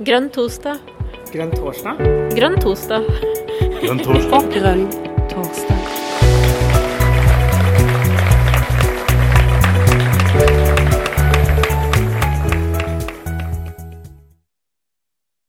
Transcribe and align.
Grønn 0.00 0.30
torsdag. 0.32 0.78
Grønn 1.28 1.50
torsdag? 1.52 1.98
Grønn 2.32 2.54
torsdag. 2.56 3.02
Grønn 3.82 3.98
torsdag. 4.00 4.46
Grønn 4.54 4.86
torsdag. 5.28 5.80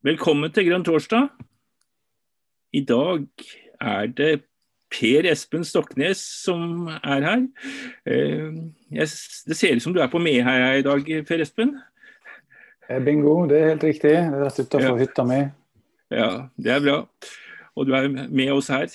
Velkommen 0.03 0.51
til 0.51 0.67
Grønn 0.67 0.83
torsdag. 0.83 1.29
I 2.75 2.81
dag 2.91 3.23
er 3.79 4.11
det 4.11 4.33
Per 4.91 5.29
Espen 5.31 5.63
Stoknes 5.63 6.25
som 6.41 6.91
er 6.91 7.23
her. 7.23 7.47
Eh, 8.03 8.51
det 8.91 9.07
ser 9.55 9.79
ut 9.79 9.87
som 9.87 9.95
du 9.95 10.03
er 10.03 10.11
på 10.11 10.19
Meheia 10.19 10.75
i 10.75 10.83
dag, 10.83 11.07
Per 11.23 11.47
Espen? 11.47 11.71
Eh, 12.91 12.99
Bingo, 13.05 13.45
det 13.47 13.59
er 13.61 13.69
helt 13.71 13.83
riktig. 13.87 14.11
Det 14.11 14.35
er 14.35 14.43
rett 14.43 14.59
utafor 14.59 14.89
Ja. 14.89 14.95
hytta 14.99 15.23
mi. 15.27 15.39
Ja, 16.11 16.47
det 16.59 16.71
er 16.75 16.79
bra. 16.83 16.97
Og 17.77 17.85
du 17.87 17.93
er 17.95 18.07
med 18.09 18.51
oss 18.51 18.67
her. 18.67 18.87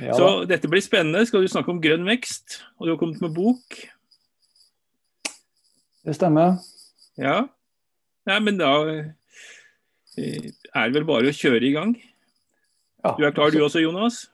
Ja, 0.00 0.12
Så 0.16 0.46
dette 0.48 0.68
blir 0.68 0.80
spennende. 0.80 1.26
Skal 1.26 1.42
du 1.42 1.48
snakke 1.48 1.68
om 1.68 1.80
grønn 1.82 2.06
vekst? 2.08 2.62
Og 2.80 2.86
du 2.86 2.92
har 2.94 2.98
kommet 2.98 3.20
med 3.20 3.34
bok. 3.34 3.88
det 6.04 6.16
stemmer. 6.16 6.56
Ja. 7.16 7.46
Nei, 8.26 8.38
men 8.40 8.56
da 8.58 8.70
eh, 8.88 10.50
er 10.74 10.88
det 10.88 10.94
vel 10.94 11.04
bare 11.04 11.30
å 11.30 11.36
kjøre 11.36 11.62
i 11.62 11.72
gang. 11.72 11.92
Ja, 13.04 13.14
Du 13.18 13.24
er 13.24 13.30
klar 13.30 13.50
du 13.50 13.58
også, 13.62 13.80
Jonas? 13.82 14.28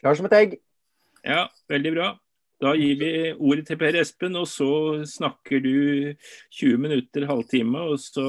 Klar 0.00 0.14
som 0.16 0.26
et 0.26 0.32
egg. 0.32 0.58
Ja, 1.24 1.48
veldig 1.68 1.92
bra. 1.94 2.18
Da 2.62 2.72
gir 2.72 2.96
vi 2.96 3.10
ordet 3.36 3.66
til 3.68 3.76
Per 3.80 3.98
Espen, 4.00 4.36
og 4.40 4.46
så 4.48 4.68
snakker 5.04 5.60
du 5.60 5.74
20 6.56 6.78
minutter, 6.80 7.26
halvtime. 7.28 7.82
Og 7.92 8.00
så 8.00 8.28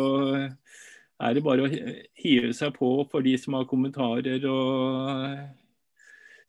er 1.17 1.37
det 1.37 1.43
bare 1.45 1.63
å 1.63 1.69
hive 1.71 2.51
seg 2.55 2.73
på 2.75 2.89
for 3.11 3.23
de 3.23 3.37
som 3.39 3.55
har 3.55 3.69
kommentarer 3.69 4.43
og 4.51 5.37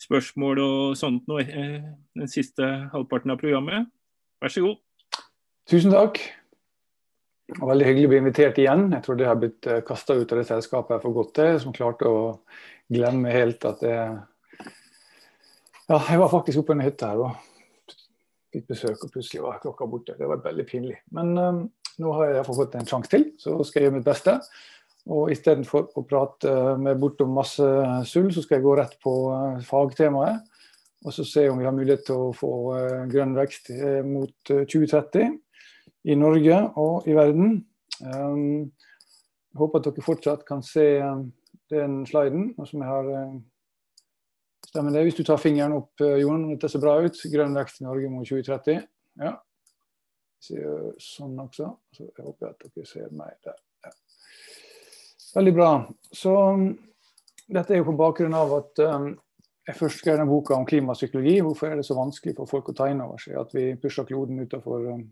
spørsmål 0.03 0.61
og 0.63 0.99
sånt 0.99 1.31
noe 1.31 1.43
eh, 1.43 1.87
den 2.19 2.31
siste 2.31 2.67
halvparten 2.93 3.35
av 3.35 3.39
programmet. 3.41 3.87
Vær 4.43 4.53
så 4.55 4.63
god. 4.67 4.83
Tusen 5.71 5.95
takk. 5.95 6.21
Og 7.59 7.65
veldig 7.71 7.87
hyggelig 7.87 8.09
å 8.09 8.11
bli 8.13 8.21
invitert 8.23 8.59
igjen. 8.61 8.89
Jeg 8.93 9.05
tror 9.07 9.19
det 9.19 9.29
har 9.29 9.39
blitt 9.41 9.69
kasta 9.87 10.19
ut 10.19 10.35
av 10.35 10.41
det 10.41 10.49
selskapet 10.51 10.97
jeg 10.97 11.05
for 11.07 11.17
godt 11.17 11.33
til, 11.39 11.61
som 11.63 11.75
klarte 11.75 12.11
å 12.11 12.19
glemme 12.91 13.33
helt 13.33 13.65
at 13.69 13.85
det 13.85 13.95
Ja, 15.89 15.97
jeg 15.97 16.19
var 16.21 16.29
faktisk 16.33 16.61
oppe 16.61 16.75
i 16.75 16.77
en 16.77 16.85
hytte 16.85 17.09
her 17.09 17.23
og 17.25 17.47
fikk 18.59 18.73
besøk, 18.75 19.05
og 19.05 19.13
plutselig 19.15 19.45
var 19.45 19.61
klokka 19.63 19.89
borte. 19.89 20.17
Det 20.19 20.29
var 20.29 20.43
veldig 20.45 20.67
pinlig. 20.69 20.99
Men 21.17 21.33
um, 21.39 21.63
nå 21.99 22.17
har 22.19 22.35
jeg 22.35 22.49
fått 22.51 22.77
en 22.79 22.91
sjanse 22.91 23.13
til, 23.15 23.31
så 23.41 23.57
skal 23.65 23.81
jeg 23.81 23.89
gjøre 23.89 23.99
mitt 23.99 24.09
beste. 24.09 24.37
Og 25.09 25.33
istedenfor 25.33 25.89
å 25.97 26.05
prate 26.05 26.53
med 26.81 27.01
bortom 27.01 27.33
masse 27.33 27.65
sull, 28.11 28.29
så 28.35 28.45
skal 28.45 28.59
jeg 28.59 28.67
gå 28.67 28.75
rett 28.77 28.97
på 29.01 29.15
eh, 29.33 29.63
fagtemaet. 29.65 30.45
Og 31.07 31.15
så 31.15 31.25
se 31.25 31.47
om 31.49 31.61
vi 31.61 31.65
har 31.65 31.73
mulighet 31.73 32.05
til 32.09 32.27
å 32.27 32.35
få 32.37 32.51
eh, 32.77 33.07
grønn 33.09 33.33
vekst 33.39 33.71
eh, 33.73 34.03
mot 34.05 34.53
eh, 34.53 34.67
2030 34.69 35.39
i 36.13 36.17
Norge 36.19 36.59
og 36.81 37.09
i 37.09 37.17
verden. 37.17 37.63
Um, 38.03 38.69
jeg 39.49 39.63
håper 39.63 39.81
at 39.81 39.89
dere 39.89 40.05
fortsatt 40.07 40.45
kan 40.47 40.61
se 40.67 40.87
um, 41.03 41.25
den 41.73 42.03
sliden. 42.07 42.53
som 42.67 42.83
jeg 42.83 42.91
har 42.91 43.09
eh, 43.15 43.39
Stemmer 44.67 44.93
det? 44.93 45.05
Hvis 45.07 45.19
du 45.19 45.25
tar 45.25 45.39
fingeren 45.41 45.77
opp, 45.79 46.01
eh, 46.01 46.19
Jon, 46.23 46.49
dette 46.51 46.69
ser 46.69 46.83
bra 46.83 46.99
ut. 47.05 47.21
Grønn 47.33 47.55
vekst 47.57 47.81
i 47.81 47.87
Norge 47.87 48.11
mot 48.13 48.27
2030. 48.27 48.83
Ja. 49.23 49.37
Ser 50.43 50.91
sånn 51.03 51.39
også. 51.43 51.71
Så 51.95 52.09
jeg 52.09 52.27
håper 52.27 52.51
at 52.51 52.67
dere 52.67 52.89
ser 52.89 53.09
meg 53.17 53.39
der. 53.47 53.57
Ja. 53.87 53.95
Veldig 55.35 55.55
bra. 55.57 55.71
Så 56.15 56.35
um, 56.55 56.69
dette 57.49 57.75
er 57.75 57.83
jo 57.83 57.89
på 57.91 57.97
bakgrunn 57.99 58.37
av 58.37 58.55
at 58.59 58.83
um, 58.85 59.09
jeg 59.69 59.77
først 59.77 60.03
skrev 60.03 60.17
denne 60.19 60.31
boka 60.31 60.57
om 60.57 60.67
klimapsykologi. 60.69 61.39
Hvorfor 61.45 61.73
er 61.73 61.81
det 61.81 61.87
så 61.89 61.97
vanskelig 61.99 62.37
for 62.39 62.51
folk 62.51 62.71
å 62.73 62.77
ta 62.77 62.89
inn 62.91 63.03
over 63.05 63.21
seg 63.21 63.39
at 63.41 63.53
vi 63.57 63.71
pusher 63.81 64.07
kloden 64.09 64.41
utenfor 64.41 64.87
um, 64.95 65.05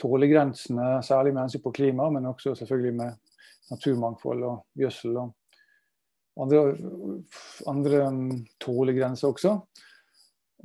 tålegrensene, 0.00 0.98
særlig 1.04 1.32
med 1.32 1.46
hensyn 1.46 1.64
på 1.64 1.72
klima, 1.76 2.10
men 2.12 2.28
også 2.28 2.54
selvfølgelig 2.58 2.96
med 2.98 3.72
naturmangfold 3.72 4.44
og 4.46 4.82
gjødsel 4.82 5.16
og 5.22 5.32
andre, 6.42 6.62
andre 7.70 8.02
um, 8.08 8.30
tålegrenser 8.62 9.30
også. 9.30 9.54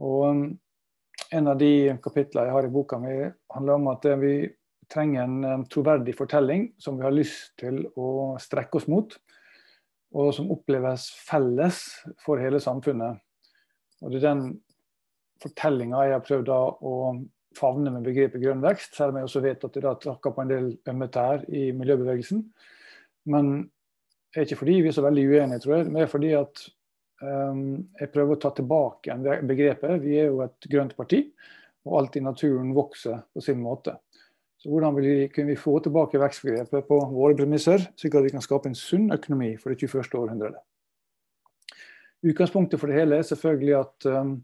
Og 0.01 0.23
um, 0.27 0.43
en 1.31 1.47
av 1.47 1.59
de 1.59 1.93
kapitlene 2.03 2.49
jeg 2.49 2.55
har 2.57 2.67
i 2.67 2.73
boka 2.73 2.99
mi, 2.99 3.15
handler 3.55 3.77
om 3.79 3.91
at 3.93 4.07
eh, 4.09 4.19
vi 4.19 4.33
trenger 4.91 5.23
en 5.23 5.65
troverdig 5.71 6.17
fortelling 6.17 6.65
som 6.81 6.97
vi 6.99 7.05
har 7.05 7.15
lyst 7.15 7.53
til 7.61 7.85
å 7.95 8.35
strekke 8.43 8.81
oss 8.81 8.89
mot, 8.91 9.15
og 10.11 10.33
som 10.35 10.51
oppleves 10.51 11.07
felles 11.23 11.79
for 12.19 12.41
hele 12.43 12.59
samfunnet. 12.59 13.21
Og 14.03 14.11
det 14.11 14.19
er 14.19 14.27
den 14.27 14.43
fortellinga 15.41 16.03
jeg 16.09 16.17
har 16.17 16.25
prøvd 16.25 16.51
å 16.51 16.95
favne 17.57 17.91
med 17.93 18.05
begrepet 18.05 18.43
grønn 18.43 18.63
vekst, 18.63 18.95
selv 18.97 19.13
om 19.13 19.21
jeg 19.21 19.29
også 19.29 19.43
vet 19.43 19.63
at 19.67 19.75
det 19.75 19.83
da 19.85 19.95
tråkker 19.99 20.35
på 20.35 20.43
en 20.43 20.51
del 20.51 20.67
ømme 20.91 21.07
tær 21.11 21.45
i 21.47 21.69
miljøbevegelsen. 21.75 22.43
Men 23.31 23.69
er 24.39 24.45
ikke 24.47 24.61
fordi 24.61 24.77
vi 24.81 24.91
er 24.91 24.95
så 24.95 25.03
veldig 25.05 25.25
uenige, 25.27 25.63
tror 25.63 25.75
jeg, 25.75 25.89
men 25.91 26.07
fordi 26.11 26.31
at 26.37 26.63
um, 27.23 27.65
jeg 27.99 28.11
prøver 28.13 28.37
å 28.37 28.41
ta 28.41 28.53
tilbake 28.55 29.11
en 29.11 29.25
begrepet. 29.49 29.99
Vi 30.03 30.15
er 30.21 30.31
jo 30.31 30.39
et 30.45 30.69
grønt 30.71 30.95
parti, 30.97 31.25
og 31.87 31.97
alt 31.99 32.15
i 32.15 32.23
naturen 32.23 32.71
vokser 32.77 33.19
på 33.33 33.43
sin 33.43 33.59
måte. 33.63 33.97
Så 34.61 34.69
hvordan 34.69 34.95
vil 34.95 35.07
vi, 35.07 35.27
kunne 35.33 35.55
vi 35.55 35.57
få 35.57 35.79
tilbake 35.81 36.21
vekstbegrepet 36.21 36.85
på 36.87 36.97
våre 37.11 37.35
premisser, 37.37 37.81
slik 37.97 38.15
at 38.15 38.27
vi 38.27 38.33
kan 38.35 38.43
skape 38.45 38.69
en 38.69 38.77
sunn 38.77 39.09
økonomi 39.13 39.55
for 39.57 39.73
det 39.73 39.81
21. 39.81 40.13
århundret? 40.19 40.59
Utgangspunktet 42.21 42.77
for 42.77 42.91
det 42.91 42.99
hele 42.99 43.17
er 43.17 43.25
selvfølgelig 43.25 43.79
at 43.79 44.09
um, 44.13 44.35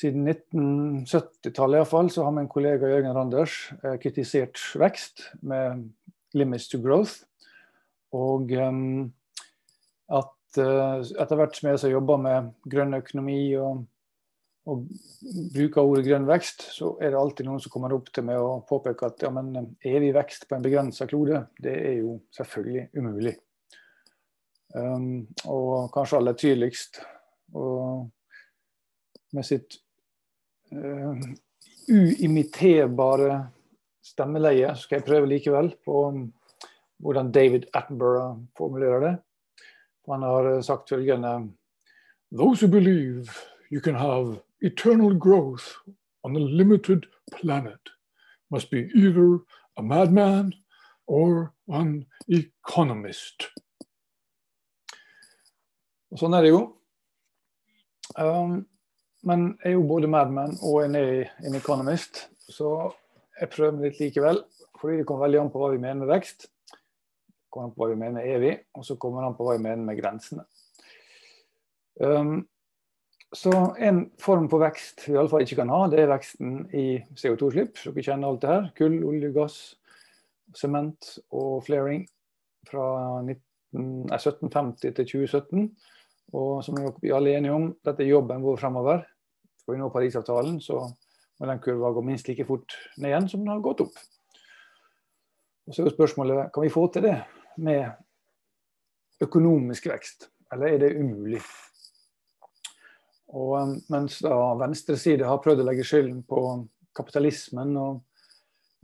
siden 0.00 0.28
1970-tallet 0.32 1.82
iallfall, 1.82 2.08
så 2.12 2.24
har 2.24 2.32
min 2.32 2.48
kollega 2.48 2.88
Jørgen 2.88 3.12
Randers 3.16 3.56
eh, 3.84 3.98
kritisert 4.00 4.60
vekst 4.80 5.26
med 5.42 5.90
'limits 6.32 6.70
to 6.70 6.78
growth'. 6.78 7.26
Og 8.16 8.52
at 10.10 10.58
uh, 10.58 10.98
etter 11.00 11.38
hvert 11.38 11.56
som 11.56 11.70
jeg 11.70 11.80
har 11.84 11.92
jobba 11.94 12.16
med 12.20 12.52
grønn 12.70 12.96
økonomi 12.98 13.40
og, 13.60 13.84
og 14.66 14.88
bruker 15.54 15.84
ordet 15.84 16.06
grønn 16.08 16.26
vekst, 16.28 16.66
så 16.74 16.94
er 16.98 17.12
det 17.12 17.20
alltid 17.20 17.46
noen 17.46 17.62
som 17.62 17.72
kommer 17.74 17.94
opp 17.94 18.10
til 18.14 18.26
meg 18.26 18.42
og 18.42 18.64
påpeker 18.70 19.12
at 19.12 19.22
ja, 19.26 19.30
men 19.34 19.76
evig 19.86 20.10
vekst 20.16 20.48
på 20.48 20.56
en 20.56 20.66
begrensa 20.66 21.06
klode, 21.10 21.44
det 21.62 21.76
er 21.76 22.00
jo 22.00 22.18
selvfølgelig 22.36 22.88
umulig. 22.98 23.36
Um, 24.70 25.26
og 25.50 25.90
kanskje 25.94 26.18
aller 26.20 26.36
tydeligst 26.38 27.00
og 27.58 28.04
med 29.34 29.46
sitt 29.46 29.80
uh, 30.70 31.18
uimiterbare 31.90 33.40
stemmeleie, 34.06 34.70
skal 34.78 35.00
jeg 35.00 35.06
prøve 35.06 35.30
likevel 35.30 35.72
på 35.86 36.04
hvordan 37.00 37.32
David 37.32 37.62
Attenborough 37.74 38.38
formulerer 38.56 39.00
det. 39.00 39.16
Han 40.10 40.22
har 40.22 40.60
sagt 40.60 40.88
følgende 40.88 41.52
Those 42.32 42.66
who 42.66 42.70
believe 42.70 43.28
you 43.70 43.80
can 43.80 43.94
have 43.94 44.40
eternal 44.62 45.18
growth 45.18 45.64
on 46.24 46.36
a 46.36 46.38
limited 46.38 47.06
planet 47.32 47.80
must 48.50 48.70
be 48.70 48.90
either 48.94 49.38
a 49.76 49.82
madman 49.82 50.52
or 51.06 51.52
an 51.72 52.06
economist. 52.28 53.48
Og 56.10 56.18
sånn 56.18 56.34
er 56.34 56.46
det 56.46 56.52
jo. 56.52 56.62
Um, 58.18 58.64
men 59.22 59.52
jeg 59.62 59.72
er 59.72 59.76
jo 59.76 59.86
både 59.86 60.10
madman 60.10 60.56
og 60.62 60.84
en, 60.84 60.96
en 60.96 61.58
economist, 61.58 62.26
så 62.50 62.90
jeg 63.40 63.52
prøver 63.52 63.76
meg 63.76 63.90
litt 63.90 64.00
likevel. 64.02 64.42
Fordi 64.80 65.00
det 65.00 65.06
kommer 65.06 65.26
veldig 65.28 65.42
an 65.42 65.52
på 65.52 65.60
hva 65.60 65.74
vi 65.74 65.82
mener 65.82 66.02
med 66.02 66.10
vekst 66.10 66.48
kommer 67.50 67.68
han 67.68 67.74
på 67.74 67.82
hva 67.82 67.90
vi 67.92 68.00
mener 68.00 68.30
evig, 68.30 68.54
og 68.78 68.86
så 68.86 68.96
kommer 69.00 69.26
han 69.26 69.36
på 69.36 69.46
hva 69.46 69.58
vi 69.58 69.64
mener 69.66 69.84
med 69.84 69.98
grensene. 69.98 70.46
Um, 72.00 72.48
så 73.32 73.52
En 73.78 74.10
form 74.18 74.48
for 74.50 74.62
vekst 74.62 75.04
vi 75.06 75.14
iallfall 75.14 75.44
ikke 75.44 75.60
kan 75.60 75.70
ha, 75.70 75.84
det 75.90 76.00
er 76.02 76.10
veksten 76.10 76.64
i 76.74 76.86
CO2-slipp. 77.14 77.78
Dere 77.84 78.02
kjenner 78.02 78.30
alt 78.30 78.42
det 78.42 78.50
her. 78.50 78.66
Kull, 78.78 78.96
olje, 79.06 79.30
gass, 79.34 79.58
sement 80.56 81.12
og 81.30 81.60
flaring 81.66 82.08
fra 82.66 82.86
19, 83.22 83.38
nei, 84.10 84.18
1750 84.18 84.96
til 84.98 85.06
2017. 85.12 85.70
Og 86.40 86.64
som 86.66 86.78
vi 87.02 87.14
alle 87.14 87.30
er 87.30 87.38
enige 87.38 87.54
om, 87.54 87.70
dette 87.86 88.02
er 88.02 88.10
jobben 88.10 88.42
vår 88.42 88.58
fremover. 88.58 89.04
Skal 89.62 89.76
vi 89.76 89.80
nå 89.82 89.90
Parisavtalen, 89.94 90.58
så 90.62 90.82
må 91.38 91.48
den 91.48 91.62
kurva 91.62 91.92
gå 91.94 92.02
minst 92.04 92.28
like 92.28 92.46
fort 92.48 92.74
ned 92.98 93.12
igjen 93.12 93.30
som 93.30 93.44
den 93.44 93.54
har 93.54 93.62
gått 93.64 93.84
opp. 93.86 93.94
Og 95.68 95.74
så 95.74 95.82
er 95.84 95.86
jo 95.88 95.94
spørsmålet 95.94 96.50
kan 96.50 96.66
vi 96.66 96.72
få 96.72 96.88
til 96.90 97.06
det 97.06 97.18
med 97.56 99.24
økonomisk 99.24 99.90
vekst, 99.90 100.30
eller 100.52 100.74
er 100.74 100.82
det 100.82 100.94
umulig? 100.98 101.40
Og 103.30 103.54
um, 103.60 103.74
Mens 103.92 104.18
da 104.24 104.36
venstre 104.58 104.96
side 104.98 105.26
har 105.26 105.42
prøvd 105.42 105.62
å 105.62 105.66
legge 105.68 105.86
skylden 105.86 106.22
på 106.26 106.42
kapitalismen 106.96 107.76
og 107.78 108.00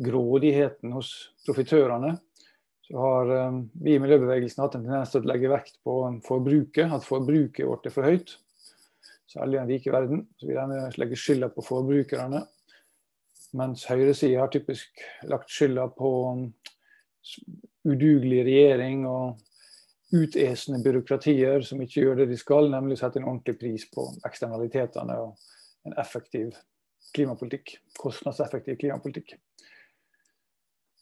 grådigheten 0.02 0.92
hos 0.94 1.12
profitørene, 1.46 2.16
så 2.86 2.98
har 3.02 3.32
um, 3.48 3.62
vi 3.82 3.96
i 3.96 4.02
miljøbevegelsen 4.02 4.62
hatt 4.62 4.76
en 4.78 4.84
tendens 4.86 5.14
til 5.14 5.24
å 5.24 5.30
legge 5.32 5.50
vekt 5.50 5.80
på 5.86 5.96
forbruket, 6.26 6.92
at 6.92 7.06
forbruket 7.06 7.66
vårt 7.66 7.88
er 7.88 7.94
for 7.94 8.06
høyt. 8.06 8.36
Særlig 9.26 9.56
i 9.56 9.60
den 9.60 9.72
rike 9.72 9.94
verden. 9.94 10.20
Så 10.38 10.46
vi 10.46 10.54
gjerne 10.54 10.84
legger 11.00 11.18
skylda 11.18 11.48
på 11.50 11.64
forbrukerne. 11.66 12.44
Mens 13.58 13.82
høyresida 13.90 14.44
har 14.44 14.52
typisk 14.52 15.02
lagt 15.26 15.50
skylda 15.50 15.88
på 15.96 16.10
udugelig 17.86 18.44
regjering 18.46 19.06
og 19.08 19.42
utesende 20.14 20.82
byråkratier 20.84 21.64
som 21.66 21.80
ikke 21.82 22.04
gjør 22.04 22.20
det 22.22 22.28
de 22.30 22.38
skal, 22.38 22.70
nemlig 22.70 22.98
sette 23.00 23.20
en 23.20 23.28
ordentlig 23.28 23.56
pris 23.60 23.86
på 23.92 24.06
eksternalitetene 24.26 25.18
og 25.22 25.34
en 25.86 25.96
effektiv 26.00 26.54
klimapolitikk. 27.14 27.76
Kostnadseffektiv 27.98 28.78
klimapolitikk. 28.80 29.36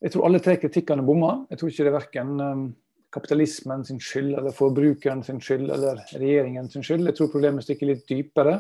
Jeg 0.04 0.12
tror 0.12 0.26
alle 0.28 0.40
tre 0.44 0.56
kritikkene 0.60 1.04
bommer. 1.06 1.44
Jeg 1.50 1.60
tror 1.60 1.70
ikke 1.70 1.84
det 1.84 1.92
er 1.92 1.98
verken 1.98 2.40
um, 2.40 2.64
kapitalismen 3.14 3.84
sin 3.86 4.00
skyld 4.02 4.34
eller 4.34 4.52
forbrukeren 4.52 5.22
sin 5.24 5.40
skyld 5.40 5.70
eller 5.70 6.02
regjeringen 6.12 6.68
sin 6.70 6.84
skyld. 6.84 7.06
Jeg 7.08 7.16
tror 7.18 7.32
problemet 7.32 7.64
stikker 7.64 7.92
litt 7.92 8.04
dypere. 8.10 8.58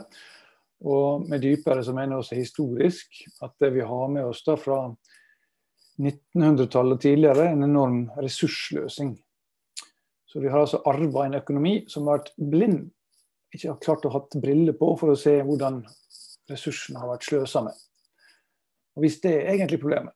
Og 0.84 1.26
med 1.28 1.42
dypere 1.44 1.84
så 1.84 1.94
mener 1.96 2.14
jeg 2.14 2.24
også 2.24 2.38
historisk 2.38 3.20
at 3.44 3.54
det 3.60 3.72
vi 3.76 3.84
har 3.84 4.08
med 4.12 4.28
oss 4.28 4.42
da 4.46 4.56
fra 4.60 4.78
1900-tallet 6.00 7.00
tidligere, 7.00 7.48
en 7.50 7.62
enorm 7.62 8.00
ressursløsing. 8.18 9.14
Så 10.26 10.40
vi 10.42 10.50
har 10.50 10.64
altså 10.64 10.82
arva 10.90 11.26
en 11.28 11.38
økonomi 11.38 11.74
som 11.90 12.08
har 12.08 12.18
vært 12.18 12.32
blind, 12.50 12.80
ikke 13.54 13.70
har 13.70 13.82
klart 13.82 14.06
å 14.08 14.10
ha 14.10 14.22
briller 14.34 14.74
på 14.74 14.88
for 14.98 15.12
å 15.12 15.18
se 15.18 15.36
hvordan 15.46 15.84
ressursene 16.50 16.98
har 16.98 17.12
vært 17.12 17.28
sløsa 17.28 17.62
med. 17.68 17.76
Og 18.96 19.04
Hvis 19.04 19.20
det 19.22 19.34
er 19.36 19.52
egentlig 19.54 19.80
problemet, 19.82 20.14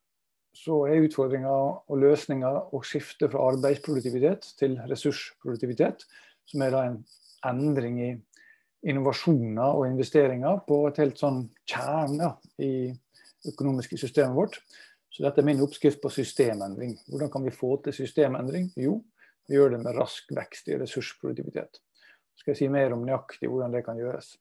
så 0.59 0.81
er 0.91 1.05
utfordringa 1.07 1.53
og 1.53 2.01
løsninga 2.03 2.51
å 2.75 2.83
skifte 2.83 3.29
fra 3.31 3.47
arbeidsproduktivitet 3.53 4.55
til 4.59 4.75
ressursproduktivitet, 4.91 6.03
som 6.49 6.65
er 6.65 6.75
da 6.75 6.83
en 6.89 6.99
endring 7.47 8.01
i 8.03 8.11
innovasjoner 8.89 9.79
og 9.79 9.87
investeringer 9.89 10.63
på 10.67 10.81
et 10.89 10.99
helt 11.03 11.19
sånn 11.21 11.45
kjerne 11.69 12.33
i 12.63 12.91
økonomiske 13.49 13.99
systemet 14.01 14.35
vårt. 14.35 14.59
Så 15.19 15.25
dette 15.25 15.43
er 15.43 15.47
min 15.49 15.61
oppskrift 15.65 15.99
på 15.99 16.12
systemendring. 16.15 16.93
Hvordan 17.11 17.31
kan 17.35 17.43
vi 17.43 17.50
få 17.50 17.73
til 17.82 17.97
systemendring? 17.97 18.69
Jo, 18.79 19.00
vi 19.50 19.56
gjør 19.56 19.73
det 19.75 19.81
med 19.82 19.97
rask 19.99 20.31
vekst 20.31 20.70
i 20.70 20.76
ressursproduktivitet. 20.79 21.81
Så 21.82 22.44
skal 22.44 22.53
jeg 22.53 22.61
si 22.61 22.69
mer 22.70 22.94
om 22.94 23.03
nøyaktig 23.03 23.50
hvordan 23.50 23.75
det 23.75 23.82
kan 23.82 23.99
gjøres. 23.99 24.37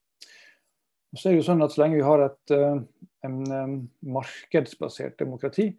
Og 1.09 1.18
så 1.18 1.31
er 1.31 1.33
det 1.33 1.39
jo 1.39 1.47
sånn 1.47 1.65
at 1.65 1.74
Så 1.74 1.81
lenge 1.81 1.97
vi 1.97 2.06
har 2.06 2.21
et 2.27 2.53
eh, 2.53 2.77
en, 3.25 3.39
en 3.57 3.75
markedsbasert 4.06 5.18
demokrati, 5.18 5.71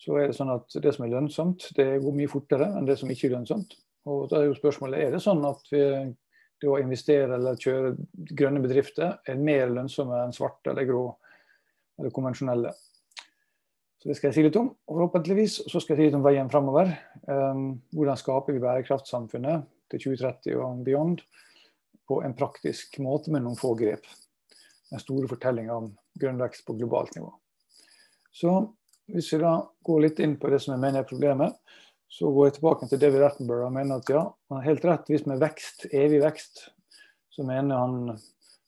så 0.00 0.16
er 0.16 0.30
det 0.30 0.38
sånn 0.40 0.54
at 0.54 0.80
det 0.80 0.94
som 0.96 1.04
er 1.04 1.12
lønnsomt, 1.12 1.68
det 1.76 1.90
går 2.00 2.16
mye 2.16 2.32
fortere 2.32 2.70
enn 2.78 2.88
det 2.88 2.96
som 2.96 3.12
ikke 3.12 3.28
er 3.28 3.36
lønnsomt. 3.36 3.76
Og 4.08 4.30
da 4.30 4.40
er 4.40 4.48
jo 4.48 4.56
spørsmålet 4.56 5.04
er 5.04 5.12
det 5.12 5.20
sånn 5.20 5.44
at 5.44 5.68
vi, 5.68 5.82
det 6.64 6.68
å 6.68 6.80
investere 6.80 7.36
eller 7.36 7.60
kjøre 7.60 7.92
grønne 8.32 8.64
bedrifter 8.64 9.18
er 9.28 9.42
mer 9.50 9.68
lønnsomme 9.68 10.24
enn 10.24 10.32
svarte 10.32 10.72
eller 10.72 10.88
grå 10.88 11.04
eller 12.00 12.16
konvensjonelle. 12.16 12.72
Så 14.00 14.08
Det 14.08 14.16
skal 14.16 14.30
jeg 14.30 14.34
si 14.34 14.42
litt 14.46 14.56
om. 14.56 14.70
og 14.88 15.12
så 15.12 15.80
skal 15.80 15.92
jeg 15.92 15.98
si 15.98 16.06
litt 16.06 16.16
om 16.16 16.24
veien 16.24 16.48
framover. 16.48 16.88
Um, 17.28 17.82
hvordan 17.92 18.16
skaper 18.16 18.56
vi 18.56 18.62
bærekraftsamfunnet 18.62 19.66
til 19.92 20.00
2030 20.00 20.56
og 20.56 20.84
beyond 20.86 21.20
på 22.08 22.22
en 22.24 22.34
praktisk 22.34 22.96
måte 23.04 23.30
med 23.30 23.44
noen 23.44 23.58
få 23.60 23.74
grep. 23.76 24.08
Den 24.90 25.02
store 25.02 25.28
fortellinga 25.30 25.76
om 25.76 25.92
grønn 26.18 26.40
vekst 26.40 26.64
på 26.66 26.78
globalt 26.78 27.12
nivå. 27.14 27.28
Så 28.32 28.54
hvis 29.12 29.28
vi 29.34 29.42
da 29.42 29.52
går 29.86 30.02
litt 30.06 30.22
inn 30.24 30.38
på 30.40 30.50
det 30.50 30.62
som 30.64 30.74
jeg 30.74 30.82
mener 30.82 31.02
er 31.02 31.10
problemet, 31.10 31.54
så 32.10 32.30
går 32.34 32.48
jeg 32.48 32.56
tilbake 32.56 32.88
til 32.90 32.98
David 33.04 33.26
Attenborough 33.26 33.68
og 33.68 33.76
mener 33.76 34.00
at 34.00 34.10
ja, 34.10 34.24
han 34.50 34.58
har 34.58 34.66
helt 34.66 34.86
rett. 34.88 35.12
Hvis 35.12 35.28
med 35.30 35.42
vekst, 35.42 35.86
evig 35.94 36.22
vekst, 36.24 36.64
så 37.30 37.46
mener 37.46 37.78
han 37.78 38.16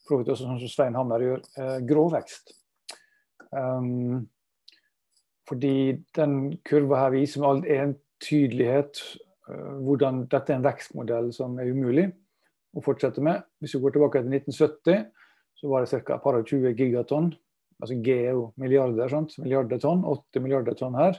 for 0.06 0.22
også 0.22 0.44
sånn 0.44 0.60
som 0.60 0.70
Svein 0.70 0.98
Hammer 0.98 1.24
gjør, 1.24 1.42
eh, 1.58 1.78
grå 1.88 2.06
vekst. 2.12 2.54
Um, 3.50 4.28
fordi 5.52 5.76
den 6.16 6.56
kurva 6.64 7.04
her 7.04 7.14
viser 7.14 7.42
med 7.42 7.50
all 7.50 7.62
entydelighet 7.76 9.04
uh, 9.50 9.78
hvordan 9.84 10.24
dette 10.32 10.54
er 10.54 10.58
en 10.58 10.66
vekstmodell 10.66 11.32
som 11.36 11.60
er 11.60 11.70
umulig 11.70 12.08
å 12.72 12.80
fortsette 12.84 13.20
med. 13.20 13.44
Hvis 13.60 13.76
vi 13.76 13.82
går 13.84 13.98
tilbake 13.98 14.24
til 14.24 14.32
1970, 14.40 15.08
så 15.60 15.70
var 15.70 15.84
det 15.84 16.02
ca. 16.08 16.16
par 16.24 16.40
og 16.40 16.48
20 16.48 16.72
gigatonn 16.78 17.34
altså 17.82 17.98
G 17.98 18.14
er 18.14 18.36
jo 18.36 18.50
milliarder, 18.62 19.10
sant? 19.10 19.34
milliarder 19.42 19.80
tonn. 19.82 20.04
80 20.06 20.44
milliarder 20.44 20.78
tonn 20.78 20.98
her. 20.98 21.18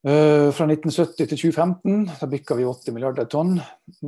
Uh, 0.00 0.48
fra 0.56 0.64
1970 0.64 1.28
til 1.28 1.36
2015 1.52 2.06
da 2.22 2.28
bykka 2.32 2.56
vi 2.56 2.64
80 2.64 2.94
milliarder 2.96 3.26
tonn 3.28 3.58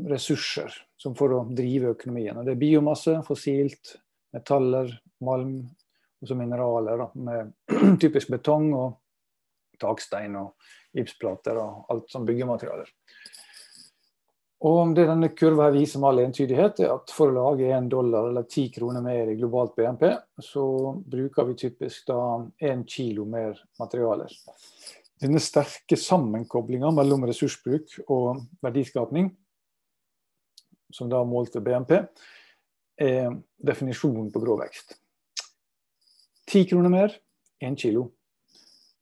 ressurser 0.08 0.72
som 0.96 1.12
for 1.18 1.36
å 1.36 1.42
drive 1.52 1.92
økonomien. 1.92 2.38
Og 2.40 2.48
det 2.48 2.54
er 2.54 2.62
biomasse, 2.62 3.18
fossilt, 3.26 3.98
metaller, 4.32 4.88
malm 5.20 5.66
og 6.22 6.28
så 6.28 6.38
mineraler. 6.38 7.02
Da, 7.02 7.10
med 7.14 7.52
typisk 8.02 8.30
betong 8.32 8.70
og 8.78 8.98
takstein 9.82 10.38
og 10.38 10.54
gipsplater 10.94 11.58
og 11.58 11.92
alt 11.92 12.10
som 12.12 12.26
byggematerialer. 12.28 12.90
Og 14.62 14.92
det 14.94 15.08
denne 15.08 15.32
kurva 15.34 15.66
her 15.66 15.74
viser 15.74 15.98
med 15.98 16.12
all 16.12 16.20
entydighet, 16.22 16.84
er 16.84 16.92
at 16.94 17.10
for 17.10 17.32
å 17.32 17.34
lage 17.34 17.70
én 17.74 17.88
dollar 17.90 18.28
eller 18.28 18.46
ti 18.46 18.68
kroner 18.70 19.02
mer 19.02 19.32
i 19.32 19.38
globalt 19.40 19.74
BNP, 19.74 20.04
så 20.38 20.64
bruker 21.02 21.48
vi 21.48 21.58
typisk 21.64 22.06
da 22.12 22.20
én 22.62 22.84
kilo 22.86 23.26
mer 23.26 23.58
materialer. 23.82 24.30
Denne 25.22 25.42
sterke 25.42 25.98
sammenkoblinga 25.98 26.92
mellom 26.94 27.26
ressursbruk 27.26 27.98
og 28.06 28.44
verdiskapning, 28.62 29.32
som 30.94 31.10
da 31.10 31.24
målt 31.26 31.58
ved 31.58 31.66
BNP, 31.66 31.98
er 33.02 33.34
definisjonen 33.66 34.30
på 34.30 34.44
grå 34.44 34.60
vekst. 34.62 34.94
Ti 36.52 36.66
kroner 36.68 36.92
mer, 36.92 37.14
én 37.64 37.76
kilo. 37.80 38.02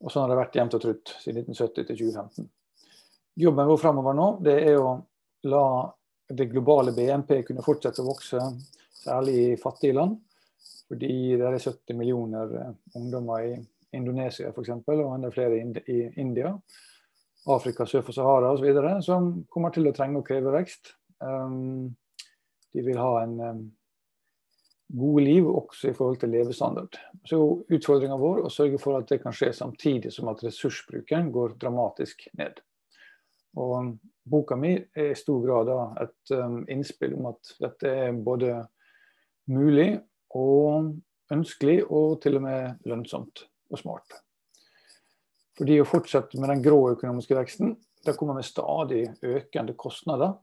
Og 0.01 0.13
sånn 0.13 0.23
har 0.23 0.31
det 0.31 0.39
vært 0.39 0.57
jevnt 0.61 0.75
og 0.77 0.83
trutt 0.85 1.11
siden 1.19 1.41
1970 1.43 1.89
til 1.89 1.97
2015. 1.99 2.45
Jobben 3.43 3.71
vår 3.73 3.81
framover 3.81 4.15
nå 4.15 4.27
det 4.47 4.55
er 4.69 4.79
å 4.79 4.93
la 5.51 5.65
det 6.31 6.47
globale 6.53 6.95
BNP 6.95 7.41
kunne 7.49 7.65
fortsette 7.67 8.05
å 8.05 8.07
vokse, 8.07 8.39
særlig 9.01 9.35
i 9.41 9.59
fattige 9.59 9.97
land. 9.99 10.15
Fordi 10.87 11.11
det 11.41 11.49
er 11.49 11.59
70 11.59 11.99
millioner 11.99 12.55
eh, 12.61 12.71
ungdommer 13.01 13.49
i 13.49 13.53
Indonesia 13.99 14.53
f.eks., 14.55 14.71
og 14.87 15.03
enda 15.17 15.33
flere 15.35 15.59
i 15.91 15.99
India, 16.23 16.55
Afrika 17.51 17.83
sør 17.83 18.07
for 18.07 18.15
Sahara 18.15 18.55
osv., 18.55 18.79
som 19.03 19.33
kommer 19.51 19.75
til 19.75 19.91
å 19.91 19.95
trenge 19.97 20.23
å 20.23 20.27
kreve 20.27 20.55
vekst. 20.55 20.95
Um, 21.19 21.91
de 22.71 22.87
vil 22.87 23.03
ha 23.03 23.25
en 23.25 23.37
um, 23.43 23.63
gode 24.91 25.25
liv 25.25 25.47
også 25.49 25.91
i 25.91 25.95
forhold 25.95 26.19
til 26.21 26.33
levestandard. 26.35 26.97
Så 27.27 27.39
utfordringa 27.71 28.17
vår 28.19 28.45
å 28.47 28.53
sørge 28.53 28.81
for 28.83 28.99
at 28.99 29.09
det 29.11 29.21
kan 29.23 29.35
skje 29.37 29.53
samtidig 29.57 30.13
som 30.15 30.31
at 30.33 30.43
ressursbruken 30.45 31.31
går 31.35 31.57
dramatisk 31.61 32.27
ned. 32.39 32.59
Og 33.61 33.95
boka 34.31 34.57
mi 34.59 34.77
er 34.79 35.13
i 35.13 35.19
stor 35.19 35.41
grad 35.43 35.71
et 36.05 36.35
um, 36.39 36.61
innspill 36.71 37.17
om 37.19 37.31
at 37.33 37.55
dette 37.63 37.95
er 38.07 38.19
både 38.19 38.55
mulig 39.51 39.93
og 40.39 40.93
ønskelig, 41.35 41.83
og 41.91 42.21
til 42.23 42.39
og 42.39 42.45
med 42.47 42.91
lønnsomt 42.91 43.45
og 43.71 43.79
smart. 43.79 44.19
Fordi 45.59 45.81
å 45.83 45.87
fortsette 45.87 46.39
med 46.41 46.51
den 46.51 46.63
grå 46.65 46.79
økonomiske 46.95 47.37
veksten, 47.37 47.75
det 48.07 48.17
kommer 48.17 48.39
med 48.39 48.47
stadig 48.49 49.05
økende 49.27 49.75
kostnader. 49.79 50.39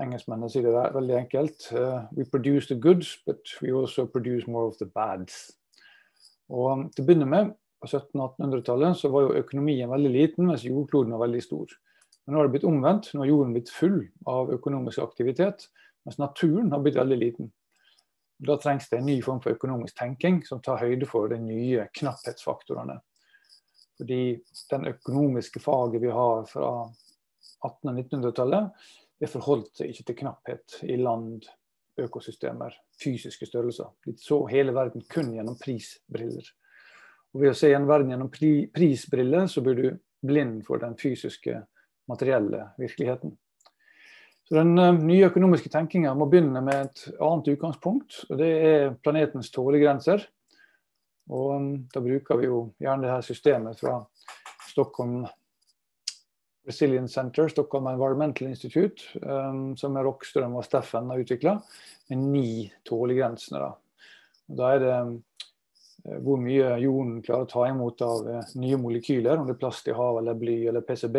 Engelskmennene 0.00 0.48
sier 0.48 0.64
det 0.64 0.84
veldig 0.94 1.16
enkelt. 1.18 1.66
Uh, 1.72 2.06
we 2.16 2.24
produce 2.24 2.68
the 2.68 2.78
goods, 2.80 3.18
but 3.26 3.52
we 3.60 3.72
also 3.72 4.06
produce 4.06 4.48
more 4.48 4.70
of 4.70 4.78
the 4.78 4.88
bads. 4.88 5.50
Og 6.48 6.88
Til 6.94 7.04
å 7.04 7.06
begynne 7.08 7.28
med, 7.28 7.52
på 7.82 7.88
1700-1800-tallet, 7.90 8.96
så 8.96 9.10
var 9.12 9.26
jo 9.26 9.40
økonomien 9.42 9.90
veldig 9.90 10.12
liten, 10.12 10.46
mens 10.48 10.64
jordkloden 10.64 11.12
var 11.12 11.26
veldig 11.26 11.42
stor. 11.44 11.74
Men 12.24 12.34
nå 12.34 12.40
har 12.40 12.48
det 12.48 12.54
blitt 12.54 12.68
omvendt. 12.68 13.10
Nå 13.12 13.24
har 13.24 13.32
jorden 13.32 13.56
blitt 13.56 13.72
full 13.74 13.98
av 14.30 14.52
økonomisk 14.54 15.02
aktivitet, 15.02 15.66
mens 16.06 16.20
naturen 16.22 16.70
har 16.72 16.82
blitt 16.84 16.98
veldig 17.00 17.18
liten. 17.18 17.52
Da 18.42 18.56
trengs 18.58 18.88
det 18.90 18.98
en 18.98 19.06
ny 19.06 19.20
form 19.22 19.40
for 19.42 19.54
økonomisk 19.54 19.98
tenking 19.98 20.40
som 20.46 20.62
tar 20.62 20.80
høyde 20.82 21.06
for 21.10 21.30
de 21.30 21.38
nye 21.42 21.86
knapphetsfaktorene. 21.98 22.98
Fordi 24.00 24.22
den 24.70 24.88
økonomiske 24.90 25.62
faget 25.62 26.02
vi 26.02 26.10
har 26.10 26.46
fra 26.50 26.70
1800- 27.62 27.92
og 27.92 27.98
1900-tallet, 28.00 28.86
det 29.22 29.30
forholdt 29.30 29.76
seg 29.78 29.92
ikke 29.92 30.04
til 30.08 30.16
knapphet 30.18 30.80
i 30.90 30.96
land, 30.98 31.44
økosystemer, 32.02 32.74
fysiske 32.98 33.46
størrelser. 33.46 33.92
De 34.02 34.16
så 34.18 34.40
hele 34.50 34.74
verden 34.74 35.04
kun 35.12 35.30
gjennom 35.36 35.58
prisbriller. 35.60 36.48
Og 37.32 37.44
Ved 37.44 37.52
å 37.52 37.56
se 37.56 37.70
en 37.70 37.86
verden 37.86 38.10
gjennom 38.10 38.32
pri 38.32 38.66
prisbriller, 38.74 39.46
så 39.46 39.62
blir 39.62 39.78
du 39.78 39.86
blind 40.26 40.64
for 40.66 40.82
den 40.82 40.96
fysiske 40.98 41.60
materielle 42.10 42.72
virkeligheten. 42.82 43.36
Så 44.48 44.58
Den 44.58 44.74
uh, 44.78 44.90
nye 44.98 45.28
økonomiske 45.30 45.70
tenkinga 45.70 46.16
må 46.18 46.26
begynne 46.26 46.60
med 46.64 46.88
et 46.88 47.04
annet 47.14 47.52
utgangspunkt. 47.54 48.24
og 48.28 48.42
Det 48.42 48.50
er 48.50 48.96
planetens 49.04 49.52
tålegrenser. 49.54 50.26
Og 51.30 51.54
um, 51.54 51.70
Da 51.94 52.02
bruker 52.02 52.42
vi 52.42 52.50
jo 52.50 52.64
gjerne 52.82 53.06
det 53.06 53.14
her 53.14 53.22
systemet 53.22 53.78
fra 53.78 54.00
Stockholm 54.66 55.22
Resilience 56.66 57.14
Center, 57.14 57.48
Stockholm 57.48 57.86
Environmental 57.86 58.48
Institute, 58.48 59.02
um, 59.22 59.76
som 59.76 59.98
Rockstrøm 59.98 60.54
og 60.58 60.66
Steffen 60.66 61.10
har 61.10 61.22
utvikla, 61.24 61.56
med 62.10 62.24
ni 62.30 62.48
tålegrensene. 62.86 63.58
Da. 63.58 63.70
da 64.60 64.72
er 64.76 64.82
det 64.82 64.94
uh, 64.94 66.18
hvor 66.22 66.38
mye 66.42 66.76
jorden 66.82 67.20
klarer 67.22 67.46
å 67.46 67.50
ta 67.50 67.66
imot 67.70 68.02
av 68.06 68.26
uh, 68.28 68.56
nye 68.62 68.78
molekyler, 68.78 69.38
om 69.38 69.48
det 69.48 69.56
er 69.56 69.62
plast 69.62 69.90
i 69.90 69.96
havet 69.96 70.22
eller 70.22 70.38
bly 70.38 70.58
eller 70.70 70.86
PCB. 70.86 71.18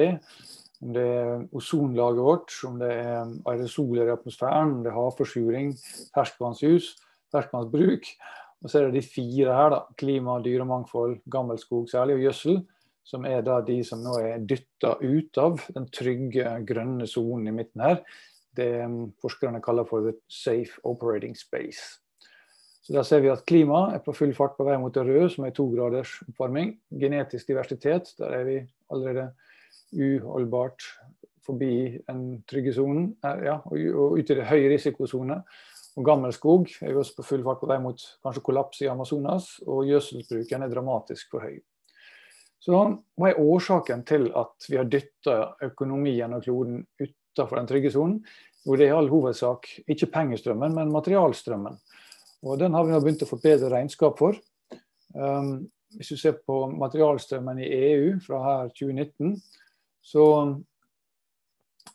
Om 0.83 0.95
det 0.95 1.07
er 1.07 1.43
ozonlaget 1.55 2.23
vårt, 2.23 2.55
om 2.67 2.79
det 2.79 2.91
er 2.91 3.35
aerosoler 3.51 4.07
i 4.07 4.15
atmosfæren, 4.15 4.77
om 4.77 4.81
det 4.83 4.91
er 4.91 4.99
havforsuring, 4.99 5.75
ferskvannshus, 6.15 6.93
ferskvannsbruk. 7.35 8.07
Og 8.63 8.71
så 8.71 8.79
er 8.79 8.87
det 8.87 9.01
de 9.01 9.07
fire 9.11 9.55
her, 9.55 9.75
da. 9.75 9.81
Klima, 9.99 10.37
dyremangfold, 10.43 11.19
gammelskog 11.31 11.89
særlig, 11.91 12.15
og 12.15 12.29
gjødsel 12.29 12.63
som 13.03 13.25
er 13.27 13.41
da 13.45 13.59
de 13.65 13.79
som 13.85 14.03
nå 14.03 14.15
er 14.23 14.45
dytta 14.47 14.95
ut 15.01 15.39
av 15.41 15.59
den 15.75 15.89
trygge, 15.91 16.55
grønne 16.67 17.07
sonen 17.09 17.51
i 17.51 17.55
midten 17.55 17.83
her. 17.83 17.99
Det 18.55 18.69
um, 18.85 19.11
forskerne 19.21 19.61
kaller 19.65 19.87
for 19.89 20.05
the 20.05 20.13
safe 20.29 20.79
operating 20.87 21.35
space. 21.35 21.99
Så 22.83 22.93
Der 22.93 23.03
ser 23.03 23.19
vi 23.23 23.31
at 23.31 23.45
klimaet 23.47 23.95
er 23.95 24.01
på 24.03 24.13
full 24.15 24.33
fart 24.35 24.57
på 24.57 24.65
vei 24.67 24.75
mot 24.77 24.93
det 24.93 25.05
røde, 25.07 25.29
som 25.31 25.45
er 25.47 25.55
to 25.55 25.69
graders 25.71 26.17
oppvarming. 26.27 26.75
Genetisk 26.99 27.47
diversitet, 27.47 28.11
der 28.19 28.35
er 28.39 28.43
vi 28.43 28.57
allerede 28.91 29.29
uholdbart 29.93 30.83
forbi 31.45 31.99
den 32.07 32.43
trygge 32.47 32.73
sonen, 32.75 33.13
ja, 33.23 33.59
og 33.65 34.17
ut 34.19 34.29
i 34.29 34.35
det 34.35 34.47
høye 34.47 34.67
risikosone. 34.73 35.41
Og 35.95 36.05
Gammelskog 36.05 36.67
er 36.81 36.91
vi 36.91 36.99
også 36.99 37.19
på 37.19 37.27
full 37.27 37.43
fart 37.45 37.61
på 37.61 37.69
vei 37.69 37.79
mot 37.79 38.03
kanskje 38.25 38.43
kollaps 38.43 38.81
i 38.81 38.89
Amazonas, 38.91 39.59
og 39.67 39.85
gjødselsbruken 39.87 40.65
er 40.65 40.71
dramatisk 40.71 41.31
for 41.31 41.45
høy. 41.45 41.61
Så 42.63 42.79
hva 43.19 43.29
er 43.29 43.41
årsaken 43.43 44.05
til 44.07 44.29
at 44.39 44.69
vi 44.69 44.79
har 44.79 44.87
dytta 44.87 45.37
økonomien 45.65 46.31
og 46.31 46.45
kloden 46.45 46.83
utenfor 47.01 47.59
den 47.59 47.67
trygge 47.67 47.91
sonen? 47.91 48.21
Jo, 48.63 48.77
det 48.79 48.85
er 48.85 48.93
i 48.93 48.95
all 48.95 49.09
hovedsak 49.11 49.67
ikke 49.91 50.07
pengestrømmen, 50.13 50.75
men 50.77 50.93
materialstrømmen. 50.93 51.75
Og 52.47 52.59
Den 52.59 52.75
har 52.75 52.85
vi 52.85 52.93
nå 52.93 52.99
begynt 53.03 53.25
å 53.25 53.27
få 53.27 53.39
bedre 53.43 53.71
regnskap 53.73 54.15
for. 54.19 54.37
Um, 55.11 55.65
hvis 55.97 56.13
du 56.13 56.17
ser 56.17 56.37
på 56.39 56.61
materialstrømmen 56.71 57.59
i 57.63 57.67
EU 57.91 58.13
fra 58.23 58.39
her 58.47 58.71
2019, 58.71 59.35
så 60.03 60.25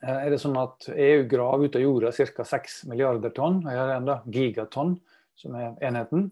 eh, 0.04 0.18
er 0.18 0.28
det 0.32 0.40
sånn 0.42 0.56
at 0.60 0.90
EU 0.92 1.24
graver 1.28 1.68
ut 1.68 1.78
av 1.80 1.84
jorda 1.84 2.12
ca. 2.12 2.46
6 2.52 2.82
milliarder 2.92 3.32
tonn. 3.36 3.62
og 3.64 3.72
Her 3.72 3.86
er 3.86 3.96
enda 3.96 4.20
gigatonn, 4.28 4.98
som 5.38 5.56
er 5.56 5.80
enheten. 5.84 6.28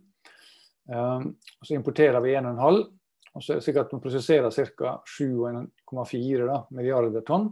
Um, 0.87 1.33
så 1.65 1.75
importerer 1.75 2.21
vi 2.23 2.37
1,5 2.39 2.85
og 3.37 3.45
så 3.45 3.53
er 3.53 3.61
det 3.61 3.67
sikkert 3.67 3.93
man 3.93 4.01
prosesserer 4.01 4.51
ca. 4.51 4.95
7,4 5.05 6.61
milliarder 6.73 7.25
tonn. 7.27 7.51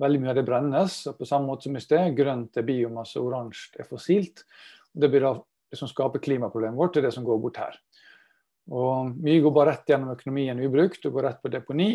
Veldig 0.00 0.20
mye 0.22 0.32
av 0.32 0.38
det 0.40 0.46
brennes. 0.48 0.96
og 1.06 1.18
På 1.20 1.28
samme 1.28 1.46
måte 1.52 1.68
som 1.68 1.76
i 1.78 1.82
sted, 1.84 2.16
grønt 2.18 2.56
er 2.58 2.66
biomasse, 2.66 3.20
oransje 3.22 3.78
er 3.78 3.86
fossilt. 3.86 4.42
Det 4.90 5.10
blir 5.12 5.22
da 5.22 5.36
det 5.70 5.78
som 5.78 5.90
skaper 5.90 6.22
klimaproblemet 6.24 6.78
vårt, 6.78 6.96
det 6.96 7.04
er 7.04 7.08
det 7.08 7.14
som 7.14 7.26
går 7.26 7.38
bort 7.38 7.60
her. 7.62 7.76
Og 8.74 9.12
Mye 9.22 9.42
går 9.42 9.54
bare 9.54 9.74
rett 9.74 9.92
gjennom 9.92 10.16
økonomien 10.16 10.62
ubrukt 10.64 11.06
og 11.06 11.14
går 11.14 11.26
rett 11.28 11.42
på 11.42 11.52
deponi. 11.52 11.92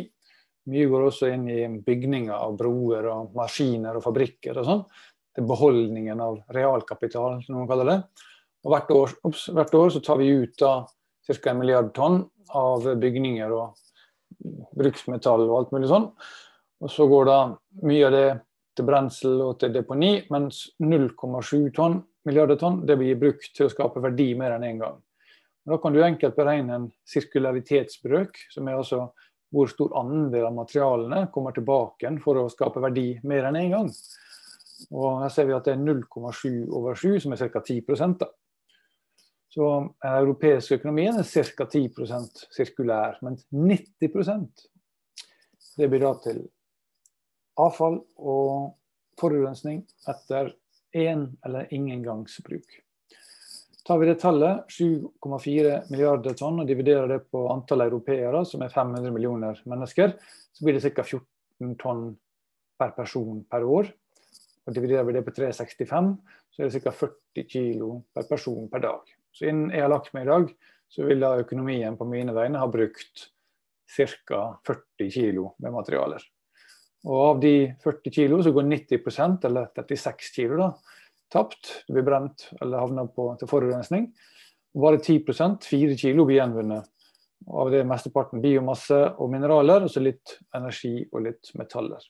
Mye 0.71 0.87
går 0.89 1.09
også 1.09 1.27
inn 1.33 1.49
i 1.51 1.65
bygninger 1.83 2.33
av 2.35 2.55
broer 2.57 3.09
og 3.11 3.35
maskiner 3.35 3.99
og 3.99 4.05
fabrikker 4.05 4.61
og 4.61 4.69
sånn. 4.69 4.85
Det 5.35 5.43
er 5.43 5.49
beholdningen 5.49 6.21
av 6.23 6.39
realkapital, 6.55 7.41
som 7.43 7.57
noen 7.57 7.67
kaller 7.67 7.91
det. 7.91 7.97
Og 8.63 8.71
hvert 8.71 8.95
år, 8.95 9.17
hvert 9.59 9.75
år 9.77 9.91
så 9.93 10.01
tar 10.01 10.21
vi 10.21 10.31
ut 10.31 10.55
da 10.61 10.77
ca. 11.27 11.51
en 11.51 11.59
milliard 11.59 11.91
tonn 11.93 12.23
av 12.53 12.85
bygninger 13.01 13.53
og 13.55 13.75
bruksmetall 14.75 15.45
og 15.47 15.55
alt 15.59 15.71
mulig 15.75 15.89
sånn. 15.91 16.09
Og 16.83 16.91
så 16.91 17.07
går 17.09 17.29
da 17.29 17.39
mye 17.87 18.07
av 18.07 18.13
det 18.15 18.27
til 18.75 18.87
brensel 18.87 19.39
og 19.45 19.59
til 19.61 19.71
deponi, 19.73 20.17
mens 20.33 20.65
0,7 20.83 21.71
tonn, 21.75 22.01
milliarder 22.27 22.59
tonn 22.59 22.81
det 22.87 22.97
blir 22.99 23.19
brukt 23.19 23.53
til 23.55 23.69
å 23.69 23.71
skape 23.71 24.03
verdi 24.03 24.33
mer 24.37 24.57
enn 24.57 24.65
én 24.65 24.75
en 24.75 24.83
gang. 24.83 24.97
Og 25.65 25.73
da 25.73 25.77
kan 25.81 25.95
du 25.95 26.03
enkelt 26.03 26.35
beregne 26.37 26.75
en 26.75 26.89
sirkularitetsbrøk, 27.09 28.37
som 28.53 28.67
er 28.67 28.77
altså 28.77 29.07
hvor 29.55 29.69
stor 29.71 29.93
andel 29.97 30.49
av 30.49 30.57
materialene 30.57 31.25
kommer 31.33 31.55
tilbake 31.55 32.11
for 32.23 32.41
å 32.41 32.51
skape 32.51 32.83
verdi 32.83 33.13
mer 33.23 33.47
enn 33.47 33.57
én 33.61 33.69
en 33.69 33.75
gang. 33.77 33.91
Og 34.91 35.21
Her 35.23 35.31
ser 35.31 35.47
vi 35.47 35.55
at 35.55 35.67
det 35.69 35.77
er 35.77 35.85
0,7 35.85 36.67
over 36.75 36.97
7, 36.99 37.21
som 37.23 37.33
er 37.33 37.49
ca. 37.49 37.61
10 37.63 38.19
da. 38.19 38.27
Så 39.55 39.67
den 40.03 40.11
europeiske 40.11 40.81
økonomien 40.81 41.15
er 41.15 41.23
ca. 41.23 41.63
10% 41.63 42.41
sirkulær, 42.51 43.21
mens 43.23 43.45
90 43.55 44.49
det 45.75 45.87
blir 45.91 46.03
da 46.03 46.11
til 46.23 46.41
avfall 47.59 48.01
og 48.19 48.75
forurensning 49.19 49.81
etter 50.11 50.51
én 50.95 51.29
eller 51.45 51.71
ingen 51.75 52.03
gangs 52.03 52.35
bruk. 52.43 52.67
Tar 53.85 53.99
vi 54.01 54.07
det 54.09 54.17
tallet, 54.19 54.65
7,4 54.71 55.75
milliarder 55.91 56.35
tonn, 56.35 56.59
og 56.59 56.67
dividerer 56.67 57.07
det 57.11 57.19
på 57.29 57.43
antall 57.53 57.85
europeere, 57.85 58.41
som 58.47 58.63
er 58.65 58.73
500 58.73 59.13
millioner 59.13 59.59
mennesker, 59.69 60.15
så 60.51 60.65
blir 60.65 60.79
det 60.79 60.89
ca. 60.89 61.03
14 61.03 61.75
tonn 61.79 62.07
per 62.79 62.95
person 62.97 63.43
per 63.51 63.63
år. 63.63 63.91
Og 64.65 64.73
Dividerer 64.73 65.05
vi 65.05 65.13
det 65.13 65.21
på 65.27 65.35
365, 65.35 66.15
så 66.51 66.63
er 66.63 66.71
det 66.73 66.81
ca. 66.81 66.95
40 67.05 67.45
kg 67.45 67.93
per 68.15 68.27
person 68.31 68.65
per 68.71 68.83
dag. 68.87 69.14
Så 69.35 69.49
innen 69.49 69.73
jeg 69.73 69.83
har 69.83 69.91
lagt 69.91 70.13
meg 70.15 70.25
i 70.25 70.31
dag, 70.31 70.51
så 70.91 71.07
vil 71.07 71.19
da 71.19 71.35
økonomien 71.41 71.97
på 71.99 72.07
mine 72.07 72.33
vegne 72.35 72.61
ha 72.61 72.69
brukt 72.71 73.27
ca. 73.91 74.41
40 74.65 75.11
kg 75.11 75.41
med 75.59 75.75
materialer. 75.75 76.23
Og 77.05 77.21
av 77.21 77.41
de 77.43 77.55
40 77.83 78.13
kg 78.15 78.39
så 78.45 78.53
går 78.55 78.69
90% 78.71 79.45
eller 79.49 79.67
36 79.75 80.31
kg 80.33 80.55
da, 80.61 80.69
tapt. 81.33 81.83
Det 81.85 81.93
blir 81.93 82.07
brent 82.07 82.47
eller 82.61 82.81
havner 82.81 83.11
på, 83.11 83.27
til 83.39 83.49
forurensning. 83.51 84.09
Og 84.75 84.87
bare 84.87 85.01
10% 85.03 85.67
4 85.69 85.97
kg 85.99 86.23
blir 86.23 86.39
gjenvunnet. 86.39 86.89
Og 87.45 87.65
av 87.65 87.73
det 87.75 87.83
mesteparten 87.85 88.41
biomasse 88.41 88.97
og 89.21 89.29
mineraler, 89.29 89.85
og 89.85 89.91
så 89.91 90.01
litt 90.01 90.37
energi 90.55 91.03
og 91.11 91.27
litt 91.27 91.51
metaller. 91.59 92.01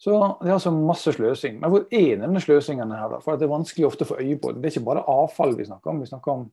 Så 0.00 0.16
det 0.42 0.50
er 0.50 0.56
altså 0.56 0.72
masse 0.74 1.12
sløsing. 1.14 1.60
Men 1.60 1.72
hvor 1.72 1.86
er 1.94 2.18
denne 2.20 2.42
sløsingen 2.42 2.92
her, 2.92 3.06
da? 3.12 3.20
For 3.24 3.38
det 3.38 3.46
er 3.46 3.54
vanskelig 3.54 3.86
ofte 3.88 4.04
å 4.04 4.10
få 4.10 4.18
øye 4.20 4.36
på 4.40 4.52
det. 4.52 4.60
Er 4.64 4.74
ikke 4.74 4.88
bare 4.90 5.06
avfall 5.10 5.54
vi 5.56 5.68
snakker 5.68 5.92
om, 5.92 6.02
vi 6.02 6.10
snakker 6.10 6.34
om 6.34 6.44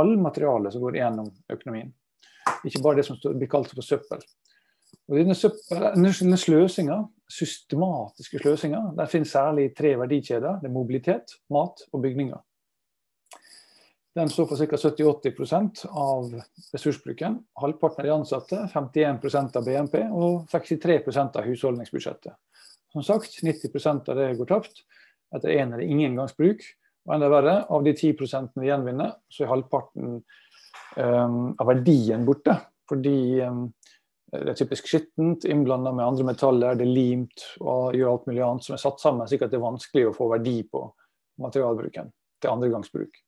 all 0.00 0.12
materiale 0.20 0.72
som 0.72 0.82
går 0.84 0.98
gjennom 1.00 1.30
økonomien. 1.50 1.94
Ikke 2.66 2.82
bare 2.84 3.00
det 3.00 3.06
som 3.06 3.18
blir 3.22 3.50
kalt 3.50 3.72
for 3.72 3.86
søppel. 3.86 4.22
Og 5.10 5.16
denne, 5.18 5.34
søppel, 5.34 6.36
sløsinga, 6.38 7.00
systematiske 7.30 8.42
sløsinga, 8.42 8.82
der 8.98 9.10
finnes 9.10 9.32
særlig 9.34 9.68
i 9.68 9.74
tre 9.74 9.96
verdikjeder. 9.98 10.60
Det 10.62 10.70
er 10.70 10.74
mobilitet, 10.74 11.34
mat 11.50 11.82
og 11.90 12.04
bygninger. 12.04 12.38
Den 14.18 14.30
står 14.30 14.46
for 14.50 14.58
ca. 14.58 14.76
70-80 14.76 15.84
av 15.86 16.32
ressursbruken. 16.74 17.38
Halvparten 17.62 18.02
av 18.02 18.06
de 18.06 18.14
ansatte, 18.14 18.62
51% 18.72 19.58
av 19.58 19.66
BNP 19.66 20.00
og 20.10 20.48
63% 20.50 21.38
av 21.38 21.46
husholdningsbudsjettet. 21.46 22.34
Som 22.92 23.04
sagt, 23.06 23.38
90% 23.42 24.08
av 24.10 24.18
det 24.18 24.34
går 24.38 24.50
tapt 24.50 24.84
etter 25.36 25.52
én 25.54 25.72
eller 25.72 25.86
ingen 25.86 26.16
gangs 26.18 26.36
bruk. 26.36 26.64
Og 27.06 27.14
enda 27.14 27.30
verre, 27.32 27.54
av 27.70 27.84
de 27.86 27.94
10 27.94 28.58
vi 28.60 28.68
gjenvinner, 28.68 29.14
så 29.30 29.44
er 29.44 29.52
halvparten 29.52 30.18
um, 30.96 31.38
av 31.54 31.68
verdien 31.70 32.26
borte. 32.26 32.56
Fordi 32.90 33.40
um, 33.46 33.68
det 34.30 34.52
er 34.52 34.58
typisk 34.58 34.86
skittent, 34.90 35.46
innblanda 35.48 35.92
med 35.94 36.06
andre 36.06 36.26
metaller, 36.28 36.78
det 36.78 36.86
er 36.86 36.94
limt 36.94 37.44
og 37.62 37.96
gjør 37.98 38.12
alt 38.12 38.28
mulig 38.30 38.44
annet 38.46 38.66
som 38.66 38.76
er 38.76 38.82
satt 38.82 39.02
sammen, 39.02 39.26
slik 39.30 39.42
at 39.42 39.50
det 39.50 39.58
er 39.58 39.64
vanskelig 39.64 40.06
å 40.06 40.14
få 40.14 40.28
verdi 40.30 40.60
på 40.70 40.84
materialbruken 41.42 42.12
til 42.42 42.52
andregangsbruk. 42.52 43.18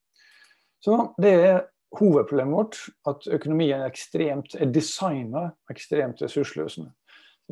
Så 0.82 0.98
det 1.22 1.32
er 1.32 1.58
hovedproblemet 1.98 2.54
vårt, 2.56 2.78
at 3.08 3.26
økonomien 3.34 3.82
er 3.82 3.90
ekstremt, 3.90 4.54
er 4.54 4.70
designa 4.72 5.48
ekstremt 5.72 6.22
ressursløsende. 6.22 6.92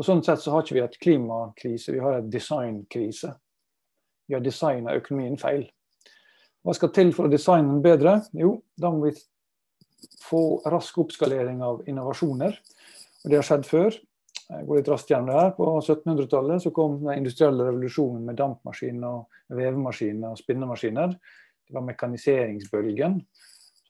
Og 0.01 0.07
Sånn 0.07 0.23
sett 0.25 0.41
så 0.41 0.55
har 0.55 0.65
ikke 0.65 0.79
vi 0.79 0.81
et 0.81 1.01
klimakrise, 1.03 1.93
vi 1.93 2.01
har 2.01 2.15
et 2.17 2.29
designkrise. 2.33 3.35
Vi 4.25 4.33
har 4.33 4.41
designa 4.41 4.95
økonomien 4.97 5.37
feil. 5.37 5.67
Hva 6.65 6.73
skal 6.77 6.93
til 6.97 7.11
for 7.13 7.29
å 7.29 7.33
designe 7.33 7.69
den 7.69 7.83
bedre? 7.85 8.15
Jo, 8.33 8.55
da 8.81 8.89
må 8.95 9.11
vi 9.11 9.13
få 10.25 10.63
rask 10.73 10.97
oppskalering 11.03 11.61
av 11.67 11.83
innovasjoner. 11.89 12.57
Og 13.21 13.29
Det 13.29 13.37
har 13.37 13.45
skjedd 13.45 13.69
før. 13.69 13.99
Jeg 14.51 14.67
går 14.67 14.81
litt 14.81 14.89
raskt 14.89 15.13
gjennom 15.13 15.29
det 15.29 15.37
her. 15.37 15.53
På 15.59 15.69
1700-tallet 15.83 16.65
så 16.65 16.73
kom 16.75 16.97
den 17.05 17.21
industrielle 17.21 17.69
revolusjonen 17.69 18.25
med 18.31 18.41
dampmaskiner, 18.41 19.21
vevemaskiner 19.53 20.33
og 20.33 20.41
spinnemaskiner. 20.41 21.13
Det 21.13 21.77
var 21.77 21.85
mekaniseringsbølgen. 21.91 23.21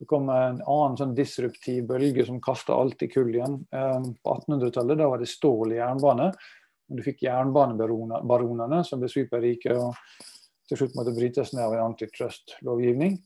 Så 0.00 0.06
kom 0.08 0.30
en 0.32 0.62
annen 0.64 0.96
sånn 0.96 1.12
disruptiv 1.12 1.84
bølge 1.90 2.24
som 2.24 2.40
kasta 2.40 2.72
alt 2.72 3.02
i 3.04 3.10
kull 3.12 3.34
igjen. 3.34 3.58
Eh, 3.68 3.98
på 4.16 4.36
1800-tallet 4.38 4.96
da 4.96 5.10
var 5.12 5.20
det 5.20 5.28
stål 5.28 5.74
i 5.74 5.80
jernbane. 5.80 6.30
Du 6.88 7.02
fikk 7.04 7.26
jernbanebaronene 7.26 8.80
som 8.88 9.02
ble 9.02 9.10
superrike 9.12 9.76
og 9.76 9.92
til 10.70 10.80
slutt 10.80 10.96
måtte 10.96 11.12
brytes 11.14 11.52
ned 11.52 11.66
av 11.66 11.76
en 11.76 11.84
antitrust-lovgivning. 11.90 13.18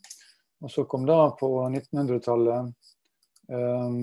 Og 0.64 0.73
så 0.73 0.87
kom 0.88 1.04
da 1.07 1.28
på 1.37 1.49
1900-tallet 1.69 2.73
um, 3.52 3.99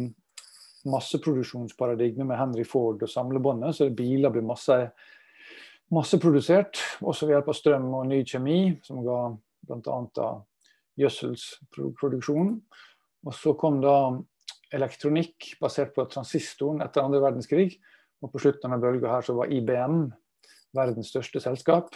masseproduksjonsparadigmet 0.86 2.28
med 2.28 2.38
Henry 2.38 2.66
Ford 2.66 3.02
og 3.02 3.10
samlebåndet, 3.10 3.76
så 3.78 3.90
biler 3.98 4.34
ble 4.34 4.44
masse, 4.46 4.78
masseprodusert, 5.94 6.80
også 7.02 7.28
ved 7.28 7.36
hjelp 7.38 7.52
av 7.52 7.58
strøm 7.58 7.90
og 7.98 8.08
ny 8.10 8.22
kjemi, 8.26 8.62
som 8.86 9.02
ga 9.06 9.20
bl.a. 9.68 10.30
gjødselsproduksjon. 11.02 12.54
Og 13.28 13.36
så 13.38 13.54
kom 13.60 13.80
da 13.84 13.96
elektronikk 14.74 15.56
basert 15.62 15.94
på 15.96 16.06
transistoren 16.12 16.82
etter 16.86 17.04
andre 17.04 17.22
verdenskrig. 17.24 17.74
Og 18.22 18.32
på 18.32 18.42
slutten 18.42 18.74
av 18.74 18.84
bølga 18.84 19.16
her 19.16 19.26
så 19.26 19.36
var 19.38 19.52
IBM 19.52 20.06
verdens 20.78 21.12
største 21.12 21.42
selskap. 21.44 21.96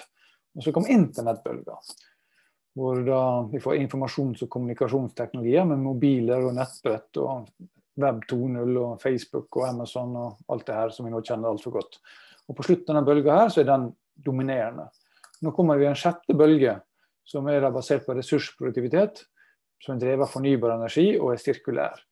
Og 0.55 0.65
så 0.65 0.73
kom 0.75 0.87
internettbølga. 0.89 1.77
Hvor 2.75 2.99
da 3.07 3.21
vi 3.51 3.61
får 3.63 3.79
informasjons- 3.79 4.43
og 4.43 4.51
kommunikasjonsteknologier 4.51 5.67
med 5.69 5.83
mobiler 5.83 6.43
og 6.43 6.57
nettbrett 6.57 7.21
og 7.23 7.49
Web 7.95 8.25
2.0 8.27 8.75
og 8.81 8.97
Facebook 8.99 9.55
og 9.55 9.69
Amazon 9.69 10.15
og 10.19 10.51
alt 10.51 10.65
det 10.67 10.75
her 10.75 10.91
som 10.91 11.07
vi 11.07 11.13
nå 11.13 11.21
kjenner 11.23 11.53
altfor 11.53 11.77
godt. 11.77 12.01
Og 12.49 12.57
På 12.57 12.65
slutten 12.65 12.91
av 12.91 12.99
denne 12.99 13.07
bølga 13.07 13.37
her 13.39 13.53
så 13.53 13.61
er 13.61 13.69
den 13.69 13.87
dominerende. 14.25 14.89
Nå 15.43 15.53
kommer 15.55 15.79
vi 15.79 15.87
i 15.87 15.89
en 15.89 15.99
sjette 15.99 16.35
bølge 16.35 16.75
som 17.25 17.47
er 17.49 17.65
basert 17.73 18.05
på 18.05 18.15
ressursproduktivitet, 18.17 19.23
som 19.83 19.95
er 19.95 20.03
drevet 20.03 20.27
av 20.27 20.33
fornybar 20.33 20.75
energi 20.75 21.15
og 21.17 21.33
er 21.33 21.41
sirkulær. 21.41 22.03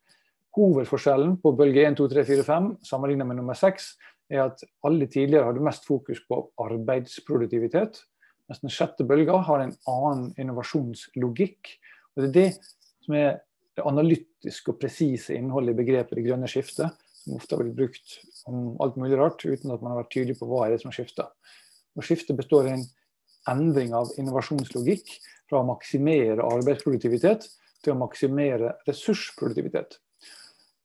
Hovedforskjellen 0.54 1.38
på 1.42 1.54
bølge 1.58 1.86
1, 1.86 1.96
2, 1.98 2.08
3, 2.12 2.24
4, 2.28 2.46
5 2.46 2.68
sammenlignet 2.86 3.26
med 3.26 3.40
nummer 3.40 3.58
6 3.58 3.88
er 4.34 4.44
at 4.46 4.62
alle 4.86 5.08
tidligere 5.10 5.48
hadde 5.48 5.64
mest 5.64 5.86
fokus 5.88 6.20
på 6.28 6.38
arbeidsproduktivitet, 6.62 7.98
mens 8.48 8.62
den 8.62 8.72
sjette 8.72 9.06
bølga 9.08 9.40
har 9.48 9.64
en 9.64 9.74
annen 9.90 10.28
innovasjonslogikk. 10.40 11.74
Og 12.14 12.22
Det 12.22 12.28
er 12.28 12.36
det 12.38 12.48
som 13.04 13.16
er 13.18 13.30
det 13.74 13.86
analytiske 13.88 14.70
og 14.70 14.78
presise 14.78 15.34
innholdet 15.34 15.74
i 15.74 15.80
begrepet 15.82 16.18
det 16.18 16.26
grønne 16.28 16.48
skiftet, 16.50 16.94
som 17.24 17.38
ofte 17.38 17.56
har 17.56 17.64
blitt 17.64 17.78
brukt 17.78 18.18
om 18.50 18.74
alt 18.84 18.98
mulig 19.00 19.18
rart, 19.18 19.42
uten 19.42 19.72
at 19.72 19.82
man 19.82 19.94
har 19.94 20.02
vært 20.02 20.12
tydelig 20.14 20.38
på 20.38 20.48
hva 20.48 20.66
er 20.66 20.74
det 20.74 20.82
som 20.84 20.94
skifter. 20.94 21.32
Og 21.94 22.06
Skiftet 22.06 22.36
består 22.38 22.68
i 22.68 22.74
en 22.74 22.84
endring 23.50 23.94
av 23.96 24.12
innovasjonslogikk 24.18 25.10
fra 25.50 25.60
å 25.60 25.68
maksimere 25.68 26.46
arbeidsproduktivitet 26.46 27.46
til 27.84 27.94
å 27.94 28.00
maksimere 28.00 28.76
ressursproduktivitet. 28.88 29.98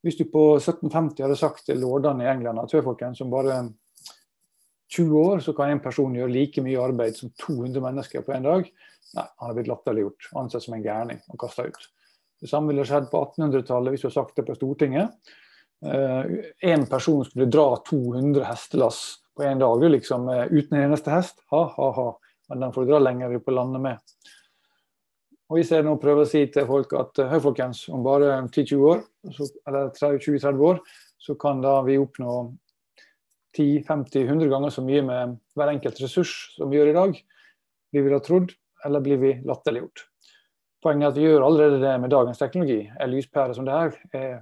Hvis 0.03 0.17
du 0.19 0.25
på 0.31 0.43
1750 0.57 1.25
hadde 1.25 1.37
sagt 1.39 1.65
til 1.67 1.79
lordene 1.81 2.23
i 2.23 2.31
England 2.31 2.61
at 2.61 2.75
folkens, 2.83 3.19
som 3.19 3.31
bare 3.31 3.61
20 4.89 5.17
år 5.19 5.43
så 5.43 5.53
kan 5.53 5.73
en 5.73 5.81
person 5.83 6.15
gjøre 6.15 6.33
like 6.33 6.63
mye 6.65 6.81
arbeid 6.81 7.17
som 7.17 7.31
200 7.41 7.83
mennesker 7.83 8.23
på 8.25 8.33
en 8.33 8.47
dag. 8.47 8.69
Nei, 9.17 9.25
han 9.41 9.51
er 9.51 9.57
blitt 9.57 9.69
latterliggjort, 9.69 10.29
ansett 10.39 10.65
som 10.65 10.77
en 10.77 10.85
gærning 10.85 11.19
og 11.29 11.39
kasta 11.41 11.67
ut. 11.67 11.89
Det 12.39 12.49
samme 12.49 12.71
ville 12.71 12.85
skjedd 12.87 13.09
på 13.11 13.21
1800-tallet 13.27 13.93
hvis 13.93 14.05
du 14.05 14.07
hadde 14.07 14.17
sagt 14.17 14.39
det 14.39 14.47
på 14.47 14.55
Stortinget. 14.57 15.35
Én 15.83 16.83
uh, 16.83 16.89
person 16.91 17.21
skulle 17.27 17.49
dra 17.51 17.67
200 17.87 18.47
hestelass 18.47 19.01
på 19.35 19.45
en 19.47 19.61
dag 19.61 19.83
liksom, 19.91 20.27
uten 20.51 20.77
en 20.77 20.89
eneste 20.89 21.11
hest. 21.13 21.43
Ha, 21.51 21.63
ha, 21.75 21.89
ha. 21.95 22.09
Men 22.49 22.65
den 22.65 22.73
får 22.73 22.85
du 22.85 22.91
dra 22.91 22.99
lenger 23.03 23.37
på 23.45 23.53
landet 23.53 23.83
med. 23.83 24.29
Og 25.49 25.57
Hvis 25.57 25.71
jeg 25.73 25.85
nå 25.85 25.95
prøver 25.97 26.25
å 26.25 26.29
si 26.29 26.43
til 26.53 26.67
folk 26.69 26.91
at 26.97 27.21
hør 27.31 27.41
folkens, 27.41 27.87
om 27.89 28.03
bare 28.05 28.35
10-20 28.51 28.83
år, 28.85 28.99
så, 29.33 29.47
eller 29.69 29.89
20-30 29.97 30.65
år, 30.67 30.81
så 31.19 31.35
kan 31.41 31.61
da 31.63 31.79
vi 31.87 31.97
oppnå 31.97 32.35
10-50-100 33.57 34.51
ganger 34.51 34.73
så 34.73 34.83
mye 34.85 35.01
med 35.05 35.39
hver 35.57 35.73
enkelt 35.73 36.01
ressurs 36.03 36.35
som 36.53 36.69
vi 36.69 36.77
gjør 36.77 36.91
i 36.91 36.97
dag. 36.99 37.17
Blir 37.89 38.05
vi 38.05 38.13
da 38.13 38.21
trodd, 38.21 38.53
eller 38.85 39.01
blir 39.01 39.17
vi 39.21 39.33
latterliggjort? 39.49 40.05
Poenget 40.85 41.09
er 41.09 41.11
at 41.11 41.17
vi 41.17 41.25
gjør 41.25 41.47
allerede 41.47 41.81
det 41.81 41.95
med 41.99 42.13
dagens 42.13 42.39
teknologi. 42.39 42.83
En 43.01 43.11
lyspære 43.11 43.57
som 43.57 43.65
det 43.67 43.75
her 43.75 43.95
er, 44.15 44.35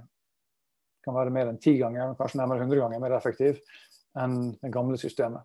kan 1.08 1.16
være 1.16 1.32
mer 1.34 1.48
enn 1.50 1.60
ti 1.62 1.78
ganger, 1.80 2.12
kanskje 2.18 2.42
nærmere 2.42 2.66
100 2.68 2.84
ganger 2.84 3.02
mer 3.02 3.16
effektiv 3.16 3.62
enn 4.18 4.52
det 4.60 4.70
gamle 4.74 5.00
systemet. 5.00 5.40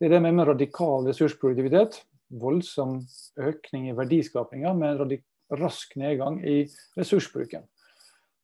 Det 0.00 0.08
er 0.08 0.16
det 0.16 0.24
med, 0.24 0.46
radikal 0.48 1.06
ressursproduktivitet. 1.06 2.00
Voldsom 2.34 2.98
økning 3.38 3.88
i 3.88 3.94
verdiskapinga 3.94 4.72
med 4.74 5.00
en 5.00 5.18
rask 5.60 5.92
nedgang 6.00 6.40
i 6.42 6.64
ressursbruken. 6.98 7.62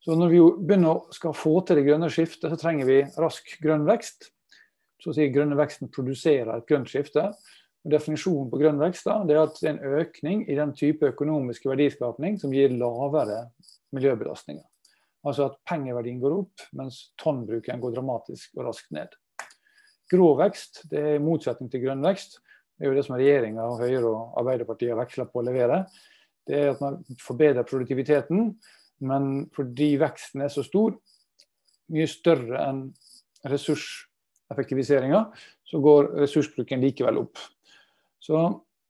Så 0.01 0.15
når 0.17 0.31
vi 0.33 0.39
begynner 0.41 0.95
å 0.95 1.13
skal 1.13 1.35
få 1.37 1.59
til 1.67 1.81
det 1.81 1.89
grønne 1.89 2.09
skiftet, 2.13 2.49
så 2.49 2.59
trenger 2.61 2.87
vi 2.89 3.01
rask 3.21 3.51
grønn 3.61 3.83
vekst. 3.89 4.31
Så 5.01 5.11
å 5.11 5.17
si 5.17 5.27
grønne 5.33 5.59
veksten 5.59 5.91
produserer 5.93 6.55
et 6.55 6.69
grønt 6.69 6.89
skifte. 6.93 7.27
Og 7.85 7.93
definisjonen 7.93 8.49
på 8.53 8.61
grønn 8.61 8.81
vekst 8.81 9.09
da, 9.09 9.19
det 9.27 9.37
er 9.37 9.43
at 9.43 9.59
det 9.61 9.69
er 9.71 9.75
en 9.75 10.01
økning 10.01 10.45
i 10.47 10.57
den 10.57 10.73
type 10.77 11.13
økonomiske 11.13 11.69
verdiskapning 11.69 12.39
som 12.41 12.53
gir 12.55 12.73
lavere 12.77 13.47
miljøbelastninger. 13.97 14.65
Altså 15.27 15.51
at 15.51 15.59
pengeverdien 15.69 16.21
går 16.21 16.37
opp, 16.39 16.65
mens 16.77 17.11
tonnbruken 17.21 17.81
går 17.83 17.97
dramatisk 17.97 18.55
og 18.57 18.71
raskt 18.71 18.93
ned. 18.97 19.13
Grå 20.11 20.33
vekst, 20.41 20.85
det 20.91 21.01
er 21.01 21.17
i 21.19 21.23
motsetning 21.23 21.71
til 21.71 21.85
grønn 21.85 22.03
vekst. 22.05 22.41
Det 22.77 22.87
er 22.87 22.91
jo 22.91 22.97
det 22.97 23.07
som 23.07 23.19
regjeringa 23.19 23.67
og 23.69 23.83
Høyre 23.83 24.09
og 24.09 24.39
Arbeiderpartiet 24.41 24.95
har 24.95 25.01
veksla 25.03 25.29
på 25.31 25.43
å 25.43 25.47
levere. 25.47 25.85
Det 26.49 26.57
er 26.57 26.73
at 26.73 26.83
man 26.83 26.99
forbedrer 27.21 27.69
produktiviteten 27.69 28.55
men 29.01 29.47
fordi 29.57 29.95
veksten 30.01 30.45
er 30.45 30.53
så 30.53 30.65
stor, 30.67 30.95
mye 31.91 32.09
større 32.11 32.61
enn 32.69 32.83
ressurseffektiviseringa, 33.49 35.25
så 35.67 35.81
går 35.83 36.13
ressursbruken 36.21 36.83
likevel 36.85 37.23
opp. 37.23 37.41
Så 38.21 38.43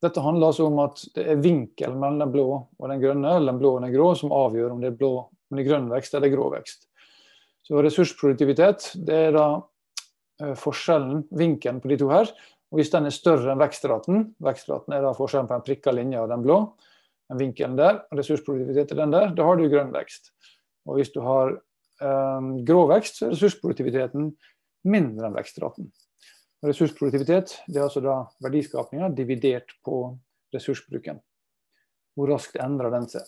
dette 0.03 0.23
handler 0.23 0.51
altså 0.51 0.67
om 0.67 0.81
at 0.83 1.01
det 1.15 1.25
er 1.33 1.41
vinkel 1.41 1.95
mellom 1.95 2.19
den 2.21 2.33
blå 2.33 2.47
og 2.59 2.87
den 2.91 3.01
grønne, 3.01 3.35
eller 3.37 3.53
den 3.53 3.61
blå 3.61 3.75
og 3.77 3.85
den 3.85 3.93
grå, 3.95 4.11
som 4.19 4.35
avgjør 4.35 4.75
om 4.75 4.83
det 4.83 4.91
er 4.91 4.99
blå, 4.99 5.11
om 5.23 5.57
det 5.57 5.63
er 5.63 5.69
grønn 5.69 5.91
vekst 5.93 6.17
eller 6.17 6.33
grå 6.33 6.49
vekst. 6.57 6.87
Så 7.65 7.81
ressursproduktivitet, 7.85 8.91
det 9.07 9.19
er 9.29 9.35
da 9.37 9.47
forskjellen, 10.57 11.25
vinkelen 11.37 11.81
på 11.81 11.91
de 11.91 11.97
to 12.01 12.09
her. 12.11 12.29
Og 12.71 12.79
hvis 12.79 12.91
den 12.93 13.07
er 13.07 13.15
større 13.15 13.51
enn 13.51 13.61
vekstraten, 13.61 14.29
vekstraten 14.43 14.95
er 14.95 15.03
da 15.03 15.15
forskjellen 15.15 15.49
på 15.49 15.57
en 15.57 15.65
prikka 15.65 15.93
linje 15.95 16.21
og 16.21 16.29
den 16.31 16.45
blå, 16.45 16.59
den 17.31 17.39
vinkelen 17.39 17.75
der, 17.79 18.01
ressursproduktivitet 18.15 18.93
er 18.93 19.01
den 19.03 19.13
der, 19.13 19.33
da 19.35 19.47
har 19.47 19.59
du 19.59 19.67
grønn 19.71 19.91
vekst. 19.95 20.31
Og 20.87 20.97
hvis 20.97 21.11
du 21.13 21.21
har 21.23 21.53
um, 22.03 22.53
grå 22.67 22.85
vekst, 22.91 23.19
så 23.19 23.27
er 23.27 23.35
ressursproduktiviteten 23.35 24.31
mindre 24.91 25.27
enn 25.29 25.37
vekstraten. 25.37 25.91
Ressursproduktivitet 26.65 27.55
det 27.67 27.79
er 27.79 27.87
altså 27.87 28.03
da 28.03 28.17
verdiskapinga 28.43 29.09
dividert 29.15 29.75
på 29.85 30.03
ressursbruken. 30.53 31.21
Hvor 32.15 32.33
raskt 32.33 32.59
endrer 32.59 32.91
den 32.93 33.07
seg. 33.09 33.23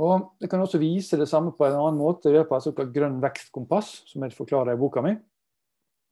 Og 0.00 0.32
Det 0.40 0.48
kan 0.48 0.62
også 0.64 0.80
vise 0.80 1.18
det 1.20 1.28
samme 1.28 1.52
på 1.52 1.66
en 1.66 1.76
annen 1.76 2.00
måte 2.00 2.30
ved 2.30 2.40
hjelp 2.40 2.54
av 2.54 2.62
et 2.62 2.68
såkalt 2.70 2.94
grønn 2.94 3.20
vekstkompass, 3.20 3.90
som 4.08 4.24
jeg 4.24 4.36
forklarer 4.36 4.72
i 4.72 4.80
boka 4.80 5.04
mi. 5.04 5.12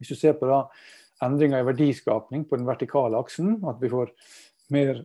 Hvis 0.00 0.14
du 0.14 0.18
ser 0.18 0.36
på 0.40 0.48
da 0.48 0.64
endringer 1.24 1.60
i 1.60 1.68
verdiskapning 1.68 2.46
på 2.48 2.56
den 2.56 2.68
vertikale 2.68 3.20
aksen, 3.20 3.58
at 3.68 3.80
vi 3.82 3.92
får 3.92 4.12
mer 4.72 5.02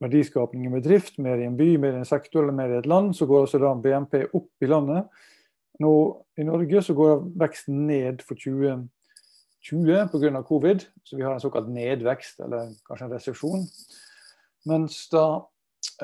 verdiskapning 0.00 0.66
i 0.66 0.72
bedrift, 0.72 1.18
mer 1.20 1.40
i 1.40 1.48
en 1.48 1.58
by, 1.58 1.74
mer 1.80 1.98
i 1.98 2.00
en 2.00 2.08
sektor 2.08 2.42
eller 2.42 2.56
mer 2.56 2.72
i 2.72 2.78
et 2.80 2.88
land, 2.88 3.12
så 3.16 3.28
går 3.28 3.44
altså 3.44 3.60
da 3.60 3.74
BNP 3.76 4.22
opp 4.32 4.64
i 4.64 4.70
landet. 4.70 5.10
Nå 5.80 5.92
I 6.40 6.46
Norge 6.48 6.82
så 6.84 6.96
går 6.96 7.22
veksten 7.40 7.84
ned 7.88 8.24
for 8.24 8.40
2020 8.40 8.88
pga. 10.12 10.42
covid, 10.48 10.84
så 11.04 11.16
vi 11.16 11.22
har 11.22 11.34
en 11.34 11.40
såkalt 11.40 11.68
nedvekst, 11.68 12.40
eller 12.40 12.72
kanskje 12.88 13.06
en 13.06 13.14
resesjon. 13.14 13.66
Mens 14.68 15.02
da 15.12 15.24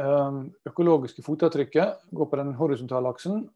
ehm, 0.01 0.47
økologiske 0.69 1.25
fotavtrykket 1.25 2.09
går 2.13 2.31
på 2.31 2.41
den 2.41 2.55
horisontale 2.57 3.09
aksen. 3.13 3.47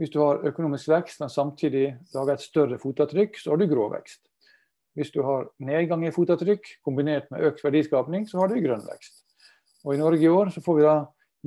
Hvis 0.00 0.12
du 0.14 0.22
har 0.22 0.40
økonomisk 0.48 0.88
vekst, 0.88 1.20
men 1.20 1.28
samtidig 1.28 1.86
lager 2.14 2.32
et 2.32 2.44
større 2.44 2.78
fotavtrykk, 2.80 3.36
så 3.36 3.52
har 3.52 3.60
du 3.60 3.66
grå 3.68 3.90
vekst. 3.92 4.22
Hvis 4.96 5.12
du 5.12 5.20
har 5.22 5.50
nedgang 5.60 6.06
i 6.06 6.12
fotavtrykk 6.14 6.70
kombinert 6.84 7.28
med 7.30 7.44
økt 7.50 7.60
verdiskapning, 7.64 8.24
så 8.28 8.40
har 8.40 8.48
du 8.48 8.56
grønn 8.64 8.86
vekst. 8.88 9.20
Og 9.84 9.94
I 9.94 10.00
Norge 10.00 10.24
i 10.24 10.32
år 10.32 10.50
så 10.54 10.62
får 10.64 10.78
vi 10.78 10.86
da 10.86 10.94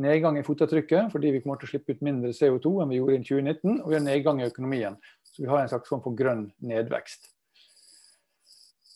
nedgang 0.04 0.38
i 0.38 0.46
fotavtrykket 0.46 1.12
fordi 1.14 1.34
vi 1.34 1.42
kommer 1.42 1.60
til 1.62 1.70
å 1.70 1.72
slippe 1.74 1.94
ut 1.94 2.06
mindre 2.06 2.34
CO2 2.34 2.76
enn 2.82 2.94
vi 2.94 3.00
gjorde 3.02 3.18
i 3.18 3.26
2019, 3.26 3.82
og 3.82 3.90
vi 3.90 3.98
har 3.98 4.06
nedgang 4.06 4.42
i 4.42 4.48
økonomien. 4.48 5.00
Så 5.34 5.44
vi 5.44 5.50
har 5.50 5.64
en 5.64 5.74
slags 5.74 5.90
form 5.90 6.06
for 6.06 6.18
grønn 6.18 6.48
nedvekst. 6.62 7.30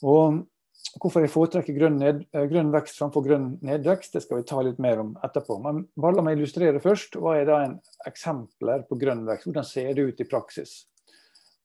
Og 0.06 0.44
Hvorfor 0.96 1.22
jeg 1.22 1.30
foretrekker 1.34 1.76
grønn, 1.78 1.98
ned, 2.00 2.22
eh, 2.34 2.46
grønn, 2.50 2.72
vekst 2.74 2.98
framfor 2.98 3.26
grønn 3.26 3.50
nedvekst, 3.66 4.14
det 4.16 4.24
skal 4.24 4.40
vi 4.40 4.48
ta 4.50 4.62
litt 4.66 4.80
mer 4.82 5.02
om 5.04 5.12
etterpå. 5.26 5.60
Men 5.62 5.84
bare 6.00 6.18
la 6.18 6.24
meg 6.26 6.38
illustrere 6.38 6.82
først. 6.82 7.20
Hva 7.22 7.36
er 7.38 7.46
da 7.50 7.58
en 7.66 7.76
eksempler 8.08 8.88
på 8.88 8.98
grønn 8.98 9.26
vekst? 9.28 9.50
Hvordan 9.50 9.68
ser 9.68 9.92
det 9.94 10.08
ut 10.08 10.24
i 10.24 10.30
praksis? 10.30 10.86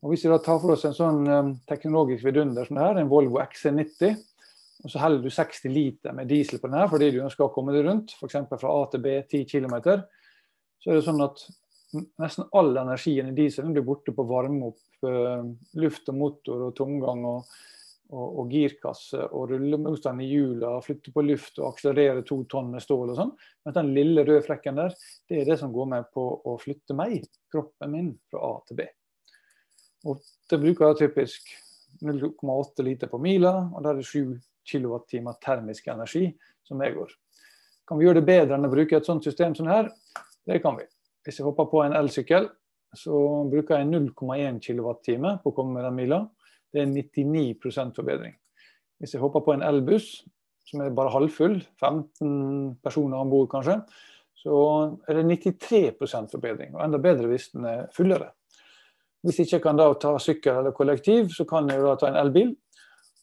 Og 0.02 0.10
Hvis 0.10 0.24
vi 0.26 0.32
da 0.32 0.38
tar 0.42 0.58
for 0.58 0.74
oss 0.74 0.84
en 0.84 0.96
sånn 0.96 1.28
um, 1.30 1.50
teknologisk 1.70 2.26
vidunder 2.26 2.66
som 2.66 2.76
det 2.76 2.84
her, 2.84 2.98
en 2.98 3.10
Volvo 3.10 3.38
XC90, 3.38 4.16
og 4.82 4.90
så 4.90 4.98
heller 4.98 5.22
du 5.22 5.30
60 5.30 5.70
liter 5.70 6.14
med 6.16 6.26
diesel 6.26 6.58
på 6.58 6.66
den 6.66 6.80
her 6.80 6.88
fordi 6.90 7.12
du 7.14 7.20
ønsker 7.22 7.46
å 7.46 7.52
komme 7.54 7.74
deg 7.74 7.86
rundt, 7.86 8.16
f.eks. 8.18 8.40
fra 8.50 8.72
A 8.74 8.86
til 8.90 9.04
B 9.04 9.14
10 9.22 9.44
km, 9.46 9.76
så 10.82 10.90
er 10.90 10.98
det 10.98 11.04
sånn 11.06 11.22
at 11.22 11.44
nesten 12.18 12.48
all 12.58 12.74
energien 12.80 13.30
i 13.30 13.36
dieselen 13.36 13.76
blir 13.76 13.86
borte 13.86 14.14
på 14.16 14.24
å 14.24 14.30
varme 14.32 14.72
opp 14.72 15.06
uh, 15.06 15.46
luft 15.78 16.10
og 16.10 16.18
motor 16.18 16.66
og 16.66 16.74
tomgang 16.74 17.22
og, 17.28 17.54
og, 18.12 18.38
og 18.42 18.52
girkasse 18.52 19.24
og 19.30 19.50
rullemotstand 19.50 20.22
i 20.22 20.28
hjula, 20.28 20.74
flytte 20.84 21.12
på 21.14 21.24
luft 21.24 21.58
og 21.60 21.70
akselerere 21.72 22.24
to 22.28 22.42
tonn 22.50 22.70
med 22.74 22.84
stål 22.84 23.14
og 23.14 23.18
sånn. 23.18 23.32
Men 23.64 23.76
den 23.78 23.92
lille 23.96 24.24
røde 24.28 24.44
flekken 24.44 24.78
der, 24.78 24.94
det 25.30 25.40
er 25.40 25.48
det 25.48 25.58
som 25.62 25.72
går 25.74 25.88
med 25.94 26.10
på 26.14 26.26
å 26.48 26.56
flytte 26.60 26.96
meg, 26.98 27.24
kroppen 27.52 27.94
min, 27.94 28.12
fra 28.30 28.44
A 28.50 28.54
til 28.68 28.82
B. 28.82 28.88
Og 30.10 30.22
det 30.50 30.60
bruker 30.60 30.90
jeg 30.90 31.00
typisk 31.04 31.52
0,8 32.02 32.84
liter 32.86 33.10
på 33.10 33.20
mila, 33.22 33.54
og 33.72 33.84
da 33.84 33.92
er 33.92 34.00
det 34.00 34.08
7 34.08 34.34
kWt 34.68 35.20
termisk 35.42 35.88
energi 35.90 36.28
som 36.66 36.82
jeg 36.82 36.96
går. 36.96 37.14
Kan 37.88 37.98
vi 37.98 38.06
gjøre 38.06 38.20
det 38.20 38.28
bedre 38.28 38.56
enn 38.56 38.66
å 38.66 38.72
bruke 38.72 38.98
et 38.98 39.08
sånt 39.08 39.24
system 39.26 39.54
som 39.58 39.70
her? 39.70 39.90
Det 40.46 40.60
kan 40.62 40.76
vi. 40.78 40.86
Hvis 41.22 41.38
jeg 41.38 41.46
hopper 41.46 41.68
på 41.70 41.82
en 41.84 41.94
elsykkel, 41.96 42.48
så 42.98 43.16
bruker 43.50 43.80
jeg 43.80 43.88
0,1 43.88 44.60
kWt 44.62 45.14
på 45.42 45.50
å 45.50 45.54
komme 45.56 45.78
med 45.78 45.86
den 45.86 45.98
mila. 45.98 46.20
Det 46.72 46.82
er 46.82 46.92
99% 46.92 47.96
forbedring. 47.96 48.36
Hvis 48.98 49.14
jeg 49.14 49.20
hopper 49.20 49.44
på 49.44 49.56
en 49.56 49.64
elbuss, 49.66 50.22
som 50.68 50.80
er 50.80 50.94
bare 50.94 51.12
halvfull, 51.12 51.58
15 51.80 52.78
personer 52.84 53.18
om 53.18 53.30
bord 53.30 53.50
kanskje, 53.52 53.80
så 54.42 54.56
er 55.08 55.18
det 55.18 55.38
93 55.60 56.30
forbedring. 56.32 56.74
Og 56.74 56.84
enda 56.84 56.98
bedre 57.02 57.28
hvis 57.30 57.50
den 57.52 57.66
er 57.68 57.86
fullere. 57.94 58.32
Hvis 59.22 59.38
jeg 59.38 59.50
ikke 59.50 59.68
kan 59.68 59.78
da 59.78 59.92
ta 59.94 60.16
sykkel 60.18 60.58
eller 60.58 60.74
kollektiv, 60.74 61.30
så 61.30 61.46
kan 61.46 61.68
jeg 61.70 61.82
da 61.82 61.94
ta 61.98 62.10
en 62.10 62.18
elbil. 62.18 62.54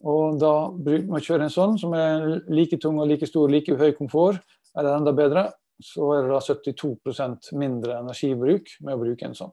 Og 0.07 0.37
da 0.39 0.53
må 0.71 1.19
jeg 1.19 1.25
kjøre 1.25 1.47
en 1.47 1.51
sånn 1.51 1.75
som 1.79 1.95
er 1.97 2.45
like 2.47 2.79
tung 2.79 3.01
og 3.01 3.09
like 3.09 3.27
stor, 3.27 3.51
like 3.51 3.75
høy 3.75 3.91
komfort, 3.97 4.39
eller 4.77 4.95
enda 4.95 5.11
bedre. 5.15 5.49
Så 5.83 6.07
er 6.15 6.23
det 6.23 6.31
da 6.31 6.39
72% 6.43 7.51
mindre 7.59 7.99
energibruk 7.99 8.71
med 8.83 8.95
å 8.95 9.01
bruke 9.01 9.27
en 9.27 9.35
sånn. 9.35 9.51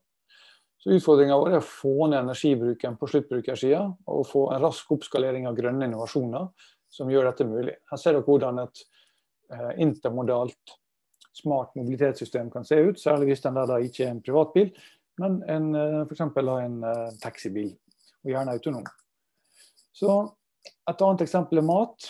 Så 0.86 0.92
Utfordringa 0.94 1.34
vår 1.34 1.48
er 1.50 1.58
å 1.58 1.66
få 1.66 2.06
ned 2.06 2.20
energibruken 2.20 2.94
på 2.94 3.08
sluttbrukersida 3.10 3.80
og 4.06 4.26
få 4.30 4.44
en 4.54 4.60
rask 4.62 4.92
oppskalering 4.94 5.48
av 5.50 5.56
grønne 5.58 5.88
innovasjoner 5.88 6.44
som 6.94 7.08
gjør 7.10 7.26
dette 7.26 7.46
mulig. 7.48 7.72
Her 7.90 7.98
ser 7.98 8.14
dere 8.14 8.22
hvordan 8.22 8.60
et 8.62 8.82
eh, 9.50 9.72
intermodalt 9.82 10.76
smart 11.34 11.74
mobilitetssystem 11.74 12.52
kan 12.54 12.62
se 12.68 12.78
ut, 12.78 13.02
særlig 13.02 13.32
hvis 13.32 13.42
den 13.42 13.58
der 13.58 13.66
da 13.66 13.80
ikke 13.82 14.04
er 14.06 14.12
en 14.14 14.22
privatbil, 14.22 14.70
men 15.18 15.40
en, 15.50 15.66
eh, 15.74 15.98
f.eks. 16.04 16.22
en 16.22 16.78
uh, 16.86 17.18
taxibil, 17.18 17.72
og 18.22 18.30
gjerne 18.36 18.54
autonom. 18.54 18.86
Så 19.90 20.20
Et 20.86 21.02
annet 21.02 21.22
eksempel 21.22 21.58
er 21.58 21.66
mat. 21.66 22.06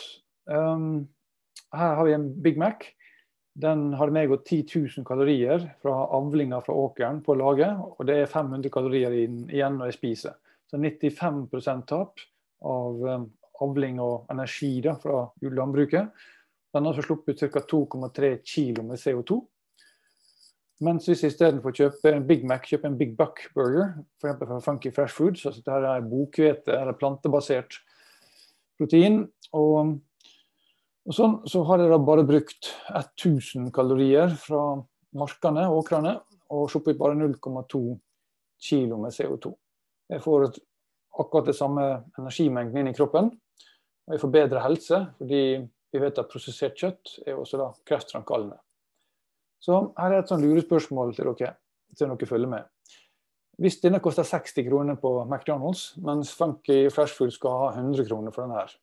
Um, 0.53 1.09
her 1.73 1.97
har 1.97 2.05
vi 2.05 2.13
en 2.13 2.29
Big 2.43 2.59
Mac. 2.61 2.85
Den 3.57 3.95
hadde 3.97 4.13
med 4.13 4.29
gått 4.29 4.51
10 4.51 4.65
000 4.99 5.07
kalorier 5.09 5.63
fra 5.81 5.95
avlinga 6.19 6.59
fra 6.61 6.75
åkeren 6.77 7.23
på 7.25 7.35
laget. 7.41 7.79
og 7.79 8.07
det 8.07 8.19
er 8.21 8.27
500 8.29 8.71
kalorier 8.73 9.15
igjen 9.17 9.79
når 9.79 9.91
jeg 9.91 9.97
spiser. 9.97 10.37
Så 10.69 10.77
95 10.77 11.87
tap 11.89 12.21
av 12.67 13.01
um, 13.01 13.27
avling 13.65 14.01
og 14.03 14.27
energi 14.33 14.81
da, 14.85 14.97
fra 15.01 15.25
landbruket. 15.41 16.11
Den 16.75 16.85
har 16.85 16.93
også 16.93 17.07
sluppet 17.07 17.43
ut 17.43 17.53
ca. 17.55 17.63
2,3 17.65 18.33
kg 18.45 18.83
med 18.85 19.01
CO2. 19.01 19.41
Mens 20.85 21.07
hvis 21.09 21.23
jeg 21.25 21.33
istedenfor 21.33 21.73
kjøper 21.73 22.13
en 22.13 22.27
Big 22.29 22.43
Mac, 22.45 22.67
kjøper 22.69 22.91
en 22.91 22.99
Big 22.99 23.15
Buck 23.17 23.41
burger, 23.55 23.95
f.eks. 24.21 24.43
fra 24.43 24.59
Funky 24.61 24.93
Fresh 24.93 25.17
Foods, 25.17 25.47
altså 25.49 25.63
dette 25.65 25.93
er 25.95 26.11
bokhvete 26.11 26.75
eller 26.77 26.99
plantebasert 27.01 27.79
protein, 28.77 29.23
og, 29.57 29.97
og 31.07 31.15
sånn, 31.15 31.37
så 31.47 31.63
har 31.69 31.83
jeg 31.83 31.93
da 31.93 31.99
bare 32.03 32.27
brukt 32.27 32.73
1000 32.91 33.71
kalorier 33.75 34.33
fra 34.43 34.63
markene, 35.17 35.69
åkrene, 35.71 36.17
og 36.51 36.69
sluppet 36.71 36.99
bare 36.99 37.17
0,2 37.19 37.81
kg 38.67 38.97
med 38.99 39.15
CO2. 39.15 39.53
Jeg 40.11 40.23
får 40.23 40.49
akkurat 41.17 41.49
det 41.49 41.57
samme 41.57 41.87
energimengden 42.19 42.83
inn 42.83 42.91
i 42.91 42.97
kroppen, 42.97 43.31
og 44.07 44.15
jeg 44.15 44.23
får 44.23 44.35
bedre 44.35 44.63
helse, 44.67 45.01
fordi 45.19 45.43
vi 45.95 46.03
vet 46.03 46.19
at 46.21 46.31
prosessert 46.31 46.79
kjøtt 46.79 47.19
er 47.27 47.39
også 47.39 47.61
da 47.61 47.71
kreftframkallende. 47.89 48.59
Så 49.63 49.79
her 49.97 50.13
er 50.13 50.23
et 50.23 50.31
sånn 50.31 50.45
lurespørsmål 50.45 51.15
til 51.17 51.31
dere, 51.33 51.55
til 51.97 52.11
dere 52.11 52.29
følger 52.29 52.51
med. 52.51 52.67
Hvis 53.63 53.79
denne 53.81 54.03
koster 54.05 54.27
60 54.27 54.67
kroner 54.67 54.99
på 55.01 55.15
McDonald's, 55.25 55.95
mens 56.05 56.35
Funky 56.37 56.91
Flashfood 56.93 57.33
skal 57.33 57.63
ha 57.63 57.71
100 57.79 58.05
kroner 58.11 58.35
for 58.35 58.45
denne 58.45 58.59
her. 58.59 58.75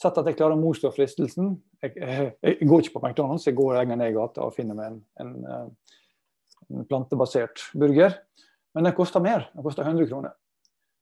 Sett 0.00 0.18
at 0.18 0.26
jeg 0.26 0.36
klarer 0.38 0.56
å 0.56 0.60
motstå 0.60 0.90
fristelsen. 0.94 1.52
Jeg, 1.82 1.94
jeg, 2.00 2.30
jeg, 2.42 2.68
går 2.68 2.82
ikke 2.82 2.96
på 2.96 3.02
McDonald's, 3.04 3.46
jeg 3.46 3.56
går 3.58 3.76
lenger 3.78 4.00
ned 4.00 4.12
i 4.12 4.16
gata 4.16 4.46
og 4.46 4.56
finner 4.56 4.78
meg 4.78 4.90
en, 4.90 5.02
en, 5.22 5.34
eh, 5.46 5.98
en, 6.66 6.86
plantebasert 6.90 7.68
burger. 7.78 8.16
Men 8.74 8.88
den 8.88 8.96
koster 8.96 9.22
mer. 9.22 9.48
Den 9.54 9.66
koster 9.66 9.86
100 9.86 10.10
kroner. 10.10 10.34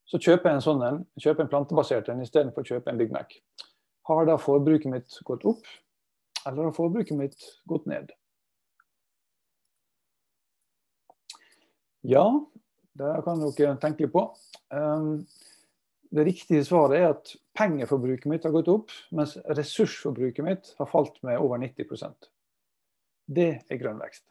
Så 0.09 0.21
kjøper 0.21 0.51
jeg 0.51 0.59
en 0.59 0.65
sånn 0.65 0.83
en, 0.85 0.99
kjøper 1.21 1.47
en 1.47 1.53
plantebasert 1.55 2.11
en 2.13 2.21
istedenfor 2.25 2.67
å 2.67 2.75
kjøpe 2.75 2.93
en 2.93 3.01
Big 3.01 3.15
Mac. 3.15 3.33
Har 4.11 4.27
da 4.29 4.37
forbruket 4.41 4.91
mitt 4.93 5.21
gått 5.25 5.47
opp, 5.49 5.63
eller 6.43 6.67
har 6.67 6.77
forbruket 6.77 7.17
mitt 7.17 7.47
gått 7.71 7.87
ned? 7.89 8.11
Ja, 12.03 12.27
det 12.99 13.13
kan 13.25 13.41
dere 13.41 13.77
tenke 13.81 14.09
på. 14.11 14.27
Ehm, 14.75 15.23
det 16.13 16.27
riktige 16.29 16.65
svaret 16.67 16.99
er 16.99 17.07
at 17.15 17.31
pengeforbruket 17.57 18.29
mitt 18.29 18.45
har 18.45 18.53
gått 18.53 18.69
opp, 18.69 18.93
mens 19.17 19.39
ressursforbruket 19.57 20.45
mitt 20.45 20.73
har 20.79 20.89
falt 20.91 21.17
med 21.25 21.41
over 21.41 21.61
90% 21.63 22.29
Det 23.33 23.49
er 23.71 23.81
grønn 23.81 24.01
vekst. 24.03 24.25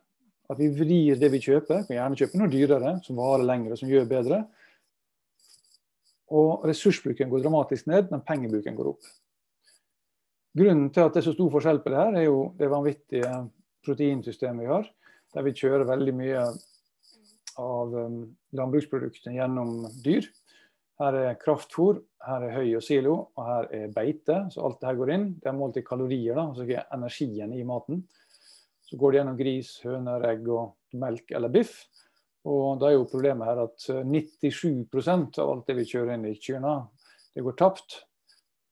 At 0.52 0.60
vi 0.60 0.68
vrir 0.76 1.18
det 1.18 1.32
vi 1.32 1.40
kjøper, 1.42 1.86
kan 1.88 1.96
gjerne 1.96 2.20
kjøpe 2.20 2.38
noe 2.38 2.52
dyrere, 2.52 2.98
som 3.06 3.18
varer 3.18 3.48
lengre, 3.48 3.78
som 3.80 3.90
gjør 3.90 4.10
bedre. 4.10 4.44
Og 6.32 6.68
ressursbruken 6.68 7.32
går 7.32 7.46
dramatisk 7.46 7.88
ned, 7.90 8.12
men 8.12 8.24
pengebruken 8.28 8.78
går 8.78 8.92
opp. 8.94 9.10
Grunnen 10.58 10.90
til 10.92 11.08
at 11.08 11.16
det 11.16 11.22
er 11.22 11.30
så 11.30 11.34
stor 11.34 11.50
forskjell 11.54 11.80
på 11.82 11.94
det 11.94 12.02
her, 12.02 12.18
er 12.20 12.28
jo 12.28 12.42
det 12.60 12.70
vanvittige 12.72 13.32
proteinsystemet 13.88 14.66
vi 14.66 14.70
har. 14.70 14.86
Der 15.32 15.48
vi 15.48 15.56
kjører 15.56 15.88
veldig 15.88 16.14
mye 16.18 16.44
av 17.62 17.96
um, 17.96 18.22
landbruksproduktene 18.60 19.38
gjennom 19.38 19.88
dyr. 20.04 20.28
Her 21.02 21.18
er 21.18 21.38
kraftfôr, 21.42 21.98
her 22.28 22.44
er 22.46 22.54
høy 22.60 22.76
og 22.78 22.84
silo, 22.86 23.16
og 23.34 23.48
her 23.48 23.70
er 23.74 23.94
beite. 23.96 24.36
Så 24.54 24.62
alt 24.62 24.78
det 24.82 24.92
her 24.92 25.00
går 25.00 25.14
inn. 25.16 25.26
Det 25.42 25.50
er 25.50 25.58
målt 25.58 25.80
i 25.82 25.86
kalorier, 25.86 26.36
da, 26.38 26.46
altså 26.52 26.68
ikke 26.68 26.84
energien 26.94 27.56
i 27.58 27.64
maten. 27.66 28.04
Så 28.86 29.00
går 29.02 29.12
det 29.12 29.22
gjennom 29.22 29.40
gris, 29.40 29.74
høner, 29.86 30.28
egg 30.30 30.46
og 30.52 31.00
melk 31.02 31.34
eller 31.34 31.54
biff. 31.54 31.74
Og 32.46 32.78
da 32.82 32.90
er 32.90 32.98
jo 33.00 33.10
problemet 33.10 33.50
her 33.50 33.64
at 33.64 33.88
97 33.88 34.86
uh, 34.94 35.42
av 35.42 35.52
alt 35.52 35.68
det 35.70 35.78
vi 35.80 35.90
kjører 35.90 36.16
inn 36.16 36.30
i 36.30 36.38
kyrne, 36.42 36.78
det 37.34 37.46
går 37.46 37.58
tapt 37.58 38.02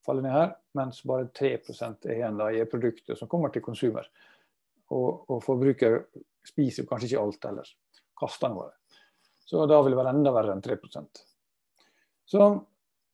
faller 0.10 0.26
ned 0.26 0.34
her, 0.34 0.54
mens 0.78 1.04
bare 1.06 1.30
3 1.38 1.52
er 1.54 2.16
igjen 2.16 2.40
da 2.40 2.50
i 2.52 2.66
produkter 2.70 3.18
som 3.20 3.30
kommer 3.30 3.54
til 3.54 3.64
konsumer. 3.66 4.08
Og, 4.90 5.26
og 5.30 5.44
forbruker 5.46 6.02
spiser 6.50 6.88
kanskje 6.90 7.12
ikke 7.12 7.24
alt 7.24 7.50
heller. 7.50 7.74
Kaster 8.20 8.50
noe. 8.50 8.72
Så 9.46 9.66
da 9.70 9.82
vil 9.82 9.94
det 9.94 10.00
være 10.02 10.16
enda 10.18 10.34
verre 10.34 10.56
enn 10.56 10.66
3 10.66 10.80
Så 12.30 12.50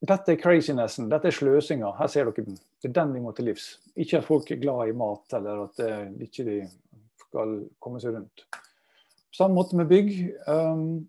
dette 0.06 0.34
er 0.34 0.41
crazinessen, 0.41 1.08
dette 1.10 1.30
er 1.32 1.36
sløsinga. 1.36 1.93
Her 1.97 2.12
ser 2.12 2.28
dere 2.28 2.45
den. 2.45 2.60
Det 2.82 2.91
er 2.91 2.97
den 2.99 3.15
vi 3.15 3.23
må 3.23 3.32
til 3.36 3.49
livs. 3.49 3.69
Ikke 3.95 4.19
at 4.19 4.28
folk 4.28 4.51
er 4.51 4.62
glad 4.62 4.91
i 4.91 4.97
mat, 4.97 5.25
eller 5.38 5.65
at 5.65 5.80
de 5.80 6.28
ikke 6.28 6.65
skal 7.23 7.58
komme 7.82 8.01
seg 8.04 8.17
rundt. 8.17 8.45
På 8.51 9.39
samme 9.39 9.58
måte 9.58 9.80
med 9.80 9.89
bygg. 9.89 10.12
Um, 10.47 11.06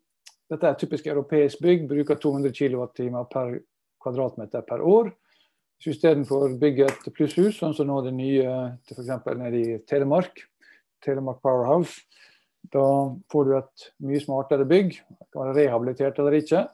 dette 0.50 0.70
er 0.70 0.78
typisk 0.78 1.06
europeisk 1.10 1.62
bygg. 1.62 1.88
Bruker 1.90 2.18
200 2.22 2.54
kWt 2.54 3.02
per 3.32 3.58
kvadratmeter 4.02 4.64
per 4.66 4.82
år. 4.86 5.10
Så 5.82 5.92
istedenfor 5.92 6.54
bygge 6.60 6.86
et 6.88 7.08
plusshus, 7.12 7.58
sånn 7.58 7.74
som 7.76 7.90
nå 7.90 7.98
det 8.06 8.14
nye 8.16 8.52
til 8.86 8.96
f.eks. 8.96 9.10
nede 9.36 9.58
i 9.60 9.78
Telemark, 9.84 10.40
Telemark 11.04 11.42
Powerhouse, 11.44 12.06
da 12.72 12.86
får 13.30 13.44
du 13.46 13.52
et 13.58 13.88
mye 14.02 14.22
smartere 14.22 14.66
bygg. 14.68 14.96
Kan 15.30 15.42
være 15.42 15.56
rehabilitert 15.58 16.18
eller 16.22 16.38
ikke. 16.38 16.64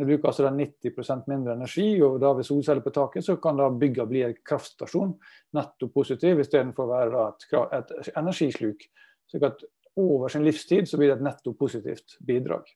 Det 0.00 0.06
bruker 0.08 0.30
altså 0.30 0.48
90% 0.48 1.26
mindre 1.28 1.52
energi, 1.58 1.88
og 2.00 2.14
da 2.22 2.30
ved 2.32 2.46
solceller 2.48 2.80
på 2.80 2.92
taket 2.96 3.26
så 3.26 3.34
kan 3.42 3.58
da 3.60 3.66
bygga 3.68 4.06
bli 4.08 4.22
en 4.24 4.38
kraftstasjon, 4.48 5.10
netto 5.58 5.90
positiv, 5.92 6.40
istedenfor 6.40 6.86
å 6.86 6.92
være 6.94 7.24
et, 7.26 7.44
et 7.76 8.08
energisluk. 8.16 8.86
Så 9.28 9.42
at 9.44 9.60
over 10.00 10.32
sin 10.32 10.46
livstid 10.46 10.88
så 10.88 10.96
blir 10.96 11.10
det 11.10 11.18
et 11.18 11.26
netto 11.26 11.52
positivt 11.58 12.16
bidrag. 12.24 12.70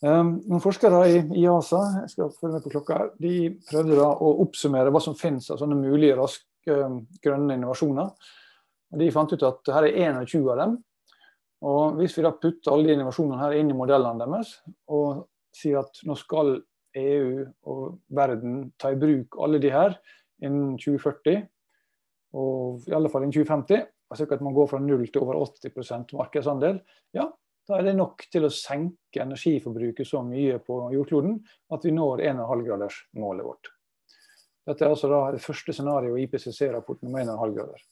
Um, 0.00 0.36
noen 0.48 0.62
forskere 0.62 1.00
i 1.36 1.42
ASA, 1.50 1.80
jeg 2.04 2.12
skal 2.14 2.30
følge 2.36 2.54
med 2.54 2.64
på 2.64 2.72
klokka 2.76 3.00
her, 3.00 3.10
de 3.20 3.34
prøvde 3.68 3.98
da 3.98 4.06
å 4.14 4.30
oppsummere 4.46 4.92
hva 4.94 5.02
som 5.04 5.18
finnes 5.18 5.50
av 5.50 5.58
sånne 5.60 5.76
mulige 5.76 6.14
raske 6.16 6.76
um, 6.86 7.02
grønne 7.24 7.58
innovasjoner. 7.58 8.14
Og 8.94 9.02
de 9.02 9.10
fant 9.12 9.34
ut 9.34 9.48
at 9.50 9.74
her 9.74 9.90
er 9.90 10.22
21 10.22 10.46
av 10.54 10.62
dem. 10.62 10.78
Og 11.66 11.98
Hvis 11.98 12.14
vi 12.16 12.24
da 12.24 12.32
putter 12.32 12.72
alle 12.72 12.88
de 12.88 12.96
innovasjonene 12.96 13.42
her 13.42 13.58
inn 13.58 13.74
i 13.74 13.76
modellene 13.76 14.22
deres 14.22 14.54
og 14.88 15.26
sier 15.56 15.80
at 15.82 16.02
nå 16.06 16.16
skal 16.18 16.58
EU 16.98 17.44
og 17.70 18.00
verden 18.14 18.70
ta 18.80 18.92
i 18.92 18.98
bruk 18.98 19.38
alle 19.42 19.60
de 19.62 19.70
her 19.72 19.96
innen 20.42 20.76
2040, 20.80 21.42
og 22.40 22.86
i 22.88 22.94
alle 22.96 23.10
fall 23.12 23.26
innen 23.26 23.34
2050, 23.36 23.84
altså 24.10 24.26
at 24.26 24.42
man 24.42 24.56
går 24.56 24.70
fra 24.70 24.80
0 24.82 25.04
til 25.06 25.22
over 25.22 25.38
80% 25.44 26.14
markedsandel, 26.18 26.80
ja, 27.14 27.28
da 27.68 27.78
er 27.78 27.86
det 27.86 27.98
nok 27.98 28.24
til 28.32 28.46
å 28.46 28.50
senke 28.50 29.22
energiforbruket 29.22 30.08
så 30.08 30.24
mye 30.26 30.56
på 30.64 30.80
jordkloden 30.94 31.36
at 31.74 31.84
vi 31.86 31.92
når 31.94 32.24
1,5-gradersmålet 32.32 33.46
vårt. 33.46 33.70
Dette 34.66 34.84
er 34.86 34.94
altså 34.94 35.10
det 35.34 35.42
første 35.44 35.74
scenarioet 35.74 36.18
i 36.18 36.24
IPCC-rapporten 36.26 37.10
om 37.10 37.18
1,5 37.20 37.54
grader. 37.54 37.84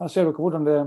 Her 0.00 0.10
ser 0.12 0.26
dere 0.26 0.38
hvordan 0.38 0.64
det 0.66 0.78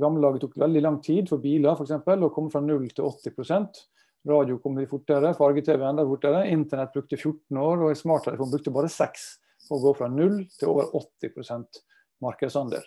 gamle 0.00 0.24
laget 0.24 0.46
tok 0.46 0.56
veldig 0.60 0.82
lang 0.84 0.96
tid 1.04 1.28
for 1.30 1.42
biler 1.42 1.76
for 1.76 1.86
eksempel, 1.86 2.24
å 2.24 2.32
komme 2.32 2.52
fra 2.52 2.62
0 2.64 2.88
til 2.96 3.06
80 3.06 3.84
Radio 4.26 4.58
kom 4.58 4.74
mye 4.74 4.88
fortere, 4.90 5.30
farge-TV 5.38 5.84
enda 5.86 6.04
fortere. 6.06 6.46
Internett 6.50 6.94
brukte 6.94 7.18
14 7.18 7.58
år, 7.62 7.84
og 7.86 7.98
smarttelefon 7.98 8.50
brukte 8.50 8.74
bare 8.74 8.90
6 8.90 9.26
for 9.68 9.78
å 9.78 9.84
gå 9.84 9.92
fra 10.00 10.08
0 10.10 10.40
til 10.58 10.72
over 10.72 10.90
80 10.98 11.82
markedsandel. 12.24 12.82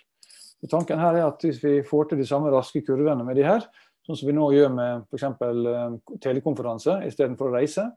Og 0.60 0.72
tanken 0.72 1.00
her 1.00 1.16
er 1.16 1.28
at 1.30 1.44
Hvis 1.44 1.62
vi 1.64 1.80
får 1.88 2.10
til 2.10 2.20
de 2.20 2.28
samme 2.28 2.52
raske 2.52 2.82
kurvene 2.84 3.24
med 3.24 3.40
de 3.40 3.48
her, 3.48 3.64
sånn 4.04 4.18
som 4.20 4.28
vi 4.28 4.36
nå 4.36 4.50
gjør 4.52 4.74
med 4.74 5.06
f.eks. 5.08 5.24
Eh, 5.24 6.18
telekonferanse 6.20 7.00
istedenfor 7.08 7.52
å 7.52 7.56
reise, 7.56 7.88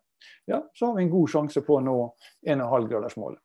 ja, 0.46 0.60
så 0.76 0.90
har 0.90 0.96
vi 0.96 1.06
en 1.06 1.10
god 1.10 1.30
sjanse 1.32 1.64
på 1.66 1.78
å 1.78 1.82
nå 1.82 1.96
1,5-gradersmålet. 2.46 3.40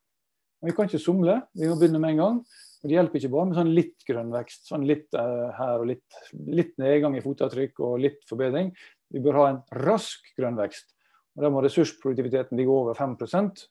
Men 0.61 0.71
vi 0.71 0.75
kan 0.77 0.89
ikke 0.89 1.01
somle, 1.01 1.39
vi 1.57 1.69
må 1.69 1.77
begynne 1.79 2.01
med 2.01 2.15
en 2.15 2.21
gang. 2.21 2.39
Det 2.83 2.93
hjelper 2.93 3.19
ikke 3.19 3.31
bare 3.33 3.49
med 3.49 3.57
sånn 3.57 3.73
litt 3.73 4.05
grønn 4.05 4.29
vekst, 4.33 4.67
sånn 4.69 4.85
litt 4.87 5.15
uh, 5.17 5.49
her 5.57 5.81
og 5.81 5.89
litt, 5.89 6.19
litt, 6.45 6.75
nedgang 6.81 7.17
i 7.17 7.23
fotavtrykk 7.23 7.81
og 7.87 7.97
litt 8.03 8.21
forbedring. 8.29 8.69
Vi 9.13 9.21
bør 9.23 9.39
ha 9.41 9.45
en 9.51 9.59
rask 9.87 10.29
grønn 10.37 10.59
vekst. 10.59 10.93
Og 11.37 11.45
Da 11.45 11.51
må 11.53 11.61
ressursproduktiviteten 11.65 12.57
ligge 12.57 12.73
over 12.73 12.97
5 12.97 13.17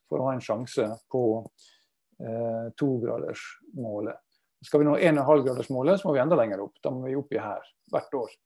for 0.08 0.18
å 0.18 0.28
ha 0.28 0.34
en 0.34 0.42
sjanse 0.42 0.88
på 1.12 1.22
uh, 1.42 2.66
togradersmålet. 2.78 4.22
Skal 4.66 4.82
vi 4.82 4.88
nå 4.88 4.96
1,5-gradersmålet, 4.98 6.00
så 6.00 6.08
må 6.08 6.16
vi 6.16 6.22
enda 6.24 6.38
lenger 6.38 6.64
opp. 6.64 6.74
Da 6.82 6.90
må 6.90 7.06
vi 7.06 7.16
opp 7.18 7.34
her 7.34 7.72
hvert 7.92 8.14
år. 8.18 8.36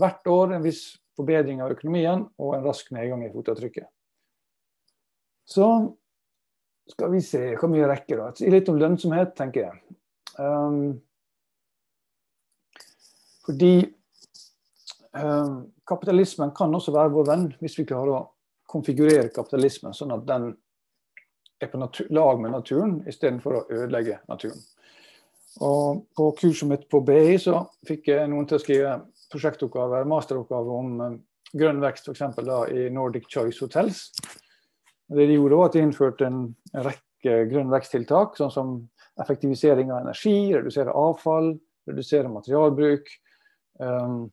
Hvert 0.00 0.28
år 0.30 0.54
en 0.56 0.64
viss 0.64 0.84
forbedring 1.18 1.60
av 1.60 1.74
økonomien 1.74 2.22
og 2.40 2.54
en 2.56 2.64
rask 2.64 2.92
nedgang 2.94 3.26
i 3.26 3.32
fotavtrykket. 3.32 3.88
Så 5.50 5.66
skal 6.90 7.12
vi 7.12 7.20
se 7.24 7.42
hvor 7.58 7.70
mye 7.72 7.88
rekker 7.90 8.20
da. 8.20 8.32
Si 8.36 8.50
Litt 8.50 8.68
om 8.72 8.78
lønnsomhet, 8.80 9.34
tenker 9.38 9.68
jeg. 9.68 9.96
Um, 10.40 10.98
fordi 13.46 13.74
um, 15.18 15.62
kapitalismen 15.88 16.52
kan 16.56 16.74
også 16.74 16.94
være 16.94 17.12
vår 17.14 17.30
venn 17.30 17.46
hvis 17.60 17.78
vi 17.80 17.86
klarer 17.88 18.14
å 18.14 18.26
konfigurere 18.70 19.32
kapitalismen 19.34 19.96
sånn 19.96 20.14
at 20.14 20.26
den 20.28 20.52
er 21.60 21.70
på 21.72 21.80
lag 22.14 22.38
med 22.40 22.54
naturen 22.54 23.00
istedenfor 23.10 23.56
å 23.56 23.64
ødelegge 23.68 24.20
naturen. 24.30 24.60
Og 25.66 26.04
på 26.16 26.28
kurset 26.38 26.70
mitt 26.70 26.86
på 26.88 27.02
BI 27.04 27.34
så 27.42 27.64
fikk 27.88 28.12
jeg 28.12 28.28
noen 28.30 28.46
til 28.48 28.56
å 28.56 28.62
skrive 28.62 28.92
prosjektoppgaver, 29.32 30.06
masteroppgave 30.08 30.78
om 30.78 30.94
um, 31.02 31.18
grønn 31.52 31.82
vekst 31.82 32.08
f.eks. 32.08 32.38
i 32.70 32.86
Nordic 32.94 33.26
Choice 33.30 33.58
Hotels. 33.62 34.06
Det 35.10 35.26
de 35.26 35.38
gjorde 35.38 35.58
var 35.58 35.70
at 35.70 35.76
de 35.76 35.84
innførte 35.84 36.26
en, 36.28 36.42
rekke 36.86 37.46
grønn 37.50 37.72
veksttiltak, 37.72 38.36
sånn 38.38 38.52
som 38.54 38.74
effektivisering 39.20 39.90
av 39.92 40.04
energi, 40.04 40.36
redusere 40.54 40.94
avfall, 40.96 41.52
redusere 41.90 42.30
materialbruk. 42.32 43.10
Um, 43.80 44.28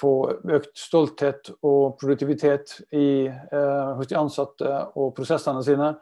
få 0.00 0.12
økt 0.56 0.72
stolthet 0.78 1.52
og 1.62 1.98
produktivitet 2.00 2.80
i, 2.90 3.26
eh, 3.26 3.90
hos 3.94 4.08
de 4.10 4.16
ansatte 4.18 4.72
og 4.96 5.14
prosessene 5.14 5.62
sine. 5.62 5.94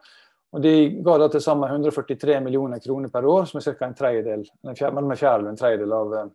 Og 0.55 0.63
De 0.63 1.03
ga 1.03 1.19
da 1.19 1.29
til 1.29 1.43
sammen 1.43 1.69
143 1.69 2.41
millioner 2.41 2.79
kroner 2.79 3.11
per 3.11 3.27
år, 3.27 3.45
som 3.45 3.59
er 3.59 3.75
ca. 3.75 3.87
en 3.87 3.95
tredjedel, 3.95 4.45
mellom 4.63 5.11
en 5.11 5.17
fjerdedel 5.17 5.49
en 5.49 5.57
tredjedel 5.57 5.93
av 5.93 6.15
eh, 6.15 6.27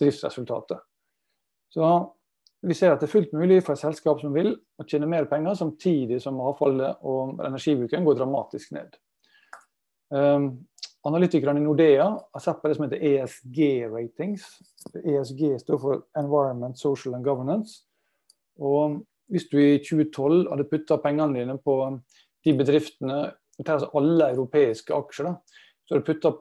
driftsresultatet. 0.00 0.80
Så 1.70 2.12
vi 2.66 2.74
ser 2.74 2.92
at 2.92 3.02
det 3.02 3.06
er 3.06 3.12
fullt 3.12 3.34
mulig 3.38 3.60
for 3.62 3.74
et 3.76 3.82
selskap 3.82 4.22
som 4.22 4.34
vil, 4.34 4.50
å 4.78 4.86
tjene 4.88 5.08
mer 5.10 5.28
penger, 5.30 5.54
samtidig 5.58 6.18
som 6.22 6.40
avfallet 6.42 7.04
og 7.06 7.38
energibruken 7.46 8.06
går 8.06 8.18
dramatisk 8.18 8.72
ned. 8.74 8.96
Um, 10.10 10.48
analytikerne 11.06 11.60
i 11.60 11.64
Nordea 11.64 12.08
har 12.08 12.42
sett 12.42 12.58
på 12.62 12.70
det 12.70 12.78
som 12.78 12.88
heter 12.88 13.04
ESG-ratings. 13.12 14.48
ESG 15.04 15.44
står 15.62 15.82
for 15.82 16.02
Environment, 16.18 16.78
Social 16.78 17.14
and 17.14 17.26
Governance. 17.26 17.84
Og 18.58 19.02
hvis 19.30 19.46
du 19.52 19.58
i 19.60 19.78
2012 19.84 20.48
hadde 20.50 20.68
putta 20.70 20.98
pengene 21.02 21.38
dine 21.38 21.58
på 21.62 21.78
de 22.44 22.54
bedriftene, 22.58 23.20
altså 23.62 23.90
alle 23.98 24.32
europeiske 24.32 24.94
aksjer, 24.96 25.30
da, 25.30 25.62
så 25.86 25.94
hadde 25.94 26.04
du 26.04 26.10
putta 26.10 26.34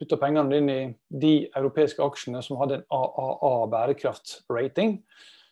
putta 0.00 0.16
pengene 0.20 0.54
dine 0.54 0.76
i 0.78 0.86
de 1.22 1.34
europeiske 1.56 2.02
aksjene 2.04 2.40
som 2.44 2.58
hadde 2.60 2.80
en 2.80 2.86
AAA 2.88 3.52
bærekraftsrating, 3.74 4.96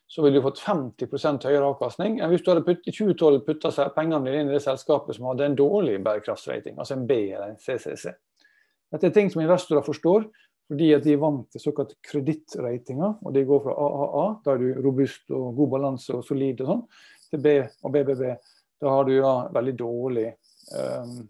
så 0.09 0.25
ville 0.25 0.41
du 0.41 0.45
fått 0.47 0.63
50% 0.65 1.45
høyere 1.45 1.69
avkastning 1.69 2.17
enn 2.17 2.33
hvis 2.33 2.45
du 2.45 2.49
hadde 2.53 2.65
putt, 2.65 2.87
i 2.89 2.95
2012 2.95 3.43
putta 3.45 3.73
pengene 3.93 4.25
dine 4.25 4.43
inn 4.43 4.53
i 4.53 4.57
det 4.57 4.65
selskapet 4.65 5.19
som 5.19 5.29
hadde 5.29 5.51
en 5.51 5.59
dårlig 5.59 5.99
bærekraftsrating, 6.05 6.79
altså 6.79 6.97
en 6.97 7.07
B 7.09 7.21
eller 7.27 7.53
en 7.53 7.61
CCC. 7.61 8.15
Dette 8.89 9.11
er 9.11 9.13
ting 9.13 9.29
som 9.29 9.43
investorer 9.45 9.85
forstår, 9.85 10.31
fordi 10.69 10.93
at 10.97 11.05
de 11.05 11.15
er 11.15 11.21
vant 11.21 11.45
til 11.53 11.63
såkalt 11.63 11.95
kredittratinger. 12.05 13.19
og 13.25 13.35
De 13.35 13.45
går 13.49 13.61
fra 13.65 13.75
AAA, 13.77 14.25
da 14.45 14.55
er 14.55 14.63
du 14.63 14.81
robust 14.85 15.33
og 15.33 15.57
god 15.57 15.73
balanse 15.77 16.17
og 16.17 16.25
solid, 16.25 16.61
og 16.65 16.73
sånn, 16.73 16.85
til 17.29 17.43
B 17.45 17.55
og 17.85 17.93
BBB. 17.93 18.25
Da 18.81 18.95
har 18.95 19.09
du 19.09 19.15
ja, 19.17 19.35
veldig 19.53 19.75
dårlig 19.77 20.27
um, 20.77 21.21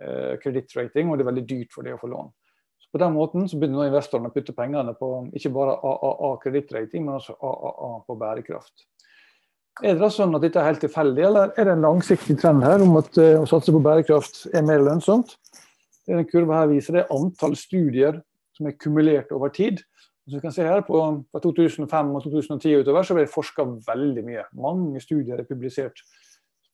eh, 0.00 0.38
kredittrating, 0.42 1.10
og 1.10 1.18
det 1.18 1.26
er 1.26 1.30
veldig 1.32 1.48
dyrt 1.48 1.74
for 1.74 1.86
det 1.86 1.96
å 1.96 2.00
få 2.00 2.10
lån. 2.12 2.30
Så 2.82 2.90
på 2.94 3.02
den 3.02 3.14
måten 3.16 3.48
så 3.48 3.58
begynner 3.60 3.90
investorene 3.90 4.30
å 4.30 4.34
putte 4.34 4.54
pengene 4.56 4.94
på 4.98 5.10
ikke 5.36 5.52
bare 5.54 5.76
AAA 5.80 6.32
kredittrating, 6.44 7.06
men 7.06 7.18
også 7.18 7.36
AAA 7.38 7.92
på 8.06 8.18
bærekraft. 8.20 8.86
Er 9.80 9.94
det 9.94 10.02
da 10.02 10.10
sånn 10.12 10.34
at 10.36 10.42
dette 10.44 10.60
er 10.60 10.68
helt 10.68 10.82
tilfeldig, 10.84 11.22
eller 11.24 11.54
er 11.56 11.64
det 11.64 11.76
en 11.78 11.86
langsiktig 11.86 12.36
trend 12.42 12.64
her 12.66 12.82
om 12.84 12.98
at 13.00 13.16
uh, 13.16 13.38
å 13.40 13.46
satse 13.48 13.72
på 13.72 13.80
bærekraft 13.80 14.42
er 14.52 14.66
mer 14.68 14.82
lønnsomt? 14.84 15.32
Det 16.04 16.18
den 16.18 16.28
kurva 16.28 16.58
her 16.60 16.68
viser, 16.74 16.98
det 16.98 17.04
er 17.06 17.14
antall 17.14 17.54
studier 17.56 18.18
som 18.52 18.68
er 18.68 18.76
kumulert 18.76 19.32
over 19.32 19.52
tid. 19.54 19.80
Så 20.28 20.36
vi 20.36 20.42
kan 20.42 20.54
se 20.54 20.66
her 20.66 20.84
på, 20.86 20.98
Fra 21.32 21.40
2005 21.42 22.10
og 22.14 22.26
2010 22.26 22.82
utover 22.82 23.06
så 23.06 23.16
ble 23.16 23.24
det 23.24 23.32
forska 23.32 23.64
veldig 23.88 24.24
mye. 24.26 24.44
Mange 24.54 25.00
studier 25.02 25.40
er 25.40 25.48
publisert 25.48 26.04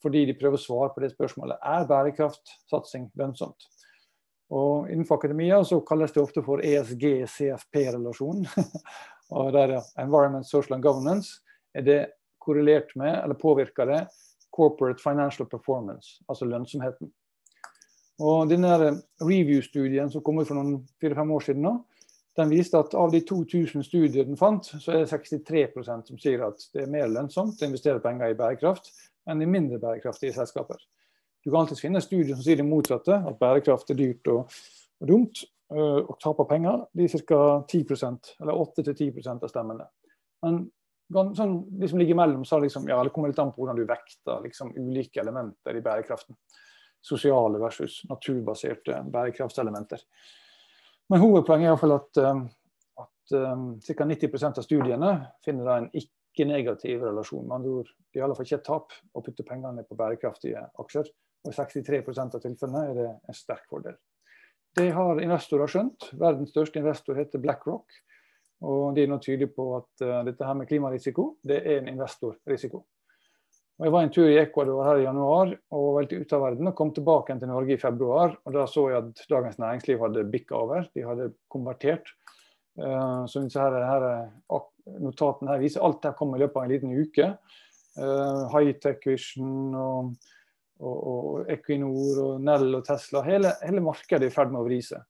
fordi 0.03 0.25
de 0.29 0.37
prøver 0.39 0.59
å 0.59 0.63
svare 0.63 0.93
på 0.95 1.03
det 1.03 1.13
spørsmålet 1.15 1.61
er 1.65 1.89
bærekraftsatsing 1.89 3.09
lønnsomt. 3.19 3.69
Og 4.55 4.89
Innenfor 4.89 5.19
akademia 5.19 5.59
så 5.67 5.81
kalles 5.85 6.15
det 6.15 6.23
ofte 6.23 6.43
for 6.45 6.63
ESG-CFP-relasjon. 6.65 8.47
og 9.37 9.53
der 9.53 9.77
Environment, 10.01 10.47
Social 10.47 10.79
and 10.79 10.87
Governance 10.87 11.43
er 11.77 11.85
det 11.85 12.01
korrelert 12.41 12.95
med, 12.97 13.13
eller 13.25 13.37
påvirker 13.37 13.91
det, 13.91 14.01
corporate 14.55 15.03
financial 15.03 15.49
performance, 15.49 16.23
altså 16.29 16.49
lønnsomheten. 16.49 17.11
Og 18.19 18.49
denne 18.51 18.73
review-studien 19.23 20.11
som 20.11 20.25
kom 20.27 20.41
ut 20.41 20.49
for 20.49 20.59
noen 20.59 20.81
fire-fem 20.99 21.31
år 21.37 21.45
siden, 21.45 21.69
nå, 21.69 21.75
den 22.39 22.51
viste 22.51 22.79
at 22.79 22.95
av 22.95 23.13
de 23.13 23.21
2000 23.27 23.85
studier 23.87 24.27
den 24.27 24.39
fant, 24.39 24.67
så 24.67 24.95
er 24.95 25.03
det 25.03 25.11
63% 25.11 26.11
som 26.11 26.19
sier 26.23 26.43
at 26.47 26.63
det 26.75 26.85
er 26.85 26.91
mer 26.91 27.11
lønnsomt 27.11 27.61
å 27.61 27.69
investere 27.69 28.03
penger 28.03 28.33
i 28.33 28.39
bærekraft 28.39 28.91
enn 29.29 29.45
i 29.45 29.51
mindre 29.51 29.81
bærekraftige 29.83 30.35
selskaper. 30.37 30.81
Du 31.45 31.51
kan 31.51 31.61
alltid 31.61 31.81
finne 31.81 32.03
studier 32.03 32.35
som 32.35 32.43
sier 32.45 32.59
det 32.59 32.67
motsatte, 32.67 33.15
at 33.29 33.39
bærekraft 33.41 33.93
er 33.93 33.99
dyrt 33.99 34.29
og, 34.33 34.57
og 35.01 35.11
dumt 35.11 35.45
øh, 35.73 36.03
og 36.03 36.17
taper 36.23 36.49
penger. 36.51 36.83
De 36.97 37.07
er 37.07 37.23
ca. 37.23 37.39
10% 37.71 38.35
eller 38.43 38.59
8-10% 38.65 39.47
av 39.47 39.53
stemmene. 39.53 39.87
Men 40.45 40.67
sånn, 41.09 41.55
de 41.81 41.89
som 41.89 42.01
ligger 42.01 42.17
imellom, 42.17 42.45
sa 42.49 42.59
liksom, 42.61 42.89
ja, 42.91 42.99
det 43.05 43.15
kommer 43.15 43.33
litt 43.33 43.41
an 43.43 43.53
på 43.55 43.63
hvordan 43.63 43.79
du 43.79 43.87
vekter 43.89 44.43
liksom, 44.45 44.75
ulike 44.77 45.23
elementer 45.23 45.79
i 45.79 45.85
bærekraften. 45.85 46.37
Sosiale 47.01 47.61
versus 47.63 48.03
naturbaserte 48.11 49.05
bærekraftselementer. 49.13 50.03
Men 51.09 51.23
hovedpoenget 51.23 51.69
er 51.69 51.73
iallfall 51.73 51.97
at, 51.97 52.21
øh, 52.21 52.43
at 53.05 53.37
um, 53.39 53.69
ca. 53.81 54.05
90% 54.05 54.61
av 54.61 54.67
studiene 54.67 55.13
finner 55.45 55.71
en 55.77 55.91
ikke 55.95 56.18
ikke 56.39 56.53
negativ 56.53 57.03
relasjon. 57.03 57.47
Med 57.47 57.57
andre 57.59 57.79
ord, 57.81 57.89
det 58.13 58.19
er 58.19 58.23
i 58.23 58.27
alle 58.27 58.37
fall 58.39 58.47
ikke 58.47 58.61
et 58.61 58.69
tap 58.69 58.95
å 59.15 59.23
putte 59.25 59.47
pengene 59.47 59.85
på 59.87 59.97
bærekraftige 59.99 60.63
aksjer. 60.79 61.09
Og 61.47 61.53
i 61.53 61.57
63% 61.57 62.37
av 62.39 62.45
tilfellene 62.45 62.85
er 62.91 62.99
det 62.99 63.09
en 63.11 63.37
sterk 63.37 63.67
fordel. 63.71 63.97
Det 64.79 64.91
har 64.95 65.23
investorer 65.23 65.71
skjønt. 65.71 66.11
Verdens 66.19 66.53
største 66.53 66.79
investor 66.79 67.19
heter 67.19 67.43
BlackRock. 67.43 67.99
Og 68.69 68.95
de 68.95 69.05
er 69.05 69.11
nå 69.11 69.19
tydelige 69.23 69.55
på 69.55 69.71
at 69.79 70.05
uh, 70.05 70.21
dette 70.27 70.47
her 70.47 70.57
med 70.59 70.67
klimarisiko, 70.71 71.29
det 71.47 71.61
er 71.63 71.79
en 71.79 71.93
investorrisiko. 71.93 72.83
Og 73.79 73.87
jeg 73.87 73.95
var 73.95 74.03
en 74.03 74.11
tur 74.11 74.27
i 74.27 74.41
Ecuador 74.41 74.81
her 74.83 74.99
i 74.99 75.05
januar 75.05 75.53
og 75.55 75.83
var 75.85 75.93
veldig 76.01 76.17
ute 76.25 76.35
av 76.35 76.43
verden 76.43 76.71
og 76.71 76.75
kom 76.81 76.91
tilbake 76.95 77.37
til 77.39 77.51
Norge 77.51 77.77
i 77.77 77.79
februar. 77.79 78.35
og 78.43 78.57
Da 78.57 78.65
så 78.67 78.89
jeg 78.91 78.99
at 78.99 79.23
Dagens 79.31 79.61
Næringsliv 79.63 80.03
hadde 80.03 80.27
bikka 80.33 80.59
over. 80.59 80.89
De 80.99 81.07
hadde 81.07 81.31
konvertert. 81.51 82.11
Uh, 82.79 83.27
så 83.31 83.45
disse 83.45 83.63
her, 83.63 83.79
her 83.87 84.09
notatene 85.03 85.53
her 85.53 85.63
viser 85.63 85.85
alt 85.85 86.03
det 86.05 86.17
kommer 86.19 86.39
i 86.39 86.45
løpet 86.45 86.61
av 86.61 86.67
en 86.67 86.73
liten 86.73 86.97
uke. 86.97 87.31
Uh, 87.99 88.45
Hightech 88.53 89.07
Vision 89.09 89.75
og, 89.75 90.11
og, 90.79 90.97
og, 90.97 91.31
Equinor 91.51 92.21
og 92.25 92.43
Nell 92.47 92.79
og 92.79 92.85
Tesla. 92.87 93.25
Hele, 93.27 93.55
hele 93.65 93.83
markedet 93.85 94.29
er 94.29 94.31
i 94.31 94.35
ferd 94.35 94.53
med 94.55 94.63
å 94.63 94.67
vri 94.69 94.81
seg. 94.85 95.03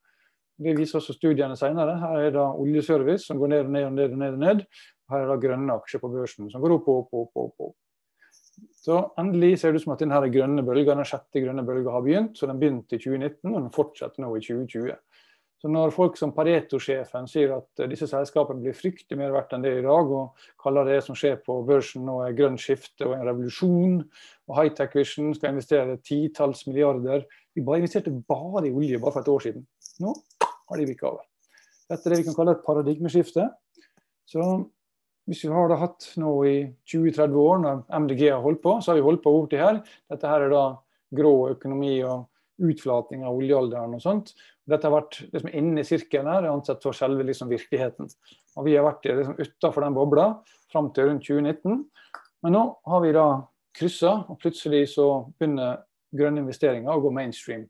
Det 0.59 0.75
viser 0.75 0.99
også 0.99 1.15
studiene 1.15 1.57
senere. 1.59 1.99
Her 2.01 2.23
er 2.27 2.33
det 2.35 2.47
oljeservice 2.63 3.29
som 3.29 3.39
går 3.39 3.53
ned 3.53 3.69
og 3.69 3.75
ned 3.75 3.85
og 3.91 3.93
ned. 3.99 4.15
og 4.15 4.23
ned 4.23 4.39
og 4.39 4.41
ned. 4.43 4.65
Her 5.13 5.25
er 5.25 5.31
det 5.31 5.43
grønne 5.45 5.77
aksjer 5.79 6.03
på 6.03 6.11
børsen 6.13 6.51
som 6.51 6.65
går 6.65 6.75
opp 6.79 6.89
og 6.91 7.05
opp. 7.05 7.15
opp, 7.21 7.45
opp, 7.45 7.69
opp. 7.69 7.77
Så 8.79 8.99
Endelig 9.21 9.59
ser 9.61 9.73
det 9.73 9.81
ut 9.81 9.85
som 9.85 9.95
at 9.95 10.03
denne 10.03 10.31
grønne 10.33 10.65
bølgen, 10.67 10.99
den 10.99 11.09
sjette 11.09 11.43
grønne 11.45 11.65
bølga 11.67 11.93
har 11.95 12.05
begynt. 12.05 12.39
så 12.39 12.47
Den 12.47 12.61
begynte 12.61 12.97
i 12.97 13.03
2019 13.03 13.53
og 13.53 13.61
den 13.61 13.75
fortsetter 13.75 14.25
nå 14.25 14.33
i 14.37 14.43
2020. 14.43 14.97
Så 15.59 15.71
når 15.71 15.91
folk 15.91 16.15
som 16.19 16.31
Pareto-sjefen 16.37 17.27
sier 17.27 17.57
at 17.57 17.81
disse 17.91 18.07
selskapene 18.07 18.63
blir 18.63 18.77
fryktelig 18.79 19.19
mer 19.19 19.33
verdt 19.35 19.57
enn 19.57 19.65
det 19.65 19.73
i 19.81 19.83
dag, 19.83 20.13
og 20.15 20.45
kaller 20.63 20.87
det 20.87 21.01
som 21.03 21.19
skjer 21.19 21.41
på 21.43 21.57
børsen 21.67 22.05
nå 22.07 22.21
et 22.29 22.37
grønn 22.39 22.59
skifte 22.63 23.09
og 23.09 23.17
en 23.17 23.27
revolusjon, 23.27 23.97
og 24.47 24.55
Hightech 24.55 24.95
Vision 24.95 25.35
skal 25.35 25.57
investere 25.57 25.99
titalls 26.07 26.63
milliarder 26.69 27.27
De 27.57 27.65
bare 27.67 27.83
investerte 27.83 28.15
bare 28.31 28.69
i 28.69 28.71
olje 28.71 29.01
bare 29.03 29.17
for 29.17 29.27
et 29.27 29.33
år 29.35 29.45
siden. 29.49 29.67
Nå 29.99 30.15
har 30.39 30.79
de 30.79 30.87
bikka 30.87 31.11
over. 31.11 31.27
Dette 31.91 32.07
er 32.07 32.15
det 32.15 32.21
vi 32.21 32.29
kan 32.29 32.37
kalle 32.37 32.55
et 32.55 32.67
paradigmeskifte. 32.67 33.49
Så 34.29 34.45
hvis 35.29 35.43
vi 35.45 35.53
har 35.53 35.69
det 35.69 35.81
hatt 35.81 36.07
nå 36.21 36.33
i 36.47 36.57
20-30 36.87 37.39
år, 37.43 37.63
når 37.65 37.81
MDG 38.05 38.29
har 38.31 38.45
holdt 38.45 38.63
på, 38.63 38.79
så 38.79 38.93
har 38.93 39.01
vi 39.01 39.07
holdt 39.09 39.25
på 39.25 39.33
borti 39.35 39.59
her. 39.61 39.83
Dette 40.09 40.31
her 40.31 40.47
er 40.47 40.55
da 40.55 40.65
grå 41.19 41.35
økonomi 41.57 41.97
og 42.07 42.29
utflating 42.69 43.25
av 43.27 43.37
oljealderen 43.37 43.97
og 43.99 44.03
sånt. 44.03 44.33
Dette 44.69 44.85
har 44.85 44.93
vært 44.93 45.21
liksom 45.33 45.51
inne 45.57 45.83
i 45.83 45.87
sirkelen 45.87 46.29
her, 46.29 46.49
ansett 46.51 46.83
for 46.85 46.97
selve 46.97 47.25
liksom 47.25 47.49
virkeligheten. 47.49 48.11
Og 48.59 48.67
Vi 48.67 48.77
har 48.77 48.85
vært 48.85 49.07
liksom 49.09 49.39
utafor 49.39 49.85
den 49.85 49.97
bobla 49.97 50.27
fram 50.73 50.91
til 50.93 51.09
rundt 51.09 51.25
2019. 51.25 51.87
Men 52.45 52.55
nå 52.55 52.65
har 52.85 53.03
vi 53.05 53.15
da 53.17 53.27
kryssa, 53.79 54.13
og 54.29 54.39
plutselig 54.43 54.91
så 54.93 55.09
begynner 55.39 55.83
grønne 56.15 56.45
investeringer 56.45 56.93
å 56.93 57.01
gå 57.01 57.13
mainstream. 57.15 57.65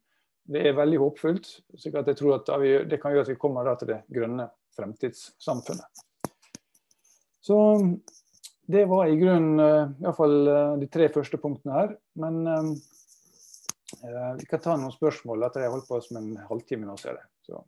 Det 0.49 0.65
er 0.67 0.77
veldig 0.77 0.99
håpfullt. 1.03 1.49
så 1.77 1.91
jeg 1.93 2.17
tror 2.17 2.35
at 2.41 2.47
Det 2.91 3.01
kan 3.01 3.13
gjøre 3.13 3.27
at 3.27 3.33
vi 3.33 3.41
kommer 3.41 3.75
til 3.77 3.89
det 3.89 4.03
grønne 4.09 4.49
fremtidssamfunnet. 4.77 6.05
Så 7.41 7.57
det 8.69 8.85
var 8.89 9.07
i 9.07 9.17
grunnen 9.17 9.61
uh, 9.61 9.91
iallfall 10.03 10.49
uh, 10.49 10.79
de 10.79 10.87
tre 10.87 11.09
første 11.09 11.39
punktene 11.41 11.73
her. 11.75 11.97
Men 12.17 12.45
Eh, 12.49 12.63
vi 14.03 14.47
kan 14.51 14.63
ta 14.63 14.77
noen 14.79 14.95
spørsmål 14.95 15.47
etter 15.49 15.65
jeg 15.65 15.71
har 15.71 15.77
holdt 15.77 15.89
på 15.91 16.01
som 16.05 16.21
en 16.21 16.31
halvtime 16.49 16.87
nå, 16.87 16.97
ser 17.01 17.19
jeg. 17.19 17.29
Så. 17.49 17.63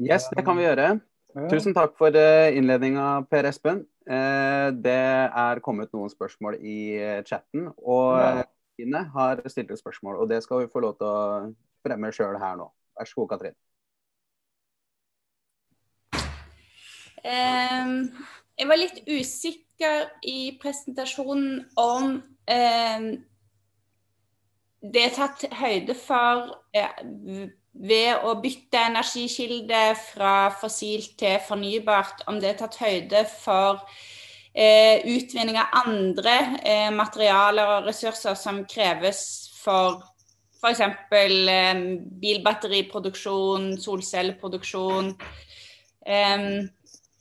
Yes, 0.00 0.28
det 0.32 0.44
kan 0.46 0.56
vi 0.58 0.64
gjøre. 0.64 0.92
Tusen 1.50 1.76
takk 1.76 1.92
for 1.98 2.14
eh, 2.16 2.56
innledninga, 2.58 3.26
Per 3.30 3.46
Espen. 3.50 3.84
Eh, 4.08 4.68
det 4.74 5.00
er 5.44 5.60
kommet 5.62 5.92
noen 5.94 6.10
spørsmål 6.10 6.56
i 6.58 6.78
chatten. 7.28 7.68
Og 7.78 8.44
Ine 8.80 9.04
har 9.14 9.42
stilt 9.52 9.70
et 9.70 9.78
spørsmål, 9.78 10.16
og 10.22 10.30
det 10.30 10.42
skal 10.42 10.64
vi 10.64 10.70
få 10.72 10.82
lov 10.84 10.96
til 10.98 11.06
å 11.08 11.50
fremme 11.84 12.12
sjøl 12.14 12.38
her 12.40 12.56
nå. 12.60 12.70
Vær 12.96 13.08
så 13.08 13.20
god, 13.20 13.34
Katrin. 13.34 13.58
Um, 17.20 17.96
jeg 18.56 18.68
var 18.68 18.80
litt 18.80 19.02
usikker 19.04 20.06
i 20.24 20.56
presentasjonen 20.60 21.66
om 21.80 22.14
um, 22.24 23.10
det 24.80 25.02
er 25.04 25.16
tatt 25.16 25.44
høyde 25.60 25.94
for 25.98 26.54
eh, 26.76 27.02
ved 27.72 28.24
å 28.26 28.34
bytte 28.42 28.80
energikilde 28.90 29.82
fra 30.00 30.50
fossilt 30.60 31.14
til 31.20 31.38
fornybart, 31.46 32.24
om 32.30 32.40
det 32.40 32.54
er 32.54 32.58
tatt 32.62 32.80
høyde 32.80 33.24
for 33.30 33.82
eh, 34.54 35.04
utvinning 35.04 35.58
av 35.60 35.76
andre 35.84 36.36
eh, 36.64 36.88
materialer 36.94 37.76
og 37.76 37.90
ressurser 37.90 38.38
som 38.38 38.64
kreves 38.68 39.22
for 39.60 40.00
f.eks. 40.60 40.80
Eh, 40.82 41.84
bilbatteriproduksjon, 42.24 43.74
solcelleproduksjon. 43.80 45.14
Eh, 46.06 46.48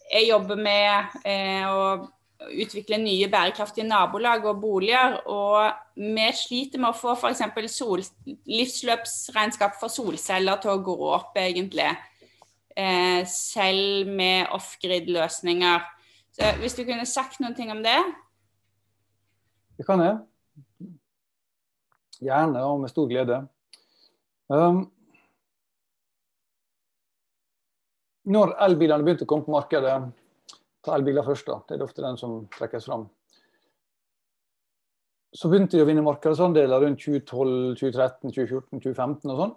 jeg 0.10 0.30
jobber 0.32 0.58
med 0.60 1.20
eh, 1.28 1.68
å 1.70 2.10
utvikle 2.48 2.98
nye 3.02 3.28
bærekraftige 3.32 3.88
nabolag 3.88 4.46
og 4.48 4.62
boliger. 4.62 5.20
Og 5.28 5.72
vi 6.00 6.28
sliter 6.36 6.82
med 6.82 6.92
å 6.92 6.98
få 6.98 7.16
f.eks. 7.18 7.44
livsløpsregnskap 8.48 9.80
for 9.80 9.92
solceller 9.92 10.62
til 10.64 10.74
å 10.76 10.84
gå 10.84 10.96
opp, 11.12 11.36
egentlig. 11.40 11.90
Eh, 12.76 13.26
selv 13.28 14.08
med 14.08 14.48
off-grid-løsninger. 14.56 15.88
Så 16.32 16.54
Hvis 16.62 16.78
du 16.78 16.86
kunne 16.86 17.06
sagt 17.10 17.42
noen 17.44 17.56
ting 17.58 17.72
om 17.74 17.84
det? 17.84 18.00
Det 19.78 19.86
kan 19.88 20.02
jeg. 20.04 20.20
Gjerne 22.24 22.64
og 22.68 22.82
med 22.84 22.92
stor 22.92 23.08
glede. 23.08 23.42
Um, 24.50 24.88
når 28.28 28.56
elbilene 28.66 29.06
begynte 29.06 29.28
å 29.28 29.30
komme 29.30 29.46
på 29.46 29.54
markedet 29.54 29.94
ta 30.90 30.98
elbiler 30.98 31.26
først, 31.26 31.48
da. 31.48 31.62
Det 31.68 31.78
er 31.78 31.86
ofte 31.86 32.04
den 32.06 32.18
som 32.20 32.42
trekkes 32.58 32.90
fram. 32.90 33.08
Så 35.36 35.50
begynte 35.50 35.78
de 35.78 35.84
å 35.84 35.88
vinne 35.88 36.02
markedsandeler 36.06 36.82
rundt 36.82 37.04
2012, 37.04 37.76
2013, 37.78 38.32
2014, 38.34 38.82
2015 38.82 39.34
og 39.34 39.42
sånn. 39.44 39.56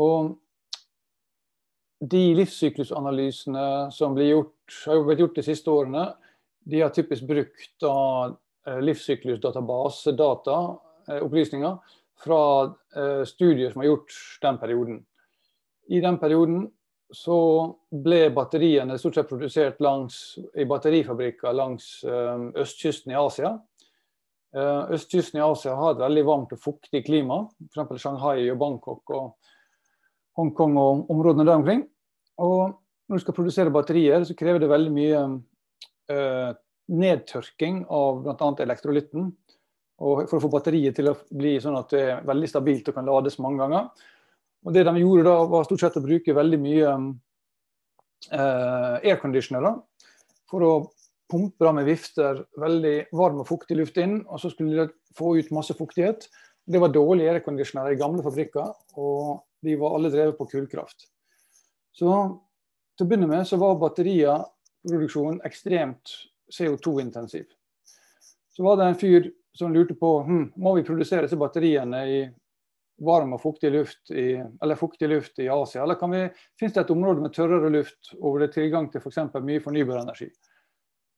Og 0.00 0.30
de 2.04 2.22
livssyklusanalysene 2.40 3.66
som 3.94 4.16
gjort, 4.18 4.78
har 4.86 5.04
blitt 5.04 5.20
gjort 5.22 5.36
de 5.38 5.44
siste 5.44 5.72
årene, 5.72 6.06
de 6.64 6.80
har 6.80 6.92
typisk 6.96 7.26
brukt 7.28 7.74
da, 7.84 7.96
eh, 8.66 8.80
livssyklusdatabasedata, 8.80 10.56
eh, 11.08 11.20
opplysninger, 11.20 11.78
fra 12.24 12.74
eh, 12.96 13.24
studier 13.28 13.72
som 13.72 13.82
har 13.82 13.90
gjort 13.90 14.16
den 14.40 14.58
perioden. 14.58 15.04
I 15.90 16.00
den 16.00 16.16
perioden 16.18 16.70
så 17.12 17.36
ble 18.04 18.28
batteriene 18.34 18.96
stort 18.98 19.18
sett 19.18 19.28
produsert 19.28 19.80
langs, 19.84 20.38
i 20.56 20.66
batterifabrikker 20.68 21.54
langs 21.54 21.88
øh, 22.08 22.50
østkysten 22.64 23.12
i 23.12 23.18
Asia. 23.18 23.54
Øh, 24.56 24.94
østkysten 24.96 25.40
i 25.40 25.44
Asia 25.44 25.74
har 25.78 25.94
et 25.94 26.02
veldig 26.04 26.24
varmt 26.26 26.54
og 26.56 26.62
fuktig 26.62 27.04
klima, 27.06 27.42
f.eks. 27.68 28.00
Shanghai 28.00 28.48
og 28.52 28.60
Bangkok 28.62 29.14
og 29.14 29.34
Hongkong 30.38 30.78
og 30.80 31.10
områdene 31.12 31.46
der 31.46 31.60
omkring. 31.60 31.84
Og 32.42 32.80
når 33.08 33.18
du 33.18 33.22
skal 33.22 33.36
produsere 33.36 33.74
batterier, 33.74 34.24
så 34.24 34.34
krever 34.34 34.62
det 34.62 34.72
veldig 34.72 34.92
mye 34.94 35.22
øh, 36.10 36.50
nedtørking 37.04 37.84
av 37.92 38.24
bl.a. 38.24 38.50
elektrolytten. 38.64 39.30
Og 40.04 40.24
for 40.26 40.38
å 40.38 40.42
få 40.42 40.50
batteriet 40.50 40.96
til 40.98 41.12
å 41.12 41.18
bli 41.30 41.54
sånn 41.62 41.78
at 41.78 41.92
det 41.94 42.02
er 42.02 42.26
veldig 42.26 42.50
stabilt 42.50 42.90
og 42.90 42.96
kan 42.96 43.06
lades 43.06 43.38
mange 43.42 43.62
ganger. 43.62 44.08
Og 44.64 44.72
Det 44.72 44.84
de 44.86 44.96
gjorde 44.96 45.28
da, 45.28 45.36
var 45.50 45.66
stort 45.66 45.82
sett 45.84 45.96
å 46.00 46.04
bruke 46.04 46.36
veldig 46.36 46.58
mye 46.60 46.92
eh, 48.32 48.94
airconditionere 49.04 49.74
for 50.48 50.64
å 50.64 50.72
pumpe 51.30 51.72
med 51.76 51.88
vifter 51.88 52.44
veldig 52.60 52.94
varm 53.16 53.42
og 53.42 53.48
fuktig 53.48 53.76
luft 53.78 53.98
inn, 54.00 54.22
og 54.28 54.40
så 54.40 54.50
skulle 54.52 54.86
de 54.86 55.16
få 55.18 55.34
ut 55.38 55.52
masse 55.56 55.76
fuktighet. 55.76 56.28
Det 56.64 56.80
var 56.80 56.92
dårlige 56.94 57.34
airconditionere 57.34 57.92
i 57.94 58.00
gamle 58.00 58.24
fabrikker, 58.24 58.72
og 58.96 59.44
de 59.64 59.76
var 59.80 59.96
alle 59.96 60.12
drevet 60.12 60.38
på 60.38 60.48
kullkraft. 60.52 61.08
Så 61.94 62.12
til 62.94 63.06
å 63.06 63.08
begynne 63.08 63.28
med 63.30 63.48
så 63.48 63.58
var 63.60 63.80
batteriproduksjonen 63.82 65.42
ekstremt 65.46 66.14
CO2-intensiv. 66.52 67.46
Så 68.54 68.64
var 68.64 68.78
det 68.78 68.88
en 68.88 69.00
fyr 69.00 69.28
som 69.54 69.74
lurte 69.74 69.96
på 69.98 70.16
hm, 70.26 70.46
må 70.56 70.74
vi 70.76 70.86
produsere 70.86 71.26
disse 71.26 71.38
batteriene 71.38 72.02
i 72.10 72.18
varm 73.02 73.34
og 73.34 73.42
fuktig 73.42 73.72
luft 73.74 74.10
i, 74.10 74.36
eller 74.62 74.78
fuktig 74.78 75.08
luft 75.10 75.38
i 75.42 75.48
Asia? 75.50 75.82
Eller 75.82 75.98
kan 75.98 76.12
vi, 76.14 76.24
finnes 76.60 76.74
det 76.74 76.84
et 76.84 76.92
område 76.94 77.24
med 77.24 77.34
tørrere 77.34 77.70
luft 77.72 78.12
hvor 78.20 78.38
det 78.38 78.50
er 78.50 78.58
tilgang 78.60 78.90
til 78.92 79.02
f.eks. 79.02 79.22
mye 79.42 79.62
fornybar 79.64 80.02
energi? 80.02 80.30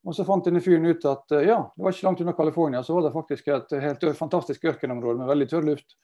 Og 0.07 0.15
Så 0.15 0.25
fant 0.27 0.45
denne 0.47 0.63
fyren 0.63 0.87
ut 0.87 1.03
at 1.09 1.35
eh, 1.35 1.49
ja, 1.49 1.59
det 1.75 1.83
var 1.83 1.95
ikke 1.95 2.07
langt 2.07 2.21
unna 2.23 2.37
California, 2.37 2.83
så 2.87 2.95
var 2.95 3.07
det 3.07 3.15
faktisk 3.17 3.49
et 3.51 3.75
helt 3.83 4.07
fantastisk 4.19 4.65
ørkenområde 4.71 5.19
med 5.19 5.33
veldig 5.33 5.49
tørr 5.51 5.67
luft. 5.73 5.97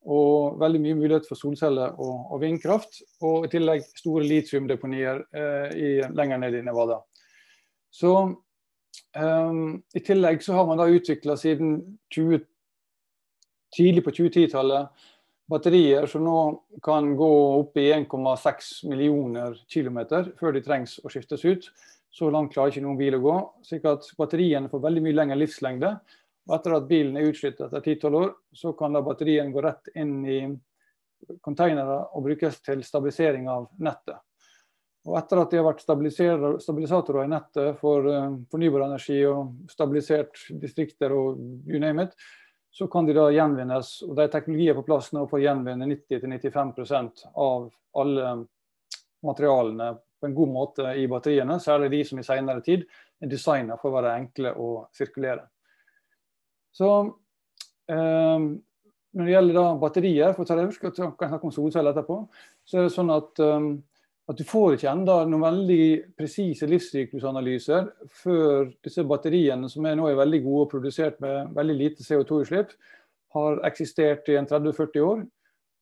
Og 0.00 0.56
veldig 0.56 0.78
mye 0.80 0.96
mulighet 0.96 1.26
for 1.28 1.36
solceller 1.36 1.92
og, 2.00 2.30
og 2.32 2.40
vindkraft. 2.40 3.02
Og 3.20 3.44
i 3.44 3.50
tillegg 3.52 3.84
store 4.00 4.24
litiumdeponier 4.24 5.20
eh, 5.36 5.74
i, 5.76 5.90
lenger 6.16 6.40
ned 6.40 6.56
i 6.56 6.62
Nevada. 6.64 7.02
Så 7.92 8.14
eh, 9.12 9.60
I 9.92 10.04
tillegg 10.06 10.40
så 10.46 10.56
har 10.56 10.70
man 10.70 10.80
da 10.80 10.88
utvikla 10.88 11.36
siden 11.36 11.76
20, 12.16 12.40
tidlig 13.76 14.06
på 14.08 14.16
2010-tallet 14.22 15.04
batterier 15.50 16.06
som 16.10 16.24
nå 16.24 16.36
kan 16.84 17.12
gå 17.18 17.30
opp 17.58 17.76
i 17.80 17.90
1,6 17.92 18.70
millioner 18.90 19.56
km 19.70 19.98
før 20.38 20.54
de 20.54 20.62
trengs 20.64 20.98
å 21.02 21.10
skiftes 21.12 21.44
ut. 21.44 21.68
Så 22.10 22.30
langt 22.30 22.54
klarer 22.54 22.72
ikke 22.72 22.84
noen 22.84 22.98
bil 22.98 23.18
å 23.18 23.22
gå. 23.22 23.36
slik 23.66 23.84
at 23.86 24.08
batteriene 24.18 24.70
får 24.70 24.82
veldig 24.86 25.02
mye 25.04 25.18
lengre 25.18 25.38
livslengde. 25.38 25.92
Og 26.48 26.56
etter 26.56 26.74
at 26.74 26.88
bilen 26.88 27.18
er 27.18 27.28
utslitt 27.30 27.60
etter 27.60 27.84
10-12 27.84 28.18
år, 28.18 28.32
så 28.52 28.72
kan 28.78 28.96
da 28.96 29.04
batterien 29.06 29.52
gå 29.54 29.62
rett 29.62 29.92
inn 29.94 30.16
i 30.26 30.40
containere 31.44 32.00
og 32.16 32.24
brukes 32.24 32.58
til 32.64 32.82
stabilisering 32.86 33.46
av 33.52 33.68
nettet. 33.78 34.18
Og 35.08 35.16
etter 35.16 35.40
at 35.40 35.52
de 35.52 35.60
har 35.60 35.64
vært 35.68 35.84
stabilisatorer 35.84 37.24
i 37.24 37.30
nettet 37.30 37.78
for 37.80 38.04
uh, 38.04 38.34
fornybar 38.52 38.84
energi 38.84 39.22
og 39.28 39.70
stabilisert 39.70 40.42
distrikter 40.60 41.14
og 41.16 41.38
you 41.68 41.80
name 41.80 42.04
it, 42.04 42.16
så 42.70 42.86
kan 42.90 43.06
de 43.06 43.14
da 43.16 43.26
gjenvinnes. 43.34 44.02
og 44.06 44.18
er 44.18 44.30
teknologier 44.32 44.76
på 44.78 44.86
plass 44.86 45.10
nå 45.12 45.26
for 45.28 45.40
å 45.40 45.42
gjenvinne 45.42 45.88
90-95% 45.90 47.26
av 47.34 47.70
alle 47.98 48.34
materialene 49.26 49.92
på 50.20 50.28
en 50.28 50.34
god 50.36 50.52
måte 50.52 50.94
i 51.00 51.06
batteriene, 51.08 51.58
særlig 51.60 51.90
de 51.90 52.02
som 52.04 52.20
i 52.20 52.24
senere 52.24 52.62
tid 52.64 52.84
er 53.20 53.28
designet 53.28 53.80
for 53.80 53.90
å 53.90 53.98
være 53.98 54.16
enkle 54.20 54.52
å 54.56 54.70
sirkulere. 54.96 55.46
Så 56.76 56.90
eh, 57.90 58.48
når 59.10 59.26
det 59.26 59.32
gjelder 59.34 59.56
da 59.56 59.66
batterier, 59.80 60.34
for 60.34 60.44
å 60.44 60.48
ta 60.48 60.56
det, 60.58 60.68
skal 60.76 60.92
jeg 60.92 61.12
snakke 61.16 61.46
om 61.48 61.54
solceller 61.54 61.94
etterpå, 61.94 62.20
så 62.68 62.78
er 62.78 62.86
det 62.86 62.94
sånn 62.94 63.10
at, 63.10 63.40
um, 63.42 63.72
at 64.30 64.38
du 64.38 64.46
får 64.46 64.76
ikke 64.76 64.90
enda 64.92 65.16
noen 65.26 65.42
veldig 65.42 65.84
presise 66.18 66.68
livssyklusanalyser 66.70 67.88
før 68.20 68.68
disse 68.84 69.02
batteriene, 69.08 69.66
som 69.70 69.86
er 69.88 69.96
nå 69.98 70.06
er 70.06 70.20
veldig 70.20 70.40
gode 70.44 70.66
og 70.66 70.70
produsert 70.76 71.18
med 71.24 71.50
veldig 71.56 71.76
lite 71.76 72.06
CO2-utslipp, 72.06 72.76
har 73.34 73.60
eksistert 73.66 74.30
i 74.30 74.36
en 74.38 74.46
30-40 74.46 75.06
år. 75.06 75.24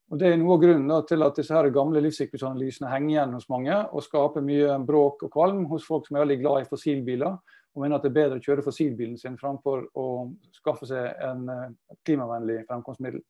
Og 0.09 0.21
Det 0.21 0.31
er 0.31 0.39
noe 0.41 0.57
av 0.57 0.63
grunnen 0.63 1.05
til 1.05 1.25
at 1.27 1.37
disse 1.37 1.53
her 1.53 1.69
gamle 1.73 2.01
livssyklusanalysene 2.01 2.89
henger 2.89 3.11
igjen 3.13 3.37
hos 3.37 3.49
mange 3.53 3.77
og 3.93 4.05
skaper 4.07 4.45
mye 4.45 4.79
bråk 4.89 5.27
og 5.27 5.33
kvalm 5.35 5.67
hos 5.69 5.85
folk 5.85 6.09
som 6.09 6.17
er 6.17 6.25
veldig 6.25 6.39
glad 6.41 6.63
i 6.63 6.69
fossilbiler 6.71 7.37
og 7.37 7.83
mener 7.83 7.99
at 7.99 8.07
det 8.07 8.15
er 8.15 8.17
bedre 8.17 8.41
å 8.41 8.47
kjøre 8.47 8.65
fossilbilen 8.65 9.21
sin 9.21 9.37
framfor 9.37 9.85
å 9.93 10.07
skaffe 10.57 10.89
seg 10.89 11.21
en 11.29 11.45
klimavennlig 12.09 12.63
fremkomstmiddel. 12.71 13.21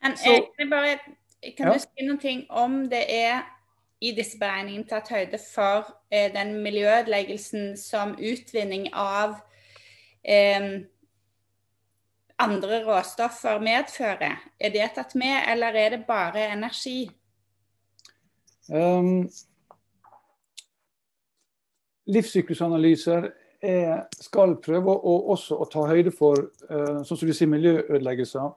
Men 0.00 0.16
kan, 0.16 0.72
bare, 0.72 0.96
kan 1.58 1.68
ja. 1.68 1.76
du 1.76 1.84
si 1.84 2.08
noe 2.08 2.34
om 2.64 2.80
det 2.88 3.04
er 3.12 3.44
i 4.00 4.12
disse 4.14 4.38
beregningene 4.38 4.86
tatt 4.88 5.10
høyde 5.10 5.40
for 5.42 5.88
eh, 6.10 6.30
den 6.34 6.54
miljøødeleggelsen 6.62 7.74
som 7.80 8.14
utvinning 8.14 8.88
av 8.94 9.34
eh, 10.22 10.86
andre 12.38 12.82
råstoffer 12.86 13.58
medfører? 13.62 14.38
Er 14.60 14.74
det 14.74 14.92
tatt 14.94 15.16
med, 15.18 15.42
eller 15.50 15.74
er 15.74 15.96
det 15.96 16.04
bare 16.06 16.46
energi? 16.52 17.08
Um, 18.68 19.26
livssyklusanalyser 22.06 23.30
er, 23.64 24.02
skal 24.12 24.58
prøve 24.62 24.94
å, 24.94 25.14
også 25.34 25.58
å 25.58 25.66
ta 25.72 25.86
høyde 25.88 26.12
for 26.14 26.50
uh, 26.68 27.00
sånn 27.02 27.16
som 27.16 27.26
du 27.26 27.34
sier, 27.34 27.50
miljøødeleggelser. 27.50 28.52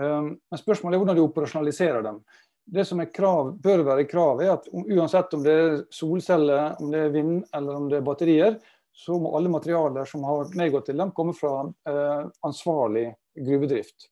Um, 0.00 0.32
men 0.40 0.60
spørsmålet 0.60 0.96
er 0.96 1.02
hvordan 1.02 1.18
du 1.18 1.24
operasjonaliserer 1.26 2.02
dem. 2.06 2.22
Det 2.64 2.84
som 2.86 3.00
krav, 3.10 3.54
bør 3.62 3.82
være 3.86 4.06
krav, 4.10 4.42
er 4.42 4.52
at 4.54 4.68
uansett 4.70 5.32
om 5.34 5.42
det 5.42 5.54
er 5.54 5.80
solceller, 5.94 6.76
om 6.80 6.92
det 6.92 7.06
er 7.06 7.14
vind 7.14 7.40
eller 7.56 7.78
om 7.78 7.88
det 7.90 7.98
er 7.98 8.06
batterier, 8.06 8.60
så 8.94 9.16
må 9.18 9.32
alle 9.36 9.50
materialer 9.50 10.06
som 10.08 10.24
har 10.28 10.50
medgått 10.58 10.90
til 10.90 10.98
dem, 11.00 11.12
komme 11.16 11.34
fra 11.34 11.64
eh, 11.88 12.24
ansvarlig 12.46 13.08
gruvedrift. 13.38 14.10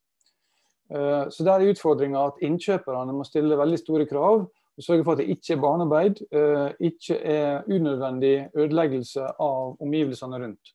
Eh, 0.94 1.24
så 1.30 1.44
der 1.44 1.60
er 1.60 1.74
utfordringa 1.74 2.28
at 2.30 2.40
innkjøperne 2.44 3.14
må 3.14 3.26
stille 3.28 3.58
veldig 3.58 3.80
store 3.82 4.08
krav 4.08 4.46
og 4.48 4.84
sørge 4.84 5.04
for 5.04 5.16
at 5.16 5.22
det 5.22 5.34
ikke 5.34 5.56
er 5.56 5.62
barnearbeid, 5.62 6.20
eh, 6.30 6.68
ikke 6.90 7.18
er 7.18 7.66
unødvendig 7.66 8.34
ødeleggelse 8.54 9.26
av 9.42 9.74
omgivelsene 9.82 10.38
rundt. 10.44 10.74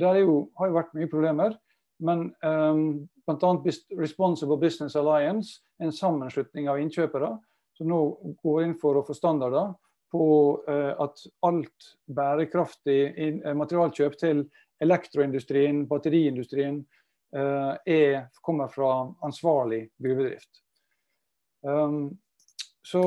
Der 0.00 0.22
jo, 0.22 0.48
har 0.58 0.70
jo 0.70 0.78
vært 0.78 0.94
mye 0.96 1.10
problemer. 1.12 1.58
Men 2.02 2.26
um, 2.42 3.08
bl.a. 3.26 3.50
Responsible 3.98 4.58
Business 4.58 4.96
Alliance, 4.98 5.60
en 5.78 5.92
sammenslutning 5.94 6.68
av 6.70 6.80
innkjøpere, 6.82 7.30
som 7.78 7.88
nå 7.88 8.00
går 8.42 8.64
inn 8.64 8.74
for 8.80 8.98
å 8.98 9.04
få 9.06 9.14
standarder 9.16 9.72
på 10.12 10.24
uh, 10.66 10.92
at 11.00 11.22
alt 11.46 11.92
bærekraftig 12.12 12.98
materialkjøp 13.56 14.18
til 14.20 14.42
elektroindustrien, 14.82 15.84
batteriindustrien, 15.88 16.82
uh, 17.36 17.78
er, 17.86 18.26
kommer 18.42 18.72
fra 18.72 18.92
ansvarlig 19.24 19.86
gruvedrift. 20.02 20.62
Um, 21.62 22.10
så 22.82 23.02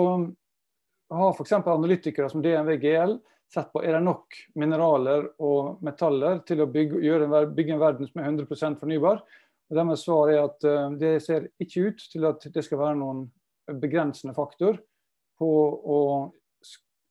har 1.12 1.36
f.eks. 1.36 1.54
analytikere 1.60 2.32
som 2.32 2.42
DNV 2.42 2.78
GL 2.82 3.18
sett 3.56 3.72
på 3.74 3.82
er 3.84 3.98
det 3.98 4.04
nok 4.06 4.38
mineraler 4.60 5.30
og 5.44 5.82
metaller 5.86 6.42
til 6.48 6.64
å 6.64 6.70
bygge, 6.72 7.02
gjøre, 7.06 7.46
bygge 7.56 7.76
en 7.76 7.82
verden 7.82 8.10
som 8.10 8.22
er 8.22 8.30
100% 8.30 8.80
fornybar. 8.82 9.22
Og 9.66 9.80
Deres 9.80 10.06
svar 10.06 10.32
er 10.34 10.42
at 10.44 10.68
uh, 10.68 10.90
det 11.00 11.16
ser 11.26 11.50
ikke 11.64 11.90
ut 11.90 12.08
til 12.12 12.28
at 12.30 12.46
det 12.54 12.66
skal 12.66 12.82
være 12.84 13.00
noen 13.00 13.26
begrensende 13.82 14.36
faktor 14.38 14.78
på 15.40 15.52
å 15.96 16.00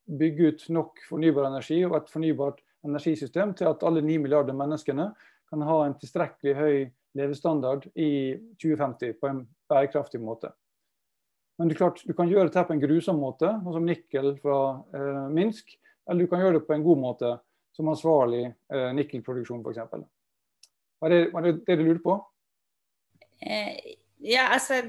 bygge 0.05 0.51
ut 0.51 0.67
nok 0.73 1.01
fornybar 1.09 1.49
energi 1.49 1.81
og 1.85 1.97
et 1.97 2.11
fornybart 2.13 2.61
energisystem 2.85 3.53
til 3.57 3.69
at 3.71 3.83
alle 3.85 4.03
9 4.05 4.19
milliarder 4.23 4.55
menneskene 4.57 5.09
kan 5.49 5.65
ha 5.65 5.79
en 5.85 5.97
tilstrekkelig 5.99 6.53
høy 6.57 6.75
levestandard 7.17 7.87
i 7.95 8.35
2050 8.61 9.17
på 9.19 9.29
en 9.29 9.41
bærekraftig 9.71 10.21
måte. 10.21 10.51
Men 11.57 11.69
det 11.69 11.77
er 11.77 11.83
klart, 11.85 12.01
du 12.03 12.11
kan 12.15 12.29
gjøre 12.29 12.49
dette 12.49 12.65
på 12.67 12.75
en 12.75 12.83
grusom 12.83 13.19
måte, 13.21 13.49
sånn 13.63 13.77
som 13.77 13.87
nikkel 13.87 14.33
fra 14.41 14.59
eh, 14.95 15.27
Minsk. 15.31 15.77
Eller 16.09 16.25
du 16.25 16.31
kan 16.31 16.43
gjøre 16.43 16.59
det 16.59 16.67
på 16.67 16.75
en 16.75 16.85
god 16.85 17.01
måte, 17.01 17.31
som 17.75 17.89
ansvarlig 17.91 18.43
eh, 18.45 18.91
nikkelproduksjon 18.95 19.63
f.eks. 19.65 20.05
Var 21.01 21.11
det, 21.11 21.21
var 21.33 21.45
det 21.45 21.57
det 21.65 21.79
du 21.79 21.83
lurte 21.87 22.03
på? 22.05 22.19
Eh, 23.41 23.97
ja, 24.23 24.47
altså 24.55 24.81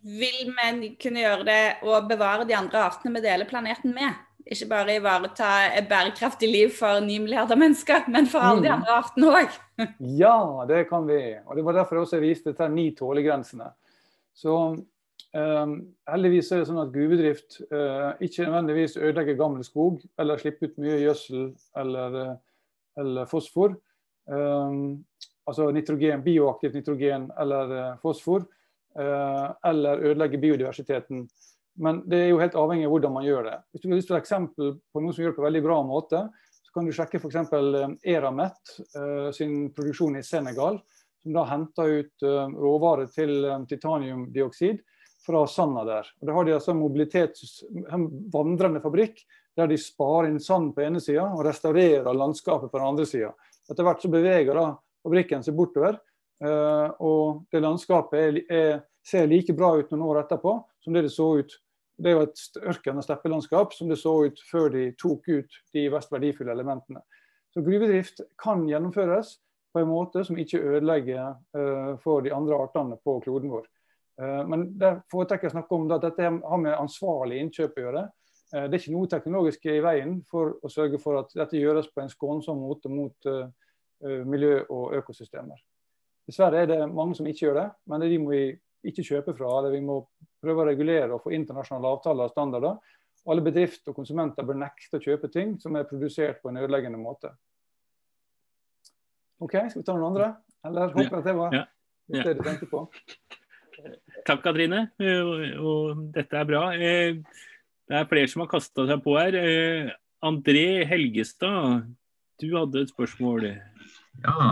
Vil 0.00 0.50
vi 0.80 0.90
kunne 1.00 1.22
gjøre 1.22 1.44
det 1.44 1.62
og 1.84 2.08
bevare 2.08 2.46
de 2.48 2.56
andre 2.56 2.86
artene 2.88 3.18
vi 3.18 3.24
deler 3.24 3.48
planeten 3.48 3.94
med? 3.94 4.16
Ikke 4.50 4.70
bare 4.70 4.96
ivareta 4.96 5.48
et 5.76 5.88
bærekraftig 5.88 6.48
liv 6.48 6.70
for 6.74 7.02
ni 7.04 7.18
milliarder 7.20 7.58
mennesker, 7.60 8.08
men 8.08 8.26
for 8.26 8.42
alle 8.42 8.64
de 8.64 8.70
mm. 8.70 8.78
andre 8.78 8.94
artene 8.96 9.34
òg. 9.42 9.58
ja, 10.22 10.38
det 10.66 10.86
kan 10.88 11.04
vi. 11.06 11.20
Og 11.44 11.56
Det 11.56 11.64
var 11.66 11.76
derfor 11.76 11.98
jeg 11.98 12.06
også 12.06 12.22
viste 12.24 12.54
til 12.56 12.72
ni 12.72 12.88
tålegrensene. 12.96 13.68
Så 14.34 14.54
heldigvis 15.30 16.48
er 16.50 16.62
det 16.62 16.68
sånn 16.68 16.80
at 16.82 16.94
gruvedrift 16.94 17.60
uh, 17.70 18.16
ikke 18.22 18.48
nødvendigvis 18.48 18.96
ødelegger 18.98 19.38
gammel 19.38 19.62
skog 19.66 20.00
eller 20.18 20.40
slipper 20.40 20.70
ut 20.70 20.80
mye 20.82 20.96
gjødsel 21.04 21.44
eller, 21.78 22.16
uh, 22.16 22.32
eller 22.98 23.30
fosfor. 23.30 23.76
Um, 24.26 25.04
altså 25.46 25.68
nitrogen, 25.74 26.24
bioaktivt 26.26 26.74
nitrogen 26.80 27.30
eller 27.38 27.76
uh, 27.76 27.92
fosfor. 28.02 28.48
eller 29.64 30.00
ødelegger 30.02 30.40
biodiversiteten. 30.42 31.28
Men 31.78 32.00
det 32.10 32.18
er 32.18 32.28
jo 32.32 32.40
helt 32.40 32.56
avhengig 32.58 32.88
av 32.88 32.90
hvordan 32.90 33.12
man 33.14 33.24
gjør 33.24 33.44
det. 33.46 33.52
Hvis 33.70 33.82
du 33.82 33.86
har 33.86 34.00
lyst 34.00 34.08
til 34.10 34.16
et 34.16 34.24
eksempel 34.24 34.72
på 34.90 35.02
noe 35.04 35.14
som 35.14 35.22
gjør 35.22 35.30
det 35.30 35.36
på 35.36 35.44
veldig 35.44 35.62
bra 35.62 35.76
måte, 35.86 36.22
så 36.58 36.74
kan 36.74 36.88
du 36.88 36.92
sjekke 36.96 37.20
f.eks. 37.20 37.52
Eramet 38.02 38.72
sin 39.36 39.70
produksjon 39.76 40.18
i 40.18 40.24
Senegal, 40.26 40.80
som 41.22 41.38
da 41.38 41.46
henter 41.52 42.00
ut 42.00 42.26
råvarer 42.26 43.06
til 43.14 43.46
titaniumdioksid 43.70 44.82
fra 45.26 45.44
sanda 45.48 45.84
der. 45.84 46.08
Og 46.20 46.26
Da 46.26 46.34
har 46.36 46.44
de 46.44 46.54
altså 46.56 46.72
en 46.72 48.08
vandrende 48.32 48.82
fabrikk 48.82 49.24
der 49.58 49.68
de 49.68 49.78
sparer 49.78 50.30
inn 50.30 50.40
sand 50.40 50.74
på 50.74 50.84
ene 50.84 51.00
sida 51.02 51.26
og 51.28 51.44
restaurerer 51.44 52.14
landskapet 52.16 52.70
på 52.70 52.78
den 52.78 52.86
andre 52.86 53.06
sida. 53.06 53.32
Etter 53.70 53.86
hvert 53.86 54.02
så 54.02 54.10
beveger 54.12 54.56
da 54.56 54.68
fabrikken 55.04 55.42
seg 55.44 55.56
bortover, 55.58 55.98
uh, 56.44 56.88
og 57.00 57.42
det 57.52 57.62
landskapet 57.64 58.20
er, 58.20 58.38
er, 58.50 58.78
ser 59.06 59.28
like 59.28 59.54
bra 59.56 59.74
ut 59.78 59.90
noen 59.92 60.06
år 60.08 60.22
etterpå 60.24 60.54
som 60.84 60.96
det 60.96 61.04
det 61.08 61.12
så 61.14 61.32
ut 61.40 61.58
det 62.00 62.10
er 62.10 62.16
jo 62.16 62.24
et 62.24 62.60
ørken- 62.70 62.96
og 62.96 63.04
steppelandskap 63.04 63.74
som 63.76 63.90
det 63.90 63.98
så 64.00 64.14
ut 64.24 64.38
før 64.48 64.70
de 64.72 64.86
tok 64.96 65.26
ut 65.28 65.58
de 65.76 65.82
mest 65.92 66.12
verdifulle 66.12 66.54
elementene. 66.54 67.02
Så 67.52 67.60
Gruvedrift 67.60 68.22
kan 68.40 68.62
gjennomføres 68.68 69.34
på 69.74 69.82
en 69.82 69.90
måte 69.90 70.22
som 70.24 70.38
ikke 70.40 70.62
ødelegger 70.62 71.34
uh, 71.56 71.98
for 72.00 72.24
de 72.24 72.32
andre 72.32 72.56
artene 72.56 72.96
på 73.04 73.18
kloden 73.26 73.52
vår. 73.52 73.68
Eh, 74.20 74.46
men 74.46 74.66
det 74.78 74.94
foretrekker 75.12 75.48
jeg 75.48 75.54
å 75.54 75.56
snakke 75.58 75.76
om 75.76 75.90
at 75.94 76.04
dette 76.04 76.28
har 76.28 76.60
med 76.60 76.76
ansvarlig 76.76 77.40
innkjøp 77.40 77.78
å 77.78 77.84
gjøre. 77.86 78.04
Eh, 78.54 78.66
det 78.66 78.76
er 78.76 78.82
ikke 78.82 78.94
noe 78.96 79.10
teknologisk 79.10 79.66
i 79.70 79.80
veien 79.84 80.18
for 80.30 80.58
å 80.60 80.72
sørge 80.72 81.00
for 81.02 81.22
at 81.22 81.34
dette 81.36 81.60
gjøres 81.60 81.88
på 81.94 82.04
en 82.04 82.12
skånsom 82.12 82.60
måte 82.60 82.92
mot 82.92 83.30
eh, 83.30 84.22
miljø 84.28 84.62
og 84.68 84.96
økosystemer. 85.00 85.60
Dessverre 86.28 86.62
er 86.62 86.70
det 86.70 86.80
mange 86.92 87.16
som 87.18 87.26
ikke 87.26 87.48
gjør 87.48 87.58
det, 87.62 87.68
men 87.90 88.04
de 88.04 88.18
må 88.22 88.32
vi 88.34 88.44
ikke 88.86 89.04
kjøpe 89.04 89.34
fra. 89.36 89.50
eller 89.58 89.74
Vi 89.74 89.82
må 89.84 89.98
prøve 90.40 90.62
å 90.62 90.68
regulere 90.68 91.16
og 91.16 91.24
få 91.24 91.34
internasjonale 91.36 91.90
avtaler 91.96 92.28
og 92.28 92.34
standarder. 92.34 92.96
Alle 93.28 93.44
bedrifter 93.44 93.92
og 93.92 93.98
konsumenter 93.98 94.46
bør 94.48 94.60
nekte 94.62 94.96
å 94.96 95.04
kjøpe 95.04 95.28
ting 95.32 95.58
som 95.60 95.76
er 95.76 95.88
produsert 95.88 96.40
på 96.40 96.48
en 96.48 96.60
ødeleggende 96.62 97.00
måte. 97.00 97.34
OK, 99.40 99.56
skal 99.68 99.80
vi 99.80 99.84
ta 99.88 99.96
noen 99.96 100.08
andre? 100.12 100.30
Eller 100.68 100.94
håper 100.94 101.08
jeg 101.08 101.20
at 101.20 101.28
det 101.28 101.36
var 101.36 101.60
det 102.10 102.34
du 102.36 102.42
tenkte 102.44 102.68
på? 102.70 102.86
Takk, 104.26 104.42
Katrine. 104.44 104.86
Eh, 105.00 105.54
og 105.60 106.04
dette 106.14 106.36
er 106.36 106.48
bra. 106.48 106.64
Eh, 106.74 107.20
det 107.90 107.98
er 107.98 108.08
flere 108.10 108.30
som 108.30 108.44
har 108.44 108.50
kasta 108.50 108.86
seg 108.88 109.02
på 109.04 109.16
her. 109.18 109.36
Eh, 109.38 109.90
André 110.24 110.84
Helgestad, 110.88 111.86
du 112.40 112.50
hadde 112.52 112.84
et 112.84 112.92
spørsmål. 112.92 113.48
Ja. 114.24 114.50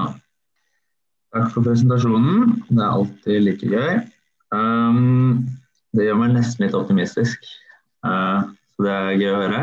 Takk 1.34 1.50
for 1.52 1.66
presentasjonen. 1.66 2.56
Det 2.70 2.80
er 2.80 2.88
alltid 2.88 3.42
like 3.44 3.68
gøy. 3.68 3.98
Um, 4.54 5.44
det 5.92 6.06
gjør 6.06 6.22
meg 6.22 6.36
nesten 6.38 6.64
litt 6.64 6.76
optimistisk. 6.76 7.44
Uh, 8.06 8.48
så 8.72 8.86
det 8.86 8.94
er 8.94 9.20
gøy 9.20 9.30
å 9.34 9.42
høre. 9.42 9.62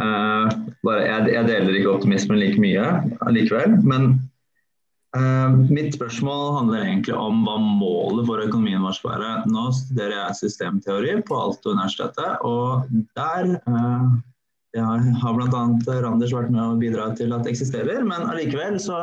Uh, 0.00 0.52
bare, 0.84 1.06
jeg, 1.06 1.32
jeg, 1.34 1.46
deler 1.48 1.78
ikke 1.78 1.94
optimismen 1.94 2.40
like 2.40 2.60
mye 2.60 2.84
allikevel. 3.26 3.78
Men 3.80 4.12
Uh, 5.10 5.56
mitt 5.74 5.96
spørsmål 5.96 6.52
handler 6.54 6.84
egentlig 6.84 7.16
om 7.18 7.40
hva 7.42 7.56
målet 7.58 8.28
for 8.28 8.42
økonomien 8.44 8.84
vår 8.84 8.94
skal 8.94 9.16
være. 9.16 9.30
Nå 9.50 9.64
studerer 9.74 10.16
jeg 10.20 10.38
systemteori 10.44 11.16
på 11.26 11.38
Alto 11.38 11.74
universitetet, 11.74 12.36
og 12.46 12.86
der 13.18 13.56
uh, 13.66 14.06
har, 14.78 15.10
har 15.24 15.34
bl.a. 15.34 15.64
Randers 16.04 16.36
vært 16.36 16.54
med 16.54 16.62
å 16.62 16.78
bidra 16.78 17.10
til 17.18 17.34
at 17.34 17.42
det 17.42 17.56
eksisterer. 17.56 18.06
Men 18.06 18.28
allikevel 18.30 18.78
så 18.82 19.00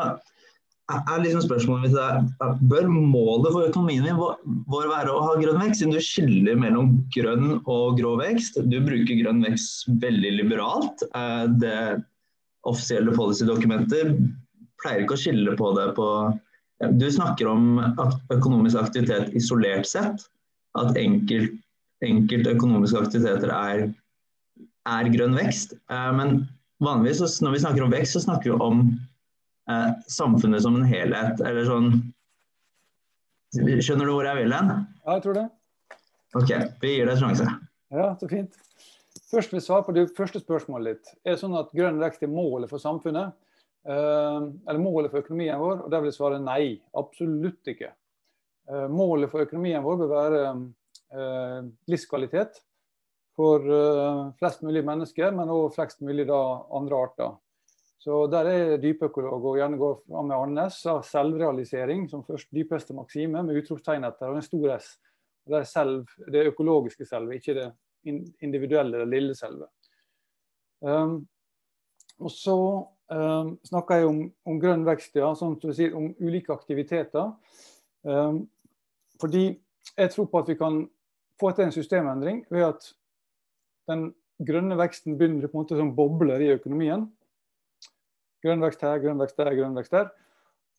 er 0.88 1.20
liksom 1.20 1.44
spørsmålet 1.44 1.90
mitt 1.90 1.98
der, 1.98 2.58
Bør 2.72 2.88
målet 2.88 3.52
for 3.52 3.68
økonomien 3.68 4.08
vår 4.72 4.88
være 4.88 5.12
å 5.12 5.24
ha 5.26 5.36
grønn 5.40 5.60
vekst, 5.60 5.82
siden 5.82 5.96
du 5.96 6.04
skiller 6.04 6.60
mellom 6.60 6.94
grønn 7.16 7.58
og 7.60 8.00
grå 8.00 8.16
vekst? 8.22 8.62
Du 8.72 8.80
bruker 8.86 9.20
grønn 9.20 9.44
vekst 9.44 9.90
veldig 10.04 10.38
liberalt. 10.40 11.04
Eh, 11.12 11.46
det 11.60 11.80
offisielle 12.68 13.12
policydokumentet 13.16 14.16
pleier 14.82 15.04
ikke 15.04 15.18
å 15.18 15.22
skille 15.22 15.56
på 15.60 15.72
det 15.78 15.88
på 15.98 16.08
Du 17.00 17.08
snakker 17.10 17.50
om 17.50 17.80
økonomisk 18.34 18.78
aktivitet 18.78 19.34
isolert 19.38 19.88
sett. 19.90 20.28
At 20.78 20.98
enkelt, 21.00 21.56
enkelte 22.06 22.54
økonomiske 22.54 23.02
aktiviteter 23.02 23.54
er, 23.54 23.88
er 24.86 25.10
grønn 25.16 25.38
vekst. 25.38 25.74
Eh, 25.90 26.12
men 26.14 26.44
vanligvis 26.84 27.40
når 27.42 27.56
vi 27.56 27.64
snakker 27.64 27.86
om 27.86 27.96
vekst, 27.96 28.14
så 28.14 28.26
snakker 28.28 28.54
vi 28.54 28.60
om 28.62 28.84
eh, 29.72 29.90
samfunnet 30.14 30.62
som 30.68 30.78
en 30.78 30.86
helhet. 30.88 31.42
Eller 31.42 31.66
sånn 31.70 31.92
Skjønner 33.58 34.04
du 34.04 34.12
hvor 34.12 34.28
jeg 34.28 34.42
vil 34.42 34.52
hen? 34.52 34.68
Ja, 35.08 35.14
jeg 35.16 35.22
tror 35.24 35.38
det. 35.38 35.46
OK, 36.36 36.50
vi 36.84 36.90
gir 36.92 37.08
deg 37.08 37.14
en 37.16 37.22
sjanse. 37.22 37.46
Ja, 37.96 38.10
så 38.20 38.28
fint. 38.30 38.58
Først 39.32 39.52
vil 39.52 39.62
jeg 39.62 39.66
svare 39.66 39.86
på 39.88 39.96
det 39.96 40.04
første 40.18 40.42
spørsmålet 40.44 40.98
ditt. 40.98 41.14
Er 41.24 41.36
det 41.36 41.42
sånn 41.42 41.56
at 41.58 41.72
grønn 41.76 42.02
vekst 42.04 42.26
er 42.28 42.32
målet 42.32 42.70
for 42.70 42.84
samfunnet? 42.84 43.32
Eh, 43.88 44.42
eller 44.68 44.84
målet 44.84 45.12
for 45.14 45.24
økonomien 45.24 45.60
vår? 45.62 45.86
Og 45.86 45.92
der 45.92 46.04
vil 46.04 46.12
jeg 46.12 46.18
svare 46.20 46.44
nei. 46.44 46.78
Absolutt 47.00 47.72
ikke. 47.72 47.94
Eh, 48.68 48.88
målet 48.92 49.32
for 49.32 49.46
økonomien 49.46 49.84
vår 49.86 50.00
bør 50.02 50.14
være 50.14 50.42
eh, 50.52 51.60
livskvalitet 51.92 52.64
for 53.38 53.62
flest 54.40 54.64
mulig 54.66 54.82
mennesker, 54.82 55.30
men 55.38 55.52
også 55.54 55.76
flest 55.76 56.00
mulig 56.02 56.24
da, 56.26 56.40
andre 56.74 57.02
arter. 57.06 57.36
Så 58.02 58.24
Der 58.34 58.50
er 58.50 58.80
dypøkolog 58.82 59.46
og 59.46 59.60
gjerne 59.60 59.78
går 59.78 59.94
fram 60.08 60.32
med 60.32 60.38
Arnes 60.38 60.80
av 60.90 61.04
selvrealisering 61.06 62.08
som 62.10 62.24
først 62.26 62.50
dypeste 62.50 62.96
maksime, 62.98 63.44
med 63.46 63.60
utropstegn 63.62 64.08
etter 64.10 64.32
og 64.32 64.40
en 64.40 64.46
stor 64.48 64.74
S. 64.80 64.88
Det 65.46 65.60
er 65.60 65.70
selv, 65.70 66.10
det 66.34 66.48
økologiske 66.50 67.06
selve, 67.06 67.38
ikke 67.38 67.54
det 67.60 67.68
individuelle, 68.42 69.04
det 69.04 69.12
lille 69.12 69.38
selve. 69.38 69.70
Um, 70.82 71.20
og 72.18 72.34
så 72.34 72.58
um, 73.14 73.56
snakker 73.68 74.02
jeg 74.02 74.10
om, 74.10 74.22
om, 74.48 74.60
grønn 74.62 74.86
vekst, 74.88 75.16
ja, 75.20 75.32
sånn 75.38 75.58
du 75.62 75.72
sier, 75.74 75.96
om 75.98 76.12
ulike 76.20 76.54
aktiviteter. 76.56 77.34
Um, 78.08 78.46
fordi 79.22 79.50
jeg 79.98 80.14
tror 80.14 80.30
på 80.32 80.44
at 80.44 80.52
vi 80.52 80.58
kan 80.60 80.84
få 81.42 81.52
til 81.54 81.68
en 81.68 81.76
systemendring 81.76 82.44
ved 82.54 82.68
at 82.70 82.88
den 83.90 84.10
grønne 84.46 84.78
veksten 84.78 85.18
begynner 85.18 85.50
på 85.50 85.58
en 85.58 85.64
måte 85.64 85.80
som 85.80 85.94
bobler 85.98 86.44
i 86.44 86.54
økonomien. 86.54 87.08
Grønn 88.46 88.64
vekst 88.64 88.84
her, 88.86 89.00
grønn 89.02 89.22
vekst 89.22 89.40
der, 89.40 89.54
grønn 89.58 89.78
vekst 89.78 89.96
der. 89.96 90.10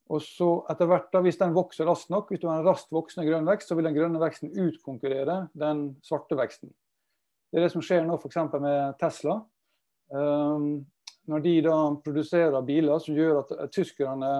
Og 0.09 0.23
så 0.25 0.47
etter 0.71 0.89
hvert, 0.89 1.09
da, 1.13 1.21
Hvis 1.21 1.37
den 1.37 1.53
vokser 1.53 1.85
raskt 1.85 2.09
nok, 2.09 2.29
hvis 2.29 2.41
du 2.41 2.47
har 2.49 2.61
en 2.61 2.67
raskt 2.67 2.91
voksende 2.91 3.27
grønn 3.27 3.45
vekst, 3.45 3.69
så 3.69 3.75
vil 3.77 3.85
den 3.85 3.97
grønne 3.97 4.21
veksten 4.21 4.55
utkonkurrere 4.57 5.49
den 5.53 5.83
svarte 6.05 6.37
veksten. 6.39 6.71
Det 7.49 7.59
er 7.59 7.65
det 7.65 7.73
som 7.73 7.83
skjer 7.85 8.05
nå 8.05 8.17
f.eks. 8.17 8.39
med 8.61 8.97
Tesla. 9.01 9.39
Um, 10.09 10.87
når 11.29 11.45
de 11.45 11.53
da 11.65 11.77
produserer 12.03 12.65
biler 12.65 13.01
som 13.03 13.17
gjør 13.17 13.43
at 13.43 13.71
tyskerne 13.75 14.31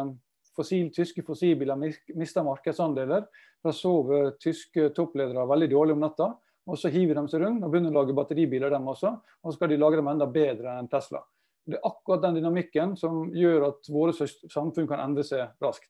fossil, 0.58 0.90
tyske 0.94 1.24
fossilbiler 1.26 1.80
mister 1.80 2.46
markedsandeler, 2.46 3.28
da 3.64 3.74
sover 3.76 4.34
tyske 4.42 4.90
toppledere 4.96 5.48
veldig 5.48 5.70
dårlig 5.72 5.98
om 5.98 6.06
natta. 6.06 6.32
Og 6.70 6.78
så 6.78 6.92
hiver 6.94 7.18
de 7.18 7.32
seg 7.32 7.42
rundt 7.44 7.64
og 7.66 7.72
begynner 7.72 7.94
å 7.94 8.02
lage 8.02 8.16
batteribiler, 8.18 8.70
dem 8.70 8.90
også. 8.92 9.16
Og 9.42 9.52
så 9.52 9.58
skal 9.58 9.72
de 9.72 9.80
lage 9.80 9.98
dem 9.98 10.10
enda 10.12 10.28
bedre 10.30 10.76
enn 10.78 10.90
Tesla. 10.92 11.24
Det 11.70 11.78
er 11.78 11.88
akkurat 11.88 12.22
den 12.26 12.38
dynamikken 12.40 12.96
som 12.98 13.24
gjør 13.34 13.70
at 13.72 13.90
våre 13.94 14.14
samfunn 14.14 14.90
kan 14.90 15.02
endre 15.04 15.26
seg 15.26 15.50
raskt. 15.64 15.90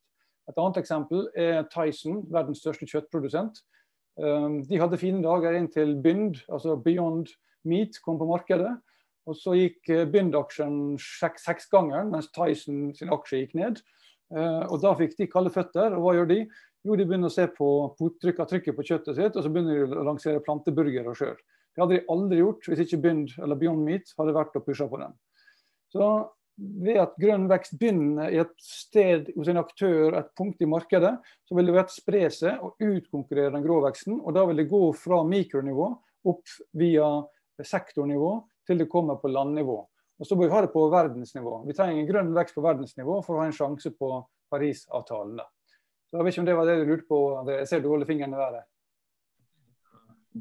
Et 0.50 0.58
annet 0.58 0.80
eksempel 0.82 1.28
er 1.38 1.68
Tyson, 1.70 2.24
verdens 2.32 2.64
største 2.64 2.88
kjøttprodusent. 2.89 3.62
Ehm, 4.20 4.62
de 4.68 4.80
hadde 4.82 5.00
fine 5.00 5.22
dager 5.24 5.56
inntil 5.56 5.93
Bynd, 6.04 6.41
altså 6.50 6.76
Beyond 6.84 7.30
Meat, 7.68 8.00
kom 8.04 8.18
på 8.20 8.28
markedet. 8.30 8.72
Og 9.30 9.38
så 9.38 9.56
gikk 9.58 9.92
eh, 9.94 10.08
Bynd-aksjen 10.10 10.98
seksgangeren, 10.98 12.10
mens 12.14 12.32
Tyson 12.36 12.90
sin 12.98 13.14
aksje 13.14 13.44
gikk 13.44 13.56
ned. 13.60 13.84
Eh, 14.34 14.64
og 14.66 14.82
da 14.84 14.96
fikk 14.98 15.16
de 15.20 15.30
kalde 15.30 15.54
føtter. 15.54 15.94
Og 15.98 16.06
hva 16.06 16.16
gjør 16.18 16.32
de? 16.34 16.42
Jo, 16.88 16.96
de 16.96 17.06
begynner 17.06 17.30
å 17.30 17.34
se 17.34 17.46
på 17.52 17.70
trykket 18.00 18.76
på 18.76 18.86
kjøttet 18.88 19.18
sitt, 19.18 19.36
og 19.36 19.44
så 19.44 19.52
begynner 19.52 19.82
de 19.84 20.00
å 20.00 20.08
lansere 20.08 20.44
planteburgere 20.46 21.16
sjøl. 21.18 21.38
Det 21.76 21.84
hadde 21.84 21.98
de 21.98 22.12
aldri 22.12 22.40
gjort 22.40 22.68
hvis 22.68 22.84
ikke 22.86 23.02
Bind 23.04 23.34
eller 23.38 23.60
Beyond 23.60 23.84
Meat 23.86 24.14
hadde 24.20 24.36
vært 24.36 24.56
og 24.58 24.66
pusha 24.66 24.88
på 24.90 25.00
dem. 25.02 25.16
Så 25.94 26.08
ved 26.60 27.00
at 27.00 27.18
grønn 27.20 27.48
vekst 27.50 27.76
begynner 27.80 28.32
i 28.34 28.40
et 28.42 28.54
sted 28.64 29.30
hos 29.36 29.52
en 29.52 29.62
aktør, 29.62 30.18
et 30.20 30.32
punkt 30.38 30.60
i 30.64 30.68
markedet, 30.68 31.14
så 31.48 31.56
vil 31.56 31.70
det 31.70 31.76
ved 31.78 31.94
spre 31.94 32.24
seg 32.36 32.64
og 32.66 32.84
utkonkurrere 32.84 33.54
den 33.56 33.64
grå 33.64 33.80
veksten. 33.86 34.18
Og 34.20 34.36
da 34.36 34.44
vil 34.50 34.60
det 34.60 34.70
gå 34.72 34.82
fra 35.00 35.22
mikronivå 35.28 35.88
opp 36.32 36.56
via 36.80 37.08
sektornivå 37.64 38.34
til 38.70 38.80
det 38.80 38.89
kommer 38.91 39.17
på 39.20 39.32
landnivå. 39.34 39.80
Og 40.20 40.28
så 40.28 40.36
må 40.36 40.45
vi 40.45 40.51
ha 40.53 40.61
det 40.61 40.74
på 40.74 40.84
verdensnivå. 40.91 41.61
Vi 41.67 41.76
trenger 41.76 42.01
en 42.01 42.09
grønn 42.09 42.34
vekst 42.36 42.57
på 42.57 42.63
verdensnivå 42.63 43.22
for 43.26 43.38
å 43.38 43.43
ha 43.43 43.47
en 43.49 43.55
sjanse 43.55 43.91
på 43.95 44.11
Parisavtalen. 44.51 45.39
Så 46.09 46.17
Jeg 46.17 46.26
vet 46.26 46.34
ikke 46.34 46.41
om 46.41 46.49
det 46.49 46.57
var 46.57 46.67
det 46.67 46.76
du 46.82 46.89
lurte 46.89 47.07
på. 47.07 47.20
Jeg 47.47 47.70
ser 47.70 47.82
du 47.84 47.89
holder 47.91 48.09
fingeren 48.09 48.36
i 48.36 48.41
været. 48.41 48.67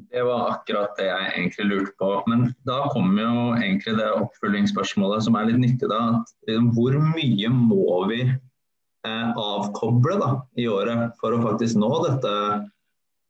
Det 0.09 0.23
var 0.25 0.51
akkurat 0.53 0.97
det 0.97 1.07
jeg 1.07 1.29
egentlig 1.29 1.67
lurte 1.69 1.93
på. 2.01 2.09
Men 2.27 2.49
da 2.67 2.79
kommer 2.93 3.23
jo 3.23 3.45
egentlig 3.55 3.95
det 3.99 4.09
oppfølgingsspørsmålet 4.17 5.25
som 5.25 5.37
er 5.37 5.47
litt 5.49 5.61
nyttig. 5.61 5.89
da. 5.91 6.01
Liksom, 6.49 6.71
hvor 6.75 6.97
mye 7.13 7.53
må 7.53 7.99
vi 8.11 8.19
eh, 8.25 9.29
avkoble 9.29 10.17
da, 10.19 10.31
i 10.59 10.67
året 10.67 11.15
for 11.21 11.37
å 11.37 11.43
faktisk 11.45 11.79
nå 11.79 11.91
dette 12.07 12.33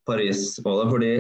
Paris-målet? 0.09 0.91
Fordi 0.95 1.13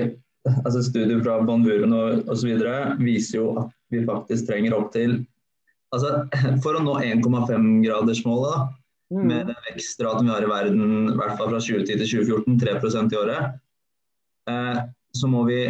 altså, 0.63 0.83
Studier 0.85 1.21
fra 1.23 1.39
Bonvuren 1.45 1.93
og 1.95 2.29
osv. 2.31 2.55
viser 3.01 3.39
jo 3.39 3.51
at 3.61 3.73
vi 3.93 4.05
faktisk 4.07 4.49
trenger 4.49 4.75
opp 4.77 4.91
til 4.95 5.19
altså, 5.95 6.25
For 6.63 6.77
å 6.77 6.83
nå 6.85 6.97
1,5-gradersmålet, 7.01 8.69
mm. 9.13 9.25
med 9.25 9.51
den 9.51 9.59
vekstraten 9.69 10.29
vi 10.29 10.35
har 10.35 10.45
i 10.45 10.51
verden, 10.51 11.11
i 11.13 11.17
hvert 11.17 11.37
fall 11.39 11.53
fra 11.53 11.61
2010 11.61 11.91
til 11.93 12.07
2014, 12.25 12.59
3% 12.63 13.15
i 13.15 13.21
året, 13.23 13.59
eh, 14.51 14.81
så 15.17 15.29
må 15.31 15.45
vi 15.49 15.63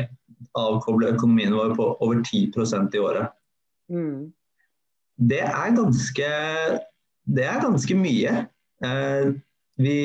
avkoble 0.59 1.13
økonomien 1.13 1.55
vår 1.55 1.75
på 1.77 1.87
over 2.03 2.21
10% 2.23 2.95
i 2.95 3.03
året. 3.03 3.35
Mm. 3.91 4.29
Det, 5.29 5.43
er 5.45 5.75
ganske, 5.75 6.29
det 7.27 7.45
er 7.47 7.63
ganske 7.63 7.97
mye. 7.97 8.35
Eh, 8.85 9.31
vi, 9.79 9.95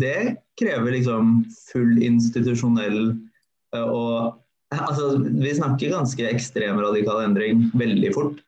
det 0.00 0.36
krever 0.60 0.92
liksom 0.92 1.40
full 1.70 2.00
institusjonell 2.04 3.14
og 3.78 4.40
altså, 4.70 5.12
Vi 5.18 5.54
snakker 5.56 5.94
ganske 5.94 6.26
ekstrem 6.30 6.80
radikal 6.82 7.24
endring 7.24 7.68
veldig 7.78 8.14
fort. 8.14 8.40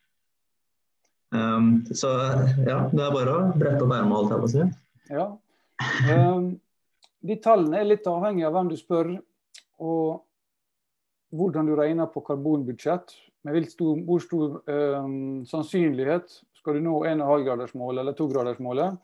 Um, 1.33 1.81
så 1.97 2.11
ja, 2.67 2.83
det 2.93 3.01
er 3.01 3.15
bare 3.15 3.37
å 3.39 3.45
brette 3.57 3.85
opp 3.85 3.95
ermet, 3.97 4.17
holdt 4.19 4.35
jeg 4.35 4.43
på 4.43 4.49
å 4.49 4.53
si. 4.53 4.67
Ja. 5.13 5.27
Um, 6.13 6.51
de 7.25 7.39
tallene 7.41 7.81
er 7.81 7.89
litt 7.89 8.07
avhengig 8.11 8.45
av 8.47 8.57
hvem 8.57 8.69
du 8.73 8.77
spør 8.77 9.15
og 9.83 10.23
hvordan 11.33 11.71
du 11.71 11.75
regner 11.79 12.11
på 12.13 12.23
karbonbudsjett. 12.27 13.15
Med 13.49 13.65
stor, 13.73 13.97
hvor 14.07 14.21
stor 14.23 14.61
um, 14.69 15.43
sannsynlighet 15.49 16.37
skal 16.61 16.79
du 16.79 16.85
nå 16.85 17.01
1,5-gradersmålet 17.11 18.05
eller 18.05 18.19
2-gradersmålet. 18.19 19.01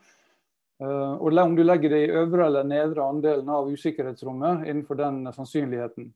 Uh, 0.78 1.18
og 1.18 1.34
om 1.42 1.56
du 1.56 1.64
legger 1.64 1.90
det 1.90 2.04
i 2.04 2.10
øvre 2.14 2.46
eller 2.46 2.66
nedre 2.66 3.02
andelen 3.02 3.48
av 3.50 3.70
usikkerhetsrommet 3.70 4.66
innenfor 4.68 4.94
den 4.94 5.26
sannsynligheten. 5.34 6.12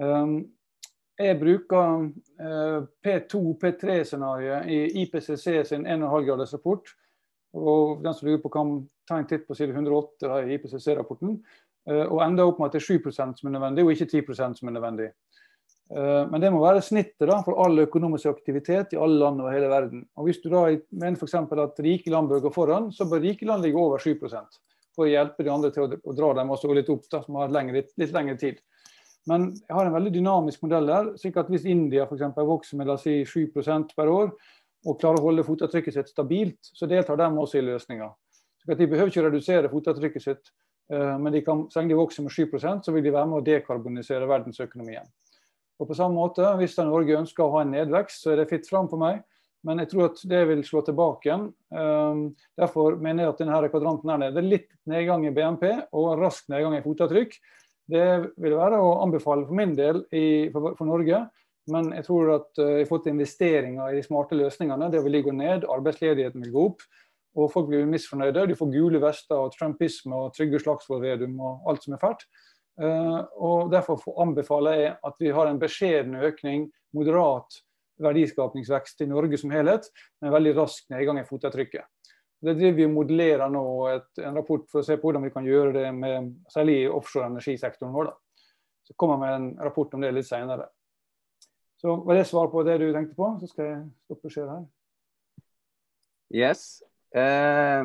Um, 0.00 0.38
jeg 1.20 1.38
bruker 1.38 2.08
uh, 2.40 2.86
P2-P3-scenarioet 3.04 4.70
i 4.72 5.02
IPCC 5.02 5.68
sin 5.68 5.86
1,5-graders 5.86 6.54
rapport. 6.56 6.88
Og 7.54 8.00
den 8.02 8.14
som 8.14 8.28
lurer 8.28 8.42
på 8.42 8.50
kan 8.50 8.72
ta 9.08 9.18
en 9.18 9.28
titt 9.28 9.46
på 9.46 9.54
side 9.54 9.76
108 9.76 10.40
i 10.42 10.56
IPCC-rapporten. 10.56 11.36
Eh, 11.90 12.06
og 12.08 12.22
enda 12.24 12.46
opp 12.48 12.60
med 12.60 12.70
at 12.70 12.78
det 12.78 12.82
er 12.82 12.98
7% 12.98 13.38
som 13.38 13.48
er 13.48 13.54
nødvendig, 13.54 13.84
og 13.84 13.92
ikke 13.92 14.08
10% 14.10 14.58
som 14.58 14.68
er 14.68 14.76
nødvendig. 14.76 15.10
Eh, 15.90 16.22
men 16.30 16.40
det 16.40 16.50
må 16.52 16.62
være 16.62 16.82
snittet 16.84 17.26
da, 17.28 17.40
for 17.44 17.58
all 17.64 17.84
økonomisk 17.84 18.30
aktivitet 18.30 18.94
i 18.94 19.00
alle 19.00 19.20
land 19.20 19.42
over 19.42 19.54
hele 19.54 19.70
verden. 19.72 20.04
Og 20.16 20.28
Hvis 20.28 20.40
du 20.42 20.48
da 20.52 20.66
mener 20.90 21.18
f.eks. 21.18 21.36
at 21.36 21.82
rike 21.84 22.12
land 22.12 22.30
bør 22.30 22.46
gå 22.46 22.54
foran, 22.54 22.90
så 22.92 23.08
bør 23.10 23.24
rike 23.24 23.48
land 23.48 23.64
ligge 23.64 23.80
over 23.80 24.02
7 24.02 24.16
for 24.94 25.08
å 25.08 25.10
hjelpe 25.10 25.42
de 25.42 25.50
andre 25.50 25.72
til 25.74 25.88
å, 25.90 26.12
dra 26.14 26.34
dem 26.38 26.52
også 26.54 26.70
litt 26.70 26.90
opp, 26.92 27.08
da, 27.10 27.20
som 27.24 27.40
har 27.40 27.50
lengre, 27.50 27.82
litt 27.98 28.12
lengre 28.14 28.36
tid. 28.38 28.60
Men 29.26 29.48
jeg 29.56 29.74
har 29.74 29.88
en 29.88 29.96
veldig 29.96 30.12
dynamisk 30.14 30.62
modell 30.62 30.86
der. 30.86 31.08
slik 31.18 31.36
at 31.40 31.48
Hvis 31.50 31.64
India 31.64 32.04
for 32.06 32.14
eksempel, 32.14 32.46
vokser 32.46 32.78
med 32.78 32.86
la 32.86 32.94
oss 32.94 33.02
si 33.02 33.24
7% 33.24 33.96
per 33.96 34.08
år, 34.12 34.30
og 34.84 35.00
klarer 35.00 35.18
å 35.18 35.30
holde 35.30 35.46
fotavtrykket 35.46 35.96
sitt 35.96 36.12
stabilt, 36.12 36.60
så 36.60 36.86
deltar 36.86 37.16
de 37.16 37.26
også 37.26 37.58
i 37.58 37.64
løsninga. 37.64 38.10
De 38.68 38.86
behøver 38.86 39.10
ikke 39.10 39.24
redusere 39.24 39.72
fotavtrykket 39.72 40.22
sitt 40.22 40.52
Eh, 40.92 41.18
men 41.18 41.32
de 41.32 41.40
kan, 41.40 41.70
så 41.70 41.80
lenge 41.80 41.94
de 41.94 41.98
vokser 41.98 42.24
med 42.24 42.32
7% 42.32 42.84
så 42.84 42.92
vil 42.92 43.04
de 43.04 43.12
være 43.14 43.28
med 43.30 43.40
å 43.40 43.44
dekarbonisere 43.46 44.28
verdensøkonomien. 44.28 45.06
Og 45.80 45.88
på 45.90 45.96
samme 45.98 46.14
måte, 46.14 46.46
Hvis 46.58 46.76
Norge 46.78 47.18
ønsker 47.18 47.44
å 47.44 47.52
ha 47.56 47.62
en 47.64 47.72
nedvekst, 47.74 48.22
så 48.22 48.32
er 48.32 48.42
det 48.42 48.50
fritt 48.50 48.68
fram 48.68 48.88
for 48.88 49.00
meg. 49.00 49.24
Men 49.64 49.80
jeg 49.80 49.90
tror 49.90 50.10
at 50.10 50.20
det 50.28 50.42
vil 50.50 50.62
slå 50.66 50.82
tilbake 50.84 51.28
igjen. 51.28 51.46
Um, 51.72 52.24
derfor 52.58 52.98
mener 53.00 53.24
jeg 53.24 53.32
at 53.32 53.40
denne 53.40 53.70
kvadranten 53.72 54.10
her 54.12 54.20
nede, 54.20 54.42
er 54.42 54.50
litt 54.50 54.68
nedgang 54.90 55.24
i 55.24 55.32
BNP 55.34 55.64
og 55.96 56.18
rask 56.20 56.50
nedgang 56.52 56.76
i 56.76 56.82
fotavtrykk. 56.84 57.38
Det 57.94 58.04
vil 58.40 58.56
være 58.58 58.80
å 58.80 58.98
anbefale 59.04 59.46
for 59.48 59.56
min 59.56 59.72
del 59.76 60.02
i, 60.12 60.50
for, 60.52 60.76
for, 60.76 60.88
Norge. 60.88 61.24
Men 61.72 61.90
jeg 61.96 62.04
tror 62.04 62.34
at 62.34 62.60
vi 62.60 62.82
i 62.82 62.86
forhold 62.88 63.06
til 63.06 63.14
investeringer 63.16 63.88
i 63.88 63.96
de 63.96 64.04
smarte 64.04 64.36
løsningene, 64.36 64.90
det 64.92 65.00
vil 65.04 65.22
gå 65.24 65.32
ned, 65.32 65.64
arbeidsledigheten 65.72 66.44
vil 66.44 66.52
gå 66.52 66.66
opp. 66.72 66.84
Og 67.34 67.48
folk 67.50 67.70
blir 67.70 67.88
misfornøyde. 67.88 68.44
De 68.50 68.56
får 68.58 68.70
gule 68.70 69.00
vester 69.02 69.40
og 69.40 69.54
trumpisme 69.56 70.14
og 70.26 70.34
Trygve 70.36 70.60
Slagsvold 70.60 71.02
Vedum 71.02 71.40
og 71.40 71.72
alt 71.72 71.86
som 71.86 71.96
er 71.96 72.02
fælt. 72.04 72.28
Uh, 72.80 73.20
og 73.38 73.70
Derfor 73.70 74.02
anbefaler 74.22 74.80
jeg 74.80 74.96
at 75.06 75.20
vi 75.22 75.30
har 75.34 75.50
en 75.50 75.60
beskjeden 75.62 76.16
økning, 76.18 76.68
moderat 76.94 77.60
verdiskapningsvekst 78.02 79.04
i 79.04 79.10
Norge 79.10 79.38
som 79.38 79.52
helhet, 79.54 79.86
med 80.20 80.30
en 80.30 80.34
veldig 80.34 80.54
rask 80.58 80.88
nedgang 80.90 81.20
i 81.20 81.26
fotavtrykket. 81.28 81.86
Det 82.44 82.56
driver 82.58 82.76
vi 82.76 82.86
modellerer 82.92 83.52
nå 83.52 83.64
et, 83.88 84.08
en 84.20 84.36
rapport 84.36 84.66
for 84.68 84.82
å 84.82 84.84
se 84.86 84.98
på 84.98 85.08
hvordan 85.08 85.24
vi 85.24 85.32
kan 85.32 85.46
gjøre 85.46 85.72
det 85.78 85.86
med 85.96 86.32
særlig 86.52 86.82
i 86.82 86.88
offshore 86.90 87.30
energisektoren 87.30 87.94
vår. 87.94 88.10
Da. 88.10 88.48
Så 88.84 88.96
kommer 89.00 89.16
vi 89.16 89.24
med 89.24 89.36
en 89.38 89.46
rapport 89.64 89.94
om 89.96 90.02
det 90.04 90.10
litt 90.12 90.28
senere. 90.28 90.66
Så 91.80 91.94
Var 92.04 92.18
det 92.18 92.26
svar 92.28 92.50
på 92.52 92.62
det 92.66 92.78
du 92.82 92.90
tenkte 92.92 93.16
på? 93.16 93.30
Så 93.40 93.48
skal 93.48 93.70
jeg 93.70 93.78
stoppe 94.04 94.32
skjer 94.32 94.50
her. 94.50 94.66
Yes. 96.34 96.82
Eh, 97.14 97.80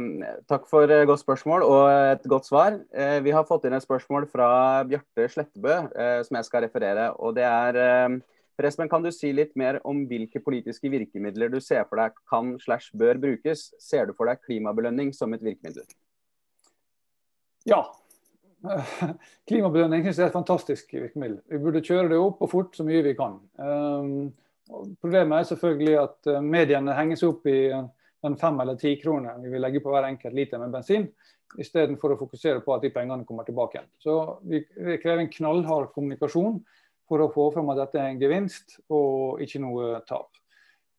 takk 0.50 0.64
for 0.66 0.90
godt 1.06 1.22
spørsmål 1.22 1.62
og 1.62 1.84
et 1.94 2.24
godt 2.32 2.48
svar. 2.50 2.80
Eh, 2.90 3.20
vi 3.22 3.30
har 3.30 3.46
fått 3.46 3.68
inn 3.68 3.76
et 3.78 3.86
spørsmål 3.86 4.26
fra 4.32 4.82
Bjarte 4.90 5.28
Slettebø 5.30 5.76
eh, 5.94 6.22
som 6.26 6.40
jeg 6.40 6.48
skal 6.48 6.66
referere. 6.66 7.12
og 7.14 7.36
det 7.38 7.46
er 7.46 7.78
eh, 7.78 8.88
kan 8.90 9.04
du 9.04 9.12
si 9.12 9.32
litt 9.32 9.54
mer 9.56 9.80
om 9.86 10.02
hvilke 10.10 10.42
politiske 10.42 10.90
virkemidler 10.90 11.50
du 11.54 11.60
ser 11.62 11.86
for 11.86 12.02
deg 12.02 12.18
kan 12.28 12.58
slash 12.60 12.90
bør 12.98 13.22
brukes? 13.22 13.70
Ser 13.80 14.08
du 14.08 14.14
for 14.18 14.26
deg 14.26 14.42
klimabelønning 14.42 15.14
som 15.14 15.34
et 15.34 15.44
virkemiddel? 15.46 15.86
Ja. 17.70 17.84
Klimabelønning 19.48 20.04
synes 20.04 20.18
jeg 20.18 20.26
er 20.26 20.34
et 20.34 20.40
fantastisk 20.40 20.92
virkemiddel. 20.92 21.38
Vi 21.48 21.62
burde 21.62 21.86
kjøre 21.86 22.10
det 22.10 22.18
opp 22.18 22.42
og 22.42 22.50
fort 22.50 22.76
så 22.76 22.84
mye 22.84 23.06
vi 23.06 23.14
kan. 23.16 23.38
Um, 23.62 24.34
problemet 25.00 25.38
er 25.38 25.48
selvfølgelig 25.54 25.96
at 26.02 26.34
uh, 26.34 26.42
mediene 26.44 26.98
henges 26.98 27.24
opp 27.24 27.48
i 27.48 27.70
den 28.24 28.36
fem 28.38 28.60
eller 28.60 28.76
ti 28.80 28.96
kroner 29.02 29.38
vi 29.44 29.52
vil 29.54 29.64
legge 29.64 29.82
på 29.84 29.94
hver 29.94 30.08
enkelt 30.10 30.36
liter 30.36 30.62
med 30.62 30.74
bensin, 30.76 31.08
istedenfor 31.58 32.14
å 32.14 32.20
fokusere 32.20 32.62
på 32.66 32.76
at 32.76 32.84
de 32.84 32.92
pengene 32.94 33.26
kommer 33.26 33.48
tilbake 33.48 33.78
igjen. 33.80 33.90
Så 34.02 34.16
vi 34.46 34.64
krever 35.02 35.24
en 35.24 35.32
knallhard 35.34 35.94
kommunikasjon 35.96 36.60
for 37.10 37.24
å 37.24 37.32
få 37.34 37.48
fram 37.56 37.72
at 37.74 37.82
dette 37.82 37.98
er 38.02 38.12
en 38.12 38.22
gevinst 38.22 38.78
og 38.94 39.42
ikke 39.44 39.64
noe 39.64 39.98
tap. 40.10 40.30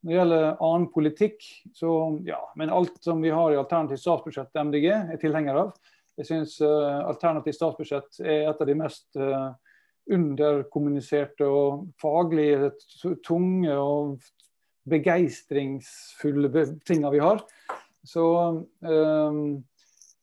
Når 0.00 0.10
det 0.10 0.16
gjelder 0.16 0.44
annen 0.64 0.86
politikk, 0.94 1.46
så 1.76 1.94
ja, 2.24 2.40
men 2.56 2.72
alt 2.72 2.96
som 3.04 3.20
vi 3.20 3.32
har 3.34 3.52
i 3.52 3.58
alternativt 3.60 4.00
statsbudsjett 4.00 4.56
MDG, 4.56 4.86
er 4.88 5.20
tilhenger 5.20 5.58
av. 5.60 5.74
Jeg 6.16 6.28
syns 6.28 6.56
uh, 6.64 7.04
alternativt 7.04 7.58
statsbudsjett 7.58 8.22
er 8.24 8.48
et 8.48 8.62
av 8.64 8.68
de 8.68 8.76
mest 8.80 9.20
uh, 9.20 9.52
underkommuniserte 10.10 11.46
og 11.46 11.90
faglig 12.00 12.48
tunge 13.26 13.76
og 13.76 14.16
begeistringsfulle 14.88 16.64
tingene 16.86 17.12
vi 17.12 17.20
har. 17.22 17.42
Så 18.06 18.24
um, 18.80 19.64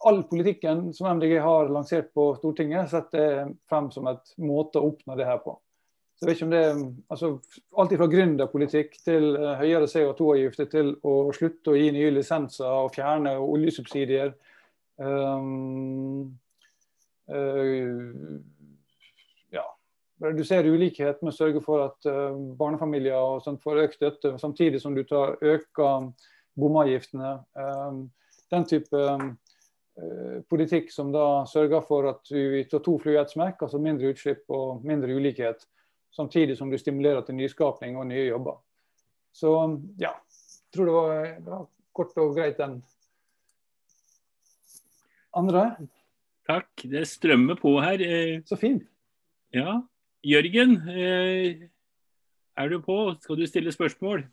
all 0.05 0.23
politikken 0.29 0.93
som 0.93 1.17
MDG 1.17 1.37
har 1.41 1.69
lansert 1.69 2.13
på 2.13 2.31
Stortinget, 2.39 2.89
setter 2.89 3.53
frem 3.69 3.91
som 3.93 4.09
et 4.09 4.33
måte 4.41 4.81
å 4.81 4.91
oppnå 4.91 5.17
det 5.17 5.27
her 5.29 5.39
på. 5.43 5.57
Så 6.17 6.25
jeg 6.25 6.31
vet 6.31 6.39
ikke 6.39 6.47
om 6.47 6.53
det, 6.55 6.93
altså 7.13 7.27
Alt 7.77 7.93
fra 7.99 8.09
gründerpolitikk 8.09 8.97
til 9.05 9.35
uh, 9.37 9.53
høyere 9.59 9.89
CO2-avgifter 9.91 10.69
til 10.71 10.95
å 11.05 11.15
slutte 11.35 11.73
å 11.73 11.77
gi 11.77 11.91
nye 11.93 12.09
lisenser 12.15 12.81
og 12.87 12.95
fjerne 12.97 13.35
oljesubsidier. 13.37 14.33
Um, 14.97 16.33
uh, 17.29 18.41
redusere 20.23 20.71
ulikhet 20.73 21.21
med 21.21 21.33
å 21.33 21.37
sørge 21.37 21.61
for 21.63 21.85
at 21.85 22.09
uh, 22.09 22.35
barnefamilier 22.59 23.17
og 23.17 23.43
sånt 23.45 23.63
får 23.63 23.83
økt 23.85 23.99
støtte, 23.99 24.35
samtidig 24.41 24.81
som 24.81 24.95
du 24.95 25.03
tar 25.07 25.37
øker 25.41 26.11
bomavgiftene. 26.57 27.37
Um, 27.53 28.07
den 28.51 28.65
type 28.65 28.97
um, 28.97 29.33
politikk 30.49 30.91
som 30.93 31.09
da 31.13 31.43
sørger 31.49 31.81
for 31.85 32.05
at 32.11 32.29
vi 32.31 32.61
tar 32.69 32.83
to 32.85 32.99
fly 33.01 33.15
i 33.15 33.21
ett 33.21 33.33
smekk, 33.33 33.63
altså 33.65 33.81
mindre 33.81 34.13
utslipp 34.13 34.45
og 34.53 34.85
mindre 34.85 35.15
ulikhet 35.17 35.65
samtidig 36.17 36.57
som 36.57 36.69
du 36.71 36.77
stimulerer 36.77 37.21
til 37.25 37.37
nyskapning 37.37 37.97
og 37.97 38.07
nye 38.09 38.27
jobber. 38.27 38.59
Så 39.33 39.51
ja, 40.01 40.13
jeg 40.13 40.73
tror 40.73 40.89
det 40.89 40.95
var, 40.95 41.25
det 41.35 41.51
var 41.51 41.65
kort 41.97 42.17
og 42.21 42.33
greit 42.37 42.57
den. 42.61 42.79
Andre? 45.37 45.63
Takk. 46.47 46.71
Det 46.89 47.03
strømmer 47.09 47.59
på 47.59 47.75
her. 47.83 48.01
Eh, 48.01 48.41
Så 48.45 48.57
fint. 48.57 48.87
Ja. 49.53 49.81
Jørgen, 50.27 50.75
eh, 50.91 51.67
er 52.57 52.69
du 52.69 52.81
på? 52.83 53.15
Skal 53.21 53.39
du 53.39 53.47
stille 53.47 53.71
spørsmål? 53.71 54.25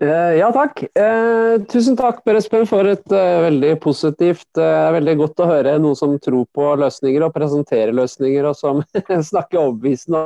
Uh, 0.00 0.32
ja, 0.38 0.48
takk. 0.52 0.80
Uh, 0.96 1.60
tusen 1.68 1.96
takk 1.96 2.22
Per 2.24 2.38
Espen 2.38 2.64
for 2.68 2.88
et 2.88 3.04
veldig 3.12 3.74
positivt 3.84 4.56
Veldig 4.56 5.14
godt 5.20 5.42
å 5.44 5.48
høre 5.50 5.74
noen 5.76 5.98
som 5.98 6.14
tror 6.24 6.46
på 6.56 6.70
løsninger 6.80 7.26
og 7.26 7.34
presenterer 7.34 7.92
løsninger, 7.92 8.48
og 8.48 8.56
som 8.56 8.80
snakker 9.32 9.60
overbevisende 9.60 10.22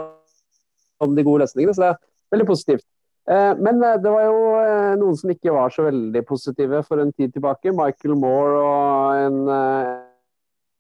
om 1.02 1.14
de 1.16 1.26
gode 1.26 1.42
løsningene. 1.44 1.74
Så 1.74 1.84
det 1.84 1.90
er 1.90 2.00
veldig 2.36 2.48
positivt. 2.52 2.86
Eh, 3.28 3.54
men 3.60 3.82
eh, 3.84 3.98
det 4.00 4.10
var 4.12 4.24
jo 4.24 4.44
eh, 4.56 4.92
noen 4.96 5.16
som 5.20 5.32
ikke 5.32 5.52
var 5.52 5.72
så 5.74 5.84
veldig 5.84 6.22
positive 6.28 6.80
for 6.86 7.02
en 7.02 7.12
tid 7.12 7.34
tilbake. 7.34 7.74
Michael 7.76 8.14
Moore 8.16 8.60
og 8.62 9.24
en, 9.26 9.40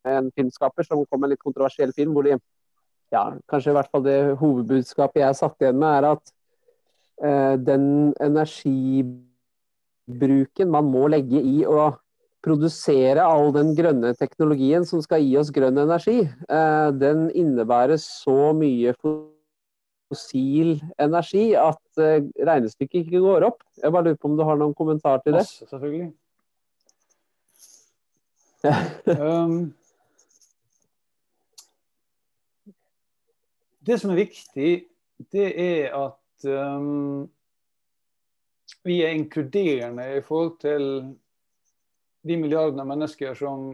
en 0.08 0.30
filmskaper 0.32 0.86
som 0.86 1.04
kom 1.04 1.20
med 1.20 1.28
en 1.28 1.34
litt 1.36 1.44
kontroversiell 1.44 1.92
film 1.96 2.16
hvor 2.16 2.24
de 2.24 2.38
ja, 3.14 3.24
kanskje 3.48 3.70
i 3.72 3.76
hvert 3.78 3.92
fall 3.92 4.04
det 4.04 4.18
hovedbudskapet 4.40 5.20
jeg 5.22 5.38
satt 5.38 5.62
igjen 5.62 5.80
med, 5.80 5.92
er 5.98 6.04
at 6.16 6.24
den 7.64 7.84
energibruken 8.22 10.70
man 10.70 10.84
må 10.86 11.08
legge 11.10 11.40
i 11.42 11.66
å 11.66 11.98
produsere 12.46 13.22
all 13.26 13.50
den 13.56 13.74
grønne 13.74 14.14
teknologien 14.14 14.86
som 14.86 15.02
skal 15.02 15.22
gi 15.24 15.36
oss 15.40 15.50
grønn 15.50 15.78
energi, 15.82 16.30
den 17.02 17.30
innebærer 17.34 17.98
så 17.98 18.54
mye 18.54 18.94
fossil 20.08 20.78
energi 21.00 21.50
at 21.58 22.00
eh, 22.00 22.24
regnestykket 22.48 23.04
ikke 23.04 23.20
går 23.24 23.46
opp. 23.50 23.60
Jeg 23.82 23.92
bare 23.92 24.08
lurer 24.08 24.20
på 24.20 24.30
om 24.30 24.38
du 24.38 24.44
har 24.46 24.56
noen 24.60 24.76
kommentar 24.76 25.20
til 25.24 25.36
det? 25.36 25.44
Masse, 25.44 25.68
selvfølgelig. 25.68 26.12
um, 29.22 29.68
det 33.88 33.98
som 34.00 34.12
er 34.12 34.20
viktig, 34.20 34.72
det 35.32 35.48
er 35.62 35.94
at 35.96 36.46
um, 36.46 37.24
vi 38.84 39.00
er 39.04 39.16
inkluderende 39.16 40.04
i 40.18 40.22
forhold 40.24 40.58
til 40.62 40.84
de 42.28 42.36
milliardene 42.36 42.84
av 42.84 42.90
mennesker 42.90 43.36
som 43.38 43.70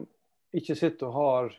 ikke 0.54 0.76
sitter 0.78 1.10
og 1.10 1.18
har 1.18 1.52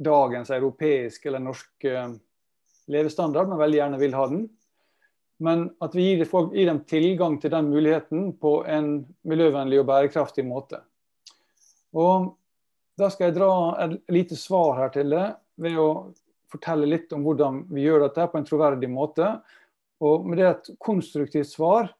dagens 0.00 0.52
europeiske 0.54 1.28
eller 1.28 1.42
norske 1.44 2.04
levestandard, 2.90 3.50
men 3.50 3.60
veldig 3.60 3.80
gjerne 3.80 4.00
vil 4.00 4.16
ha 4.16 4.26
den. 4.30 4.46
Men 5.40 5.66
at 5.80 5.94
vi 5.96 6.06
gir, 6.06 6.24
folk, 6.28 6.52
gir 6.54 6.68
dem 6.68 6.82
tilgang 6.88 7.38
til 7.40 7.52
den 7.52 7.70
muligheten 7.72 8.30
på 8.40 8.60
en 8.68 8.92
miljøvennlig 9.28 9.80
og 9.82 9.88
bærekraftig 9.90 10.46
måte. 10.46 10.84
Og 11.96 12.36
Da 13.00 13.06
skal 13.08 13.30
jeg 13.30 13.38
dra 13.38 13.52
et 13.80 13.92
lite 14.12 14.36
svar 14.36 14.74
her 14.76 14.90
til 14.92 15.14
det 15.14 15.22
ved 15.56 15.78
å 15.80 15.86
fortelle 16.50 16.88
litt 16.88 17.12
om 17.16 17.24
hvordan 17.24 17.64
vi 17.70 17.86
gjør 17.86 18.06
dette 18.06 18.26
på 18.30 18.38
en 18.40 18.46
troverdig 18.46 18.90
måte. 18.90 19.32
Og 20.04 20.26
med 20.26 20.40
det 20.40 20.46
et 20.48 20.70
konstruktivt 20.82 21.50
svar, 21.50 21.90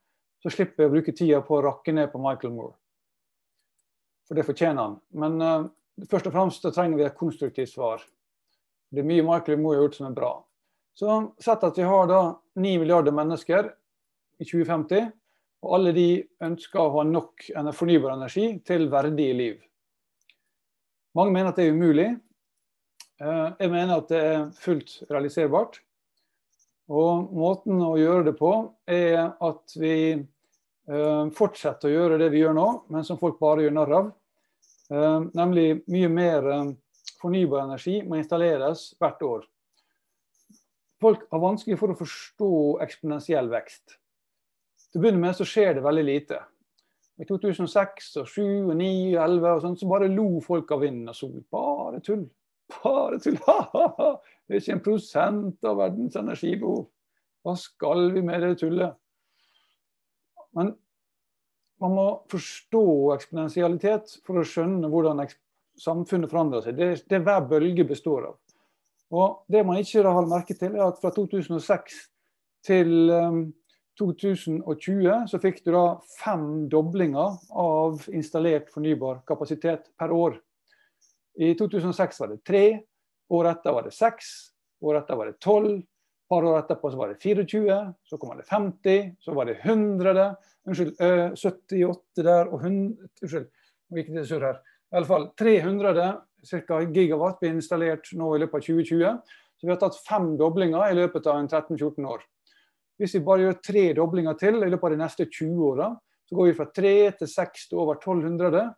så 0.40 0.52
slipper 0.52 0.84
jeg 0.84 0.90
å 0.90 0.94
bruke 0.94 1.16
tida 1.16 1.40
på 1.44 1.58
å 1.58 1.64
rakke 1.66 1.92
ned 1.94 2.08
på 2.12 2.20
Michael 2.22 2.54
Moore. 2.54 2.74
For 4.28 4.38
det 4.38 4.46
fortjener 4.48 4.80
han. 4.80 4.96
Men 5.12 5.36
uh, 5.42 5.68
først 6.08 6.30
og 6.30 6.36
fremst 6.36 6.64
trenger 6.70 7.00
vi 7.00 7.06
et 7.08 7.18
konstruktivt 7.18 7.72
svar. 7.74 8.04
Det 8.90 9.02
er 9.02 9.10
mye 9.10 9.26
Michael 9.26 9.60
Moore 9.60 9.78
har 9.78 9.84
gjort 9.86 9.98
som 9.98 10.08
er 10.08 10.16
bra. 10.16 10.32
Så 10.96 11.16
sett 11.42 11.64
at 11.66 11.78
vi 11.78 11.86
har 11.86 12.08
da 12.10 12.20
9 12.60 12.78
milliarder 12.82 13.14
mennesker 13.14 13.70
i 14.40 14.46
2050, 14.46 15.10
og 15.60 15.74
alle 15.76 15.92
de 15.96 16.08
ønsker 16.44 16.80
å 16.80 16.92
ha 16.96 17.04
nok 17.04 17.50
fornybar 17.76 18.14
energi 18.16 18.54
til 18.66 18.88
verdig 18.92 19.28
liv. 19.36 19.58
Mange 21.16 21.34
mener 21.34 21.50
at 21.50 21.58
det 21.58 21.68
er 21.68 21.76
umulig. 21.76 22.08
Eh, 23.20 23.46
jeg 23.60 23.72
mener 23.72 23.96
at 23.96 24.10
det 24.12 24.20
er 24.24 24.50
fullt 24.60 24.96
realiserbart. 25.10 25.80
Og 26.90 27.30
måten 27.36 27.78
å 27.86 27.94
gjøre 28.00 28.30
det 28.30 28.36
på 28.40 28.52
er 28.90 29.20
at 29.30 29.76
vi 29.78 29.94
eh, 30.16 31.24
fortsetter 31.36 31.90
å 31.90 31.94
gjøre 31.94 32.18
det 32.22 32.32
vi 32.34 32.42
gjør 32.42 32.56
nå, 32.56 32.68
men 32.90 33.06
som 33.06 33.20
folk 33.20 33.38
bare 33.42 33.66
gjør 33.66 33.76
narr 33.76 33.96
av. 34.00 34.10
Eh, 34.90 35.20
nemlig 35.38 35.68
mye 35.92 36.10
mer 36.10 36.50
fornybar 37.20 37.68
energi 37.68 38.00
må 38.02 38.18
installeres 38.18 38.90
hvert 38.98 39.26
år 39.26 39.48
folk 41.00 41.26
har 41.32 41.42
vanskelig 41.42 41.78
for 41.80 41.92
å 41.92 41.98
forstå 41.98 42.52
eksponentiell 42.84 43.50
vekst. 43.52 43.96
Til 44.90 45.00
å 45.00 45.04
begynne 45.04 45.22
med 45.22 45.36
så 45.38 45.46
skjer 45.48 45.76
det 45.76 45.84
veldig 45.84 46.06
lite. 46.06 46.40
I 47.20 47.26
2006 47.28 48.10
og 48.20 48.28
2007 48.28 48.42
og 48.42 48.74
2009 48.74 48.90
og 49.14 49.20
2011 49.20 49.50
og 49.50 49.64
sånt, 49.64 49.80
så 49.80 49.90
bare 49.90 50.12
lo 50.12 50.28
folk 50.44 50.72
av 50.74 50.84
vind 50.84 51.10
og 51.12 51.16
sol. 51.16 51.40
Bare 51.52 52.00
tull. 52.04 52.24
Bare 52.76 53.18
tull. 53.22 53.38
Ha-ha-ha! 53.46 54.12
Det 54.50 54.56
er 54.56 54.62
ikke 54.64 54.74
en 54.74 54.82
prosent 54.82 55.66
av 55.70 55.76
verdens 55.78 56.16
energibehov. 56.18 56.88
Hva 57.46 57.52
skal 57.56 58.08
vi 58.10 58.22
med 58.26 58.42
det 58.42 58.56
tullet? 58.58 58.96
Men 60.58 60.72
man 61.80 61.94
må 61.94 62.06
forstå 62.32 62.82
eksponentialitet 63.14 64.18
for 64.26 64.40
å 64.40 64.44
skjønne 64.44 64.90
hvordan 64.90 65.22
samfunnet 65.80 66.32
forandrer 66.32 66.66
seg. 66.66 66.76
Det 66.76 67.06
det 67.08 67.22
hver 67.24 67.46
bølge 67.48 67.86
består 67.88 68.32
av. 68.32 68.36
Og 69.10 69.42
Det 69.48 69.62
man 69.66 69.80
ikke 69.80 70.04
har 70.06 70.28
merket 70.28 70.60
til, 70.60 70.76
er 70.76 70.90
at 70.90 71.00
fra 71.02 71.10
2006 71.14 71.96
til 72.66 72.92
2020 73.98 75.08
um, 75.08 75.26
så 75.30 75.40
fikk 75.42 75.64
du 75.64 75.72
da 75.74 75.84
fem 76.20 76.68
doblinger 76.70 77.40
av 77.50 78.04
installert 78.12 78.70
fornybar 78.70 79.24
kapasitet 79.26 79.90
per 79.98 80.14
år. 80.14 80.38
I 81.38 81.54
2006 81.58 82.20
var 82.20 82.32
det 82.32 82.40
tre, 82.46 82.64
året 83.30 83.58
etter 83.58 83.76
var 83.76 83.86
det 83.86 83.94
seks, 83.94 84.30
året 84.82 85.04
etter 85.04 85.18
var 85.20 85.30
det 85.30 85.40
tolv, 85.42 85.78
et 85.80 86.32
par 86.32 86.46
år 86.46 86.60
etterpå 86.60 86.90
så 86.92 86.98
var 86.98 87.10
det 87.10 87.18
24, 87.22 87.76
så 88.06 88.16
kom 88.22 88.36
det 88.38 88.46
50, 88.46 89.16
så 89.18 89.34
var 89.34 89.48
det 89.48 89.56
100. 89.64 90.26
Unnskyld, 90.68 90.92
øh, 91.02 91.32
78 91.34 92.22
der 92.22 92.52
og 92.52 92.60
100 92.62 93.08
Unnskyld, 93.22 93.48
nå 93.90 93.98
gikk 93.98 94.12
det 94.14 94.26
surr 94.28 94.46
her. 94.46 94.60
I 94.90 94.98
alle 94.98 95.08
fall 95.08 95.26
300 95.38 96.10
ca. 96.46 96.80
gigawatt 96.94 97.40
ble 97.40 97.50
installert 97.56 98.12
nå 98.14 98.34
i 98.34 98.42
løpet 98.42 98.60
av 98.60 98.66
2020. 98.68 99.18
Så 99.58 99.66
vi 99.66 99.72
har 99.74 99.80
tatt 99.80 99.98
fem 100.06 100.36
doblinger 100.38 100.86
i 100.86 100.96
løpet 101.00 101.26
av 101.26 101.42
13-14 101.42 102.06
år. 102.06 102.22
Hvis 103.00 103.14
vi 103.16 103.24
bare 103.24 103.44
gjør 103.44 103.58
tre 103.64 103.84
doblinger 103.96 104.38
til 104.40 104.62
i 104.62 104.70
løpet 104.70 104.86
av 104.86 104.94
de 104.94 105.02
neste 105.02 105.26
20 105.26 105.66
åra, 105.66 105.90
så 106.28 106.36
går 106.36 106.46
vi 106.46 106.56
fra 106.56 106.66
3 106.78 106.94
til 107.18 107.28
6 107.28 107.68
til 107.68 107.82
over 107.82 107.98
1200. 107.98 108.68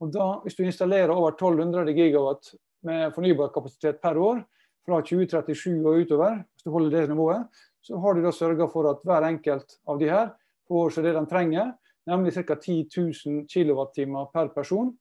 Og 0.00 0.12
da, 0.14 0.28
hvis 0.44 0.56
du 0.56 0.64
installerer 0.64 1.12
over 1.12 1.34
1200 1.34 1.92
gigawatt 1.96 2.54
med 2.88 3.12
fornybar 3.14 3.52
kapasitet 3.54 4.00
per 4.00 4.18
år, 4.18 4.40
fra 4.86 5.00
2037 5.04 5.84
og 5.84 6.04
utover, 6.04 6.38
hvis 6.40 6.64
du 6.64 6.70
holder 6.72 6.94
det 6.94 7.10
nivået, 7.10 7.60
så 7.84 7.98
har 8.00 8.16
du 8.16 8.22
da 8.24 8.32
sørga 8.32 8.68
for 8.72 8.88
at 8.90 9.04
hver 9.04 9.26
enkelt 9.28 9.76
av 9.88 10.00
de 10.00 10.08
her 10.10 10.32
får 10.68 10.96
seg 10.96 11.06
det 11.06 11.14
de 11.16 11.24
trenger, 11.28 11.72
nemlig 12.08 12.34
ca. 12.36 12.56
10 12.56 12.88
000 12.96 13.44
kWt 13.50 14.00
per 14.32 14.50
person. 14.56 14.92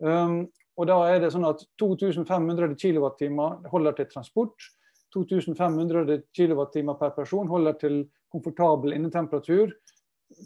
Um, 0.00 0.48
og 0.80 0.88
da 0.88 0.96
er 1.12 1.20
det 1.20 1.32
sånn 1.34 1.48
at 1.48 1.62
2500 1.80 2.76
kWt 2.80 3.28
holder 3.72 3.96
til 3.98 4.08
transport. 4.12 4.70
2500 5.12 6.22
kWt 6.36 6.78
per 7.00 7.12
person 7.16 7.50
holder 7.50 7.76
til 7.80 7.96
komfortabel 8.32 8.94
innetemperatur, 8.94 9.74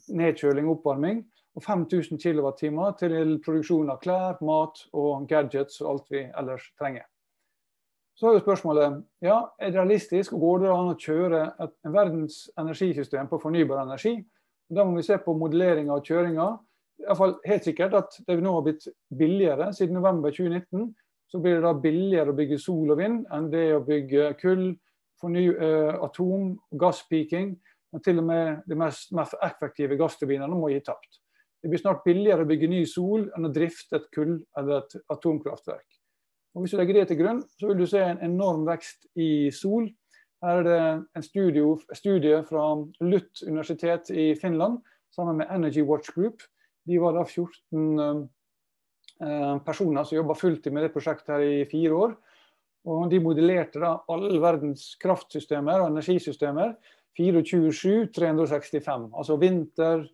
nedkjøling 0.09 0.71
oppvarming. 0.73 1.23
Og 1.55 1.63
5000 1.63 2.19
kWt 2.19 2.99
til 2.99 3.37
produksjon 3.45 3.91
av 3.93 4.01
klær, 4.03 4.41
mat 4.43 4.81
og 4.93 5.29
gadgets 5.31 5.81
og 5.85 5.91
alt 5.93 6.09
vi 6.11 6.25
ellers 6.27 6.67
trenger. 6.81 7.07
Så 8.15 8.29
er 8.29 8.37
jo 8.37 8.45
spørsmålet 8.45 9.01
ja, 9.27 9.41
er 9.59 9.73
det 9.73 9.79
realistisk 9.81 10.37
og 10.37 10.43
går 10.45 10.61
det 10.65 10.71
an 10.71 10.93
å 10.93 10.99
kjøre 10.99 11.41
et, 11.65 11.73
en 11.87 11.95
verdens 11.95 12.37
energisystem 12.61 13.31
på 13.31 13.41
fornybar 13.43 13.83
energi. 13.83 14.21
Da 14.71 14.85
må 14.87 14.95
vi 14.99 15.07
se 15.07 15.19
på 15.23 15.35
modelleringa 15.39 15.97
og 15.97 16.07
kjøringa. 16.07 16.47
Iallfall 17.05 17.35
helt 17.47 17.67
sikkert 17.67 17.97
at 17.99 18.19
det 18.27 18.39
nå 18.43 18.53
har 18.55 18.63
blitt 18.67 18.87
billigere. 19.19 19.73
Siden 19.75 19.99
november 19.99 20.35
2019 20.35 20.93
så 21.31 21.41
blir 21.43 21.59
det 21.59 21.67
da 21.67 21.75
billigere 21.75 22.31
å 22.31 22.39
bygge 22.39 22.61
sol 22.63 22.95
og 22.95 23.01
vind 23.01 23.25
enn 23.35 23.51
det 23.51 23.67
å 23.75 23.83
bygge 23.83 24.31
kull, 24.39 24.69
forny, 25.19 25.49
uh, 25.51 25.99
atom, 26.07 26.53
gasspiking. 26.79 27.57
Og 27.95 28.03
til 28.03 28.23
og 28.23 28.29
med 28.31 28.63
de 28.71 28.79
mest, 28.79 29.11
mest 29.15 29.35
effektive 29.43 29.99
gassturbinene 29.99 30.55
må 30.55 30.71
gi 30.71 30.81
tapt. 30.87 31.19
Det 31.65 31.71
blir 31.73 31.81
snart 31.81 32.03
billigere 32.05 32.45
å 32.45 32.49
bygge 32.49 32.69
ny 32.69 32.83
sol 32.85 33.23
enn 33.33 33.49
å 33.49 33.51
drifte 33.53 33.97
et 33.97 34.11
kull- 34.13 34.43
eller 34.61 34.83
et 34.83 34.97
atomkraftverk. 35.09 35.87
Og 36.53 36.61
Hvis 36.61 36.75
du 36.75 36.77
legger 36.77 36.99
det 36.99 37.05
til 37.09 37.17
grunn, 37.23 37.39
så 37.57 37.71
vil 37.71 37.79
du 37.79 37.87
se 37.89 38.03
en 38.05 38.21
enorm 38.21 38.67
vekst 38.69 39.07
i 39.17 39.49
sol. 39.49 39.87
Her 40.45 40.61
er 40.61 40.67
det 40.67 40.83
en 41.17 41.25
studie, 41.25 41.65
studie 41.97 42.43
fra 42.45 42.67
Lutt 43.01 43.41
universitet 43.47 44.11
i 44.13 44.35
Finland 44.37 44.83
sammen 45.17 45.41
med 45.41 45.49
Energy 45.49 45.81
Watch 45.81 46.13
Group. 46.13 46.45
De 46.85 46.99
var 47.01 47.17
da 47.17 47.25
14 47.25 48.29
eh, 49.25 49.57
personer 49.65 50.05
som 50.05 50.19
jobba 50.19 50.37
fulltid 50.37 50.77
med 50.77 50.85
det 50.85 50.93
prosjektet 50.93 51.33
her 51.33 51.47
i 51.49 51.65
fire 51.71 51.97
år. 51.97 52.15
Og 52.85 53.09
De 53.09 53.23
modellerte 53.25 53.81
da 53.81 53.95
all 54.13 54.29
verdens 54.37 54.99
kraftsystemer 55.01 55.81
og 55.81 55.95
energisystemer 55.95 56.77
24-7, 57.17 58.13
365. 58.13 59.09
Altså 59.17 59.41
vinter, 59.41 60.05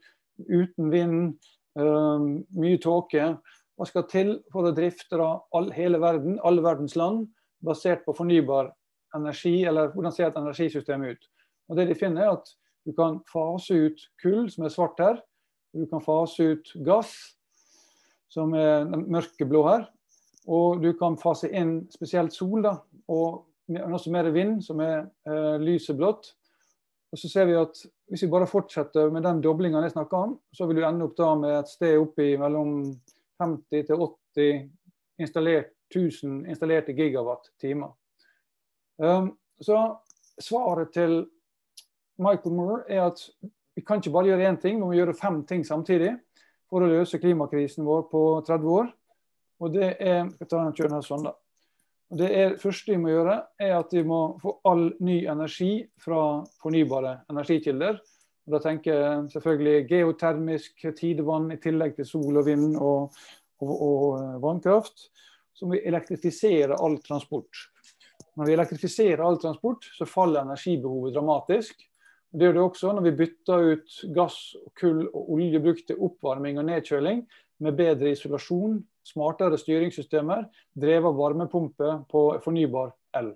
uten 0.48 0.90
vind, 0.92 1.34
eh, 1.78 2.26
mye 2.56 2.80
tåke 2.82 3.34
hva 3.80 3.86
skal 3.88 4.04
til 4.10 4.34
for 4.52 4.68
å 4.68 4.74
drifte 4.76 5.16
all, 5.16 5.70
hele 5.72 6.00
verden, 6.02 6.38
alle 6.44 6.60
verdens 6.60 6.96
land, 7.00 7.28
basert 7.64 8.04
på 8.04 8.12
fornybar 8.16 8.68
energi, 9.16 9.64
eller 9.64 9.92
hvordan 9.94 10.12
ser 10.12 10.28
et 10.28 10.36
energisystem 10.36 11.04
ut? 11.08 11.28
Og 11.70 11.78
det 11.78 11.88
de 11.88 11.96
finner 11.98 12.26
er 12.26 12.34
at 12.38 12.56
Du 12.88 12.94
kan 12.96 13.18
fase 13.28 13.74
ut 13.76 14.00
kull, 14.22 14.46
som 14.48 14.64
er 14.64 14.70
svart 14.72 14.98
her. 14.98 15.18
Du 15.76 15.84
kan 15.86 16.00
fase 16.00 16.46
ut 16.54 16.70
gass, 16.82 17.12
som 18.32 18.54
er 18.56 18.88
mørkeblå 18.88 19.60
her. 19.66 19.84
Og 20.48 20.80
du 20.80 20.94
kan 20.96 21.18
fase 21.20 21.50
inn 21.52 21.82
spesielt 21.92 22.32
sol, 22.32 22.62
da, 22.64 22.78
og 23.12 23.44
også 23.68 24.10
mer 24.14 24.30
vind, 24.32 24.62
som 24.64 24.80
er 24.80 25.10
eh, 25.28 25.60
lyseblått. 25.60 26.32
Og 27.12 27.20
så 27.20 27.28
ser 27.28 27.50
vi 27.50 27.58
at 27.60 27.84
Hvis 28.10 28.24
vi 28.24 28.30
bare 28.32 28.48
fortsetter 28.50 29.10
med 29.14 29.22
den 29.22 29.38
doblinga 29.42 29.84
jeg 29.84 29.92
snakka 29.94 30.20
om, 30.26 30.32
så 30.50 30.66
vil 30.66 30.80
du 30.80 30.86
ende 30.86 31.06
opp 31.06 31.14
da 31.18 31.28
med 31.38 31.52
et 31.60 31.70
sted 31.70 31.94
oppi 32.00 32.32
mellom 32.40 32.80
50 33.38 33.84
til 33.86 34.02
80 34.02 34.64
installert, 35.22 35.70
1000 35.94 36.48
installerte 36.50 36.94
gigawatt-timer. 36.98 37.92
Um, 38.98 39.30
så 39.62 39.78
svaret 40.42 40.90
til 40.94 41.22
Michael 42.18 42.54
Moore 42.54 42.82
er 42.88 43.06
at 43.06 43.22
vi 43.76 43.84
kan 43.86 44.02
ikke 44.02 44.12
bare 44.12 44.32
gjøre 44.32 44.48
én 44.50 44.58
ting, 44.60 44.80
vi 44.80 44.84
må 44.84 44.92
gjøre 44.92 45.14
fem 45.14 45.44
ting 45.46 45.62
samtidig 45.66 46.16
for 46.70 46.82
å 46.82 46.90
løse 46.90 47.18
klimakrisen 47.22 47.86
vår 47.86 48.08
på 48.10 48.24
30 48.46 48.74
år. 48.74 48.90
Og 49.60 49.74
det 49.74 49.92
er 50.00 50.26
jeg 50.26 50.50
ta 50.50 50.64
en 50.66 51.02
sånn 51.04 51.26
da. 51.28 51.36
Det 52.10 52.26
er, 52.34 52.56
første 52.58 52.90
vi 52.90 52.98
må 52.98 53.12
gjøre, 53.12 53.36
er 53.62 53.76
at 53.76 53.92
vi 53.94 54.00
må 54.02 54.34
få 54.42 54.56
all 54.66 54.88
ny 55.06 55.20
energi 55.30 55.76
fra 56.02 56.40
fornybare 56.62 57.20
energikilder. 57.30 58.00
Da 58.50 58.58
tenker 58.64 58.96
jeg 58.96 59.28
selvfølgelig 59.36 59.84
geotermisk 59.86 60.86
tidevann 60.98 61.52
i 61.54 61.60
tillegg 61.62 61.94
til 61.94 62.08
sol 62.08 62.40
og 62.40 62.48
vind 62.48 62.72
og, 62.74 63.14
og, 63.62 63.74
og 63.74 64.06
eh, 64.18 64.40
vannkraft. 64.42 65.06
Så 65.54 65.68
må 65.68 65.76
vi 65.76 65.84
elektrifisere 65.86 66.80
all 66.82 66.98
transport. 67.04 67.62
Når 68.34 68.48
vi 68.48 68.56
elektrifiserer 68.56 69.22
all 69.22 69.38
transport, 69.38 69.86
så 69.94 70.08
faller 70.08 70.42
energibehovet 70.42 71.14
dramatisk. 71.14 71.86
Det 72.30 72.48
gjør 72.48 72.56
det 72.56 72.64
også 72.64 72.96
når 72.96 73.06
vi 73.06 73.14
bytter 73.22 73.68
ut 73.76 74.00
gass, 74.16 74.40
kull 74.78 75.04
og 75.06 75.30
olje 75.36 75.62
brukt 75.62 75.86
til 75.86 76.02
oppvarming 76.08 76.58
og 76.58 76.66
nedkjøling 76.72 77.22
med 77.60 77.76
bedre 77.78 78.14
isolasjon, 78.14 78.78
smartere 79.06 79.58
styringssystemer, 79.60 80.46
drevet 80.76 81.18
varmepumpe 81.18 82.00
på 82.10 82.24
fornybar 82.44 82.94
el. 83.16 83.34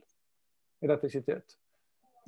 elektrisitet. 0.84 1.56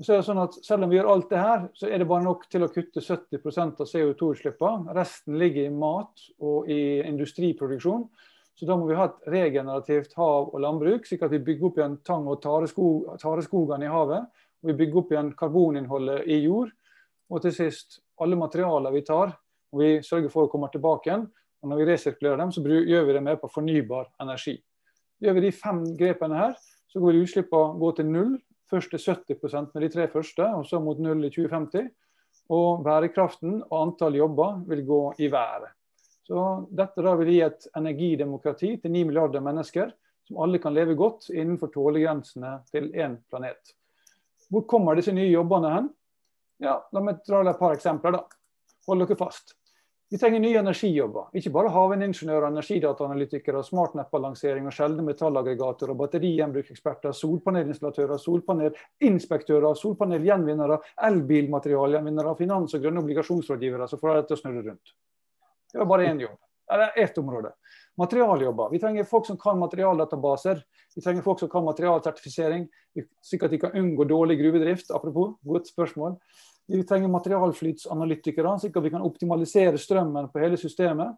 Så 0.00 0.12
er 0.12 0.20
det 0.20 0.26
sånn 0.26 0.42
at 0.42 0.56
Selv 0.64 0.84
om 0.84 0.90
vi 0.92 0.98
gjør 0.98 1.10
alt 1.12 1.30
det 1.30 1.40
her, 1.40 1.68
så 1.76 1.88
er 1.88 1.98
det 1.98 2.08
bare 2.08 2.24
nok 2.24 2.46
til 2.52 2.64
å 2.66 2.70
kutte 2.72 3.00
70% 3.00 3.80
av 3.80 3.88
CO2-utslippene. 3.88 4.92
Resten 4.96 5.38
ligger 5.40 5.68
i 5.68 5.72
mat 5.72 6.24
og 6.40 6.68
i 6.68 7.00
industriproduksjon. 7.00 8.04
Så 8.56 8.68
da 8.68 8.76
må 8.76 8.88
vi 8.88 8.96
ha 8.96 9.08
et 9.08 9.30
regenerativt 9.32 10.14
hav 10.16 10.50
og 10.52 10.60
landbruk, 10.64 11.04
slik 11.04 11.24
at 11.24 11.32
vi 11.32 11.42
bygger 11.44 11.68
opp 11.68 11.80
igjen 11.80 11.96
tang- 12.04 12.28
og 12.28 12.40
tareskog, 12.44 13.16
tareskogene 13.20 13.88
i 13.88 13.92
havet. 13.92 14.28
Og 14.64 14.70
vi 14.70 14.76
bygger 14.80 15.00
opp 15.00 15.12
igjen 15.12 15.32
karboninnholdet 15.36 16.28
i 16.28 16.42
jord. 16.44 16.70
Og 17.32 17.42
til 17.44 17.52
sist, 17.56 18.00
alle 18.20 18.38
materialer 18.38 18.94
vi 18.94 19.04
tar, 19.04 19.34
og 19.72 19.80
vi 19.80 19.90
sørger 20.04 20.32
for 20.32 20.46
å 20.46 20.52
komme 20.52 20.70
tilbake 20.72 21.10
igjen. 21.10 21.26
Og 21.66 21.72
når 21.72 21.80
vi 21.80 21.86
resirkulerer 21.88 22.38
dem, 22.38 22.52
så 22.54 22.62
gjør 22.62 23.06
vi 23.08 23.14
det 23.16 23.20
med 23.26 23.40
på 23.42 23.50
fornybar 23.50 24.12
energi. 24.22 24.52
Gjør 25.18 25.34
vi 25.34 25.40
de 25.48 25.50
fem 25.50 25.80
grepene 25.98 26.38
her, 26.38 26.52
så 26.86 27.00
går 27.02 27.18
utslippene 27.18 27.80
gå 27.80 27.90
til 27.98 28.06
null 28.06 28.36
Først 28.70 28.90
til 28.90 28.98
70% 28.98 29.74
med 29.74 29.82
de 29.84 29.88
tre 29.94 30.08
første, 30.10 30.42
og 30.42 30.64
så 30.66 30.80
mot 30.82 30.98
null 30.98 31.22
i 31.22 31.30
2050. 31.30 31.84
Og 32.50 32.82
bærekraften 32.82 33.60
og 33.62 33.76
antall 33.78 34.18
jobber 34.18 34.56
vil 34.66 34.82
gå 34.86 35.00
i 35.22 35.28
været. 35.30 35.70
Så 36.26 36.66
dette 36.74 37.04
da 37.06 37.12
vil 37.14 37.30
gi 37.30 37.40
et 37.46 37.68
energidemokrati 37.78 38.72
til 38.82 38.90
9 38.90 39.04
milliarder 39.06 39.42
mennesker, 39.42 39.92
som 40.26 40.40
alle 40.42 40.58
kan 40.58 40.74
leve 40.74 40.96
godt 40.98 41.28
innenfor 41.30 41.70
tålegrensene 41.74 42.56
til 42.72 42.90
én 42.90 43.14
planet. 43.30 43.70
Hvor 44.50 44.66
kommer 44.66 44.98
disse 44.98 45.14
nye 45.14 45.30
jobbene 45.30 45.70
hen? 45.70 45.88
Ja, 46.62 46.80
La 46.90 47.02
meg 47.06 47.22
dra 47.22 47.44
et 47.46 47.62
par 47.62 47.78
eksempler. 47.78 48.18
da. 48.18 48.24
Hold 48.88 49.06
dere 49.06 49.16
fast. 49.16 49.54
Vi 50.10 50.18
trenger 50.18 50.38
nye 50.40 50.58
energijobber. 50.60 51.32
Ikke 51.34 51.50
bare 51.50 51.70
havvindingeniører, 51.74 52.46
energidataanalytikere, 52.52 53.64
smartnettbalansering 53.66 54.68
og 54.70 54.74
sjeldne 54.76 55.02
metallaggregater 55.08 55.90
og 55.90 55.98
batterigjenbrukseksperter, 56.04 57.16
solpanelinstallatører, 57.18 58.20
solpanelinspektører, 58.22 59.74
solpanelgjenvinnere, 59.82 60.78
elbilmaterialgjenvinnere, 61.10 62.36
finans- 62.38 62.78
og 62.78 62.86
grønne 62.86 63.02
obligasjonsrådgivere 63.02 63.90
som 63.90 64.02
får 64.02 64.14
dette 64.14 64.30
til 64.30 64.38
å 64.38 64.42
snurre 64.44 64.64
rundt. 64.68 64.94
Det 65.74 65.82
er 65.82 65.90
bare 65.90 66.06
én 66.12 66.22
jobb. 66.22 66.38
Eller 66.72 66.94
ett 67.02 67.18
område. 67.18 67.52
Materialjobber. 67.98 68.70
Vi 68.70 68.78
trenger 68.78 69.04
folk 69.10 69.26
som 69.26 69.38
kan 69.38 69.58
materialdatabaser. 69.58 70.62
Vi 70.94 71.02
trenger 71.02 71.22
folk 71.26 71.42
som 71.42 71.50
kan 71.50 71.66
materialsertifisering, 71.66 72.66
slik 73.22 73.46
at 73.46 73.54
de 73.54 73.58
kan 73.58 73.74
unngå 73.74 74.06
dårlig 74.06 74.38
gruvedrift. 74.38 74.90
Apropos, 74.94 75.34
godt 75.46 75.70
spørsmål. 75.70 76.18
Vi 76.66 76.82
trenger 76.82 77.08
materialflytsanalytikere, 77.08 78.56
slik 78.60 78.76
at 78.76 78.84
vi 78.84 78.90
kan 78.90 79.04
optimalisere 79.06 79.78
strømmen 79.78 80.30
på 80.32 80.42
hele 80.42 80.58
systemet. 80.58 81.14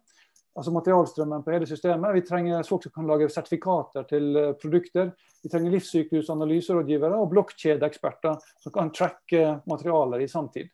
Altså 0.57 0.73
materialstrømmen 0.75 1.43
på 1.45 1.53
hele 1.53 1.67
systemet. 1.69 2.13
Vi 2.17 2.25
trenger 2.27 2.67
folk 2.67 2.83
som 2.83 2.93
kan 2.95 3.07
lage 3.07 3.29
sertifikater 3.31 4.05
til 4.09 4.35
eh, 4.37 4.51
produkter. 4.59 5.13
Vi 5.43 5.49
trenger 5.49 5.73
livssyklusanalyserådgivere 5.77 7.17
og 7.17 7.29
blokkjedeeksperter 7.33 8.41
som 8.59 8.75
kan 8.75 8.91
tracke 8.93 9.45
materialer 9.69 10.25
i 10.25 10.27
sanntid. 10.27 10.69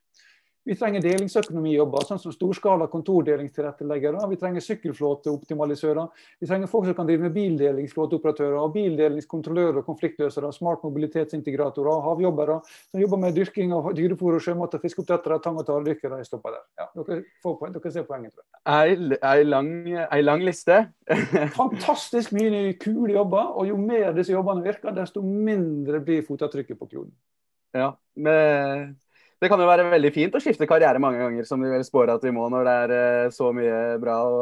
Vi 0.66 0.74
trenger 0.74 1.04
delingsøkonomijobber, 1.04 2.08
sånn 2.08 2.18
som 2.18 2.34
storskala 2.34 2.88
kontordelingstilretteleggere. 2.90 4.24
Vi 4.32 4.38
trenger 4.42 4.64
sykkelflåteoptimalisører. 4.66 6.24
Vi 6.42 6.50
trenger 6.50 6.72
folk 6.72 6.88
som 6.90 6.96
kan 6.98 7.06
drive 7.06 7.28
med 7.28 7.36
bildelingsflåteoperatører, 7.36 8.56
og 8.58 8.74
bildelingskontrollører, 8.74 9.78
og 9.84 9.86
konfliktløsere, 9.92 10.50
smart 10.56 10.82
mobilitetsintegratorer, 10.88 12.02
havjobbere 12.08 12.58
som 12.66 13.04
jobber 13.04 13.22
med 13.22 13.38
dyrking 13.38 13.76
av 13.78 13.92
dyrefòr 13.94 14.40
og 14.40 14.42
sjømat 14.48 14.74
og 14.80 14.88
fiskeoppdrettere, 14.88 15.38
tang- 15.46 15.62
og 15.62 15.70
taredykkere. 15.70 16.18
Jeg 16.24 16.32
stopper 16.32 16.58
der. 16.58 16.66
Ja, 16.82 16.90
dere, 16.98 17.22
får, 17.46 17.62
dere 17.78 17.94
ser 17.94 18.10
poenget, 18.10 18.34
tror 18.34 18.48
jeg. 18.50 19.22
Ei 19.22 19.46
lang, 19.46 19.72
lang 20.26 20.50
liste. 20.50 20.82
Fantastisk 21.62 22.34
mye 22.34 22.72
kule 22.82 23.14
jobber, 23.14 23.54
og 23.54 23.70
jo 23.70 23.78
mer 23.78 24.18
disse 24.18 24.34
jobbene 24.34 24.66
virker, 24.66 24.98
desto 24.98 25.22
mindre 25.22 26.02
blir 26.02 26.26
fotavtrykket 26.26 26.82
på 26.82 26.90
kloden. 26.90 27.14
Ja, 27.76 27.92
med 28.16 28.96
det 29.42 29.50
kan 29.52 29.60
jo 29.60 29.68
være 29.68 29.90
veldig 29.92 30.12
fint 30.16 30.36
å 30.38 30.40
skifte 30.40 30.68
karriere 30.70 31.02
mange 31.02 31.20
ganger, 31.20 31.46
som 31.48 31.60
vi 31.62 31.72
vel 31.72 31.84
spår 31.84 32.14
at 32.14 32.24
vi 32.24 32.32
må 32.36 32.48
når 32.52 32.68
det 32.68 32.76
er 32.86 32.94
eh, 32.96 33.34
så 33.36 33.52
mye 33.56 33.80
bra 34.02 34.16
å, 34.24 34.42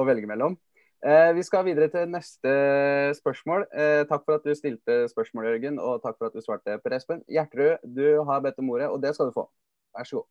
å 0.00 0.04
velge 0.04 0.28
mellom. 0.28 0.56
Eh, 1.04 1.30
vi 1.36 1.42
skal 1.44 1.64
videre 1.64 1.88
til 1.92 2.08
neste 2.12 2.52
spørsmål. 3.16 3.64
Eh, 3.72 4.02
takk 4.08 4.24
for 4.24 4.36
at 4.36 4.44
du 4.44 4.52
stilte 4.56 5.02
spørsmål, 5.08 5.48
Jørgen, 5.48 5.80
og 5.80 6.00
takk 6.04 6.18
for 6.18 6.28
at 6.28 6.36
du 6.36 6.44
svarte, 6.44 6.76
Per 6.84 6.96
Espen. 6.96 7.22
Gjertrud, 7.28 7.84
du 7.96 8.06
har 8.28 8.44
bedt 8.44 8.60
om 8.60 8.72
ordet, 8.72 8.88
og 8.92 9.00
det 9.02 9.14
skal 9.16 9.30
du 9.30 9.36
få. 9.36 9.46
Vær 9.96 10.08
så 10.08 10.20
god. 10.20 10.28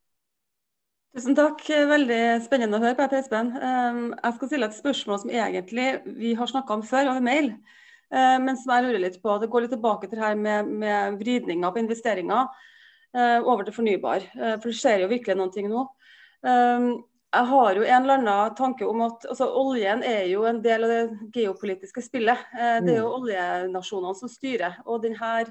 Tusen 1.13 1.37
takk. 1.37 1.61
Veldig 1.93 2.21
spennende 2.45 2.77
å 2.77 2.85
høre 2.85 2.97
på, 2.97 3.07
Per 3.09 3.21
Espen. 3.21 3.49
Ehm, 3.65 4.03
jeg 4.13 4.37
skal 4.37 4.51
stille 4.51 4.69
et 4.69 4.77
spørsmål 4.77 5.23
som 5.23 5.33
egentlig 5.33 5.87
vi 6.21 6.35
har 6.37 6.49
snakka 6.49 6.77
om 6.77 6.85
før 6.85 7.15
over 7.15 7.25
mail. 7.25 7.55
Men 8.13 8.53
som 8.61 8.69
jeg 8.69 8.83
lurer 8.85 9.01
litt 9.01 9.15
på. 9.23 9.39
Det 9.41 9.47
går 9.49 9.63
litt 9.63 9.71
tilbake 9.73 10.05
til 10.05 10.19
det 10.19 10.21
her 10.21 10.35
med, 10.37 10.67
med 10.83 11.15
vridninger 11.17 11.71
på 11.73 11.81
investeringer. 11.81 12.51
Eh, 13.13 13.39
over 13.45 13.65
til 13.65 13.75
fornybar. 13.75 14.23
Eh, 14.33 14.55
for 14.57 14.71
det 14.71 14.77
skjer 14.79 15.03
jo 15.03 15.09
virkelig 15.11 15.37
noen 15.37 15.51
ting 15.53 15.67
nå. 15.69 15.83
Eh, 16.49 16.85
jeg 17.33 17.49
har 17.49 17.77
jo 17.77 17.83
en 17.85 18.05
eller 18.05 18.19
annen 18.19 18.55
tanke 18.57 18.87
om 18.89 19.03
at 19.05 19.27
altså, 19.29 19.47
oljen 19.57 20.01
er 20.05 20.25
jo 20.29 20.45
en 20.49 20.61
del 20.61 20.85
av 20.85 20.93
det 20.93 21.29
geopolitiske 21.33 22.01
spillet. 22.05 22.41
Det 22.53 22.93
er 22.93 22.99
jo 22.99 23.09
mm. 23.09 23.15
oljenasjonene 23.19 24.17
som 24.17 24.29
styrer. 24.29 24.77
Og 24.85 25.01
den 25.01 25.17
her, 25.17 25.49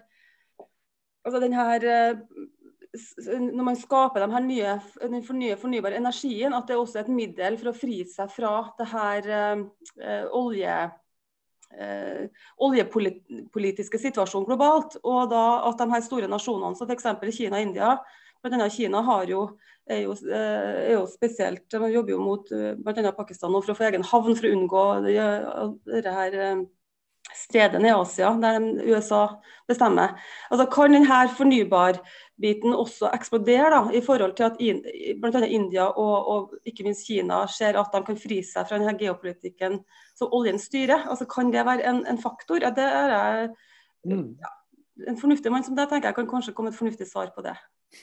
altså 1.27 1.43
den 1.43 1.57
her 1.59 1.87
når 2.93 3.65
man 3.65 3.79
skaper 3.81 4.27
de 4.29 4.41
nye, 4.45 4.77
den 5.01 5.25
fornye, 5.25 5.57
fornybare 5.59 5.99
energien, 5.99 6.55
at 6.55 6.69
det 6.69 6.77
er 6.77 6.83
også 6.83 7.01
et 7.01 7.11
middel 7.11 7.57
for 7.59 7.73
å 7.73 7.75
fri 7.75 8.03
seg 8.07 8.31
fra 8.31 8.51
det 8.79 8.89
her 8.93 9.31
uh, 9.33 10.27
olje 10.37 10.75
eh, 11.79 12.43
oljepolitiske 12.63 14.01
situasjonen 14.01 14.49
globalt. 14.49 14.99
Og 15.03 15.31
da 15.33 15.45
at 15.71 15.81
de 15.81 15.89
her 15.93 16.05
store 16.05 16.31
nasjonene 16.31 16.79
som 16.79 16.91
f.eks. 16.91 17.09
Kina 17.37 17.61
og 17.61 17.69
India 17.69 17.95
bl.a. 18.43 18.69
Kina 18.75 19.03
jo, 19.29 19.43
er, 19.87 20.03
jo, 20.03 20.15
eh, 20.27 20.79
er 20.91 20.95
jo 20.97 21.07
spesielt, 21.11 21.65
de 21.71 21.91
jobber 21.95 22.17
jo 22.17 22.21
mot 22.23 22.53
eh, 22.53 22.73
bl.a. 22.79 23.13
Pakistan 23.17 23.55
for 23.55 23.75
å 23.75 23.79
få 23.79 23.89
egen 23.91 24.07
havn 24.07 24.39
for 24.39 24.49
å 24.49 24.55
unngå 24.57 24.87
det, 25.07 25.19
det 26.03 26.15
her 26.17 26.39
stedet 27.33 27.83
i 27.83 27.93
Asia, 27.93 28.33
der 28.41 28.61
USA 28.89 29.23
bestemmer. 29.69 30.17
Altså 30.51 30.67
Kan 30.73 30.97
denne 30.97 31.23
fornybarbiten 32.43 32.75
også 32.75 33.11
eksploderer, 33.15 33.71
da, 33.71 33.93
i 33.95 34.01
forhold 34.01 34.35
til 34.37 34.45
at 34.45 34.57
bl.a. 34.59 35.47
India 35.47 35.87
og, 35.87 36.29
og, 36.29 36.55
ikke 36.65 36.85
minst 36.85 37.07
Kina 37.07 37.47
ser 37.47 37.79
at 37.79 37.93
de 37.93 38.03
kan 38.05 38.17
fri 38.17 38.43
seg 38.43 38.67
fra 38.69 38.79
denne 38.79 38.99
geopolitikken 38.99 39.83
som 40.15 40.33
oljen 40.33 40.59
styrer? 40.59 41.09
Altså 41.09 41.27
Kan 41.27 41.53
det 41.53 41.65
være 41.65 41.87
en, 41.89 42.07
en 42.07 42.19
faktor? 42.19 42.61
Ja, 42.63 42.71
det 42.71 42.85
er 42.85 43.13
jeg, 43.13 43.51
mm. 44.05 44.39
ja, 44.41 44.53
En 45.09 45.19
fornuftig 45.19 45.53
mann 45.53 45.65
som 45.65 45.77
deg 45.77 45.89
tenker 45.89 46.09
jeg 46.09 46.15
kan 46.15 46.29
kanskje 46.29 46.55
komme 46.55 46.71
et 46.71 46.79
fornuftig 46.79 47.07
svar 47.07 47.33
på 47.35 47.43
det. 47.43 47.57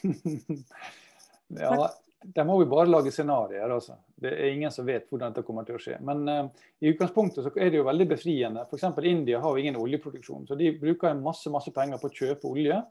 ja, 1.60 1.90
der 2.36 2.44
må 2.46 2.60
vi 2.60 2.66
bare 2.70 2.90
lage 2.90 3.12
scenarioer. 3.12 3.70
Altså. 3.70 3.96
Det 4.16 4.32
er 4.32 4.54
ingen 4.54 4.72
som 4.72 4.86
vet 4.88 5.08
hvordan 5.10 5.32
dette 5.34 5.46
kommer 5.48 5.68
til 5.68 5.78
å 5.78 5.84
skje. 5.84 6.00
Men 6.04 6.26
uh, 6.28 6.66
i 6.82 6.92
utgangspunktet 6.92 7.46
så 7.46 7.54
er 7.56 7.72
det 7.72 7.80
jo 7.80 7.88
veldig 7.88 8.10
befriende. 8.10 8.66
F.eks. 8.68 8.90
India 9.08 9.40
har 9.40 9.56
jo 9.56 9.62
ingen 9.62 9.80
oljeproduksjon. 9.80 10.48
Så 10.48 10.58
de 10.60 10.74
bruker 10.80 11.16
masse, 11.16 11.52
masse 11.52 11.72
penger 11.76 12.02
på 12.02 12.12
å 12.12 12.18
kjøpe 12.22 12.52
olje 12.52 12.82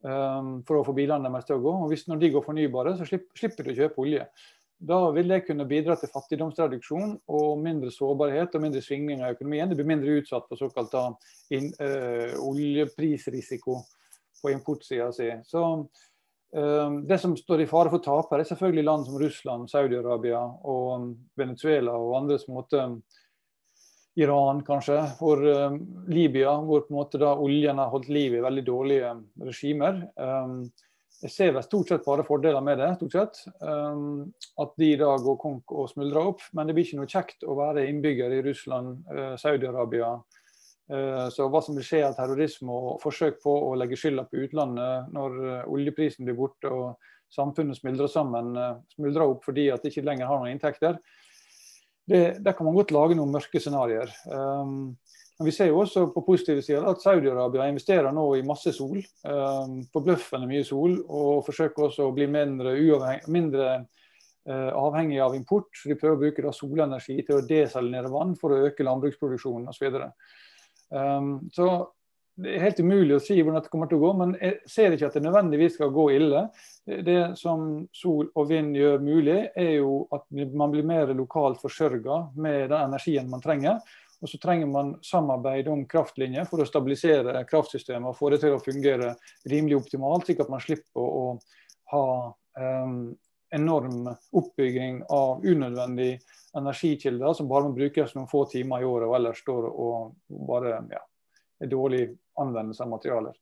for 0.00 0.78
å 0.78 0.84
få 0.86 0.94
bilene 0.96 1.28
deres 1.28 1.44
til 1.48 1.58
å 1.58 1.64
gå. 1.64 1.74
Og 1.84 1.90
hvis 1.92 2.06
når 2.08 2.22
de 2.22 2.32
går 2.32 2.44
fornybare, 2.46 2.96
så 2.96 3.08
slipper, 3.08 3.62
de 3.64 3.74
å 3.74 3.78
kjøpe 3.82 4.00
olje. 4.04 4.24
Da 4.80 4.98
vil 5.12 5.28
det 5.28 5.42
kunne 5.44 5.66
bidra 5.68 5.92
til 6.00 6.08
fattigdomsreduksjon 6.08 7.18
og 7.36 7.48
mindre 7.60 7.90
sårbarhet 7.92 8.54
og 8.56 8.62
mindre 8.64 8.80
svingninger 8.80 9.26
i 9.26 9.34
økonomien. 9.34 9.68
Det 9.68 9.76
blir 9.76 9.90
mindre 9.90 10.14
utsatt 10.22 10.46
for 10.48 10.56
såkalt 10.56 10.94
uh, 10.96 11.10
oljeprisrisiko 12.40 13.76
på 14.40 14.52
importsida 14.54 15.10
si. 15.12 15.28
Så 15.44 15.64
uh, 15.84 16.96
det 17.04 17.20
som 17.20 17.36
står 17.36 17.66
i 17.66 17.68
fare 17.68 17.92
for 17.92 18.00
tapere, 18.04 18.40
er 18.40 18.48
selvfølgelig 18.48 18.86
land 18.88 19.04
som 19.10 19.20
Russland, 19.20 19.68
Saudi-Arabia 19.68 20.40
og 20.72 21.10
Venezuela 21.36 21.98
og 22.00 22.16
andre 22.22 22.40
som 22.40 22.56
måtte 22.56 22.80
um, 22.80 22.96
Iran, 24.18 24.64
kanskje, 24.66 24.98
for 25.20 25.42
um, 25.46 25.76
Libya, 26.10 26.56
hvor 26.66 26.82
på 26.86 26.92
en 26.94 26.98
måte 26.98 27.20
da 27.22 27.34
oljen 27.38 27.78
har 27.78 27.92
holdt 27.92 28.08
liv 28.10 28.34
i 28.34 28.42
veldig 28.42 28.64
dårlige 28.66 29.12
regimer. 29.46 30.00
Jeg 31.20 31.30
ser 31.30 31.52
vel 31.54 31.62
stort 31.62 31.92
sett 31.92 32.04
bare 32.06 32.24
fordeler 32.26 32.64
med 32.64 32.80
det. 32.80 32.88
stort 32.96 33.12
sett, 33.12 33.40
At 33.60 34.74
de 34.80 34.90
da 34.96 35.10
går 35.20 35.36
konk 35.38 35.72
og 35.76 35.90
smuldrer 35.92 36.32
opp. 36.32 36.42
Men 36.56 36.66
det 36.66 36.74
blir 36.74 36.88
ikke 36.88 37.00
noe 37.02 37.12
kjekt 37.12 37.44
å 37.44 37.56
være 37.58 37.86
innbygger 37.86 38.34
i 38.34 38.42
Russland, 38.48 39.02
uh, 39.12 39.34
Saudi-Arabia, 39.38 40.14
Eh, 40.90 41.28
så 41.30 41.46
hva 41.46 41.60
som 41.62 41.76
vil 41.78 41.86
skje 41.86 42.02
av 42.02 42.16
terrorisme 42.18 42.74
og 42.74 42.98
forsøk 43.02 43.38
på 43.44 43.52
å 43.68 43.74
legge 43.78 43.98
skylda 43.98 44.24
på 44.26 44.40
utlandet 44.42 45.12
når 45.14 45.36
eh, 45.38 45.68
oljeprisen 45.70 46.26
blir 46.26 46.38
borte 46.38 46.70
og 46.74 47.10
samfunnet 47.30 47.78
smuldrer 47.78 48.10
sammen, 48.10 48.56
eh, 48.58 48.80
smuldrer 48.96 49.30
opp 49.30 49.46
fordi 49.46 49.68
at 49.70 49.84
de 49.84 49.92
ikke 49.92 50.06
lenger 50.08 50.26
har 50.26 50.40
noen 50.42 50.56
inntekter, 50.56 50.98
det, 52.08 52.22
der 52.44 52.56
kan 52.56 52.66
man 52.66 52.76
godt 52.76 52.92
lage 52.94 53.16
noen 53.18 53.32
mørke 53.34 53.60
scenarioer. 53.60 54.12
Um, 54.30 54.96
men 55.40 55.48
vi 55.48 55.54
ser 55.56 55.70
jo 55.70 55.78
også 55.80 56.06
på 56.12 56.24
positive 56.26 56.62
sider 56.62 56.84
at 56.90 57.00
Saudi-Arabia 57.00 57.68
investerer 57.70 58.12
nå 58.12 58.26
i 58.36 58.44
masse 58.44 58.74
sol. 58.76 58.98
Um, 59.24 59.78
Forbløffende 59.92 60.48
mye 60.50 60.66
sol. 60.68 60.98
Og 61.08 61.46
forsøker 61.46 61.86
også 61.86 62.08
å 62.08 62.16
bli 62.16 62.26
mindre, 62.28 62.74
mindre 63.32 63.68
uh, 63.78 64.72
avhengig 64.82 65.22
av 65.24 65.36
import. 65.38 65.70
De 65.80 65.96
prøver 65.96 66.18
å 66.18 66.20
bruke 66.24 66.44
da, 66.44 66.52
solenergi 66.52 67.16
til 67.22 67.38
å 67.38 67.46
desalinere 67.46 68.12
vann 68.12 68.34
for 68.40 68.52
å 68.52 68.60
øke 68.68 68.84
landbruksproduksjonen 68.84 69.72
osv. 69.72 70.02
Um, 70.90 71.32
så 71.56 71.70
det 72.40 72.54
er 72.56 72.64
helt 72.64 72.80
umulig 72.80 73.16
å 73.16 73.22
si 73.22 73.36
hvordan 73.38 73.58
dette 73.58 73.72
kommer 73.72 73.88
til 73.90 74.00
å 74.00 74.04
gå, 74.04 74.10
men 74.20 74.34
jeg 74.40 74.58
ser 74.70 74.94
ikke 74.94 75.10
at 75.10 75.16
det 75.18 75.24
nødvendigvis 75.26 75.76
skal 75.76 75.92
gå 75.94 76.06
ille. 76.16 76.44
Det 76.86 77.18
som 77.38 77.66
sol 77.96 78.30
og 78.34 78.50
vind 78.50 78.76
gjør 78.78 79.02
mulig, 79.04 79.40
er 79.58 79.72
jo 79.78 80.04
at 80.16 80.26
man 80.32 80.72
blir 80.72 80.86
mer 80.88 81.12
lokalt 81.16 81.60
forsørga 81.62 82.22
med 82.40 82.70
den 82.72 82.78
energien 82.80 83.30
man 83.30 83.44
trenger. 83.44 83.80
Og 84.20 84.28
så 84.28 84.40
trenger 84.40 84.68
man 84.68 84.92
samarbeid 85.04 85.68
om 85.72 85.86
kraftlinjer 85.88 86.48
for 86.48 86.60
å 86.60 86.68
stabilisere 86.68 87.40
kraftsystemet 87.48 88.10
og 88.10 88.18
få 88.18 88.32
det 88.34 88.42
til 88.42 88.56
å 88.56 88.60
fungere 88.60 89.14
rimelig 89.48 89.78
optimalt, 89.80 90.26
slik 90.28 90.42
at 90.44 90.52
man 90.52 90.60
slipper 90.60 91.00
å, 91.00 91.24
ha 91.90 92.04
um, 92.84 93.16
enorm 93.50 94.04
oppbygging 94.36 95.00
av 95.10 95.44
unødvendige 95.44 96.20
energikilder 96.54 97.34
som 97.34 97.48
bare 97.50 97.66
må 97.66 97.74
brukes 97.74 98.14
noen 98.14 98.28
få 98.30 98.44
timer 98.52 98.84
i 98.84 98.86
året, 98.86 99.08
og 99.08 99.16
ellers 99.18 99.40
står 99.42 99.66
og 99.70 100.44
bare 100.46 100.76
ja, 100.92 101.00
dårlig 101.68 102.06
anvendelse 102.40 102.82
av 102.84 102.88
materialer. 102.88 103.34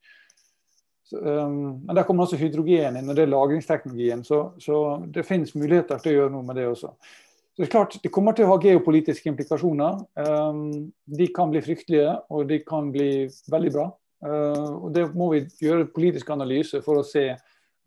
Så, 1.11 1.19
um, 1.19 1.81
men 1.87 1.97
Der 1.97 2.03
kommer 2.03 2.27
også 2.27 2.37
hydrogen 2.37 2.99
inn, 2.99 3.09
og 3.09 3.17
det 3.17 3.25
er 3.25 3.33
lagringsteknologien. 3.33 4.25
Så, 4.25 4.43
så, 4.61 4.81
det 5.09 5.27
finnes 5.27 5.55
muligheter 5.57 6.01
til 6.03 6.13
å 6.13 6.19
gjøre 6.19 6.35
noe 6.35 6.45
med 6.45 6.61
det 6.61 6.67
også. 6.69 6.93
Så 6.93 7.63
Det 7.63 7.67
er 7.67 7.73
klart, 7.73 7.97
det 8.03 8.13
kommer 8.13 8.37
til 8.37 8.47
å 8.47 8.53
ha 8.53 8.59
geopolitiske 8.63 9.31
implikasjoner. 9.33 10.03
Um, 10.21 10.91
de 11.07 11.31
kan 11.35 11.53
bli 11.53 11.65
fryktelige, 11.65 12.13
og 12.29 12.49
de 12.51 12.61
kan 12.67 12.93
bli 12.95 13.11
veldig 13.51 13.75
bra. 13.75 13.87
Uh, 14.25 14.75
og 14.83 14.93
Det 14.95 15.07
må 15.15 15.31
vi 15.33 15.45
gjøre 15.65 15.89
politisk 15.95 16.31
analyse 16.35 16.83
for 16.85 17.01
å 17.01 17.07
se 17.07 17.31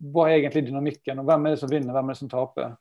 hva 0.02 0.26
er 0.26 0.40
egentlig 0.40 0.66
dynamikken, 0.66 1.20
og 1.22 1.28
hvem 1.28 1.46
er 1.46 1.54
det 1.54 1.62
som 1.62 1.70
vinner, 1.70 1.94
hvem 1.94 2.10
er 2.10 2.16
det 2.16 2.24
som 2.24 2.32
taper. 2.32 2.74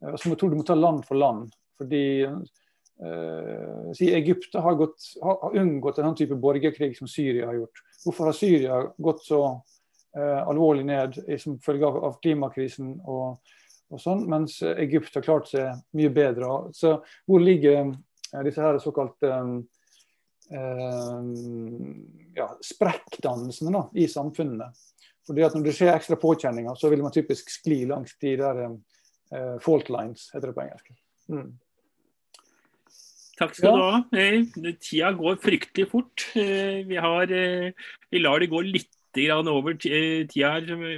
Uh, 0.00 0.14
så 0.16 0.26
må 0.26 0.34
jeg 0.34 0.42
tro 0.42 0.52
du 0.52 0.58
må 0.62 0.66
ta 0.66 0.78
land 0.78 1.04
for 1.04 1.20
land. 1.20 1.52
Fordi 1.76 2.04
si 3.98 4.06
Egypt 4.14 4.54
har, 4.54 4.76
gått, 4.78 5.02
har, 5.22 5.56
unngått 5.58 5.98
en 5.98 6.06
sånn 6.08 6.18
type 6.20 6.36
borgerkrig 6.38 6.92
som 6.94 7.08
Syria 7.10 7.48
har 7.48 7.56
gjort. 7.58 7.80
Hvorfor 8.04 8.30
har 8.30 8.36
Syria 8.38 8.76
gått 9.02 9.24
så 9.26 9.40
alvorlig 10.14 10.84
ned 10.86 11.18
som 11.42 11.56
følge 11.58 11.88
av, 11.88 11.96
av 12.06 12.18
klimakrisen 12.22 12.92
og, 13.02 13.40
og, 13.90 13.98
sånn, 13.98 14.22
mens 14.30 14.60
Egypt 14.62 15.16
har 15.18 15.26
klart 15.26 15.50
seg 15.50 15.80
mye 15.98 16.12
bedre. 16.14 16.70
Så 16.76 17.00
hvor 17.26 17.42
ligger 17.42 17.90
disse 18.46 18.62
her 18.62 18.78
såkalte 18.82 19.32
um, 19.34 19.58
ja, 22.36 22.48
sprekkdannelsene 22.62 23.74
da, 23.74 23.88
i 23.98 24.06
samfunnene? 24.10 24.70
Fordi 25.26 25.44
at 25.46 25.54
Når 25.56 25.64
det 25.64 25.72
skjer 25.76 25.94
ekstra 25.94 26.16
påkjenninger, 26.20 26.74
så 26.76 26.90
vil 26.92 27.02
man 27.02 27.14
typisk 27.14 27.50
skli 27.50 27.84
langs 27.88 28.16
de 28.20 28.36
der 28.40 28.64
uh, 28.68 29.56
fault 29.64 29.88
lines, 29.92 30.28
heter 30.34 30.50
det 30.50 30.56
på 30.56 30.64
engelsk. 30.66 30.90
Mm. 31.32 31.54
Takk 33.38 33.56
skal 33.56 33.70
ja. 33.70 33.74
du 33.74 33.82
ha. 33.82 34.00
Eh, 34.20 34.74
tida 34.78 35.10
går 35.18 35.40
fryktelig 35.42 35.88
fort. 35.90 36.26
Eh, 36.38 36.84
vi, 36.86 36.98
har, 37.00 37.30
vi 38.10 38.22
lar 38.22 38.42
det 38.42 38.52
gå 38.52 38.62
litt 38.66 38.90
over 39.14 39.76
tida 39.78 40.48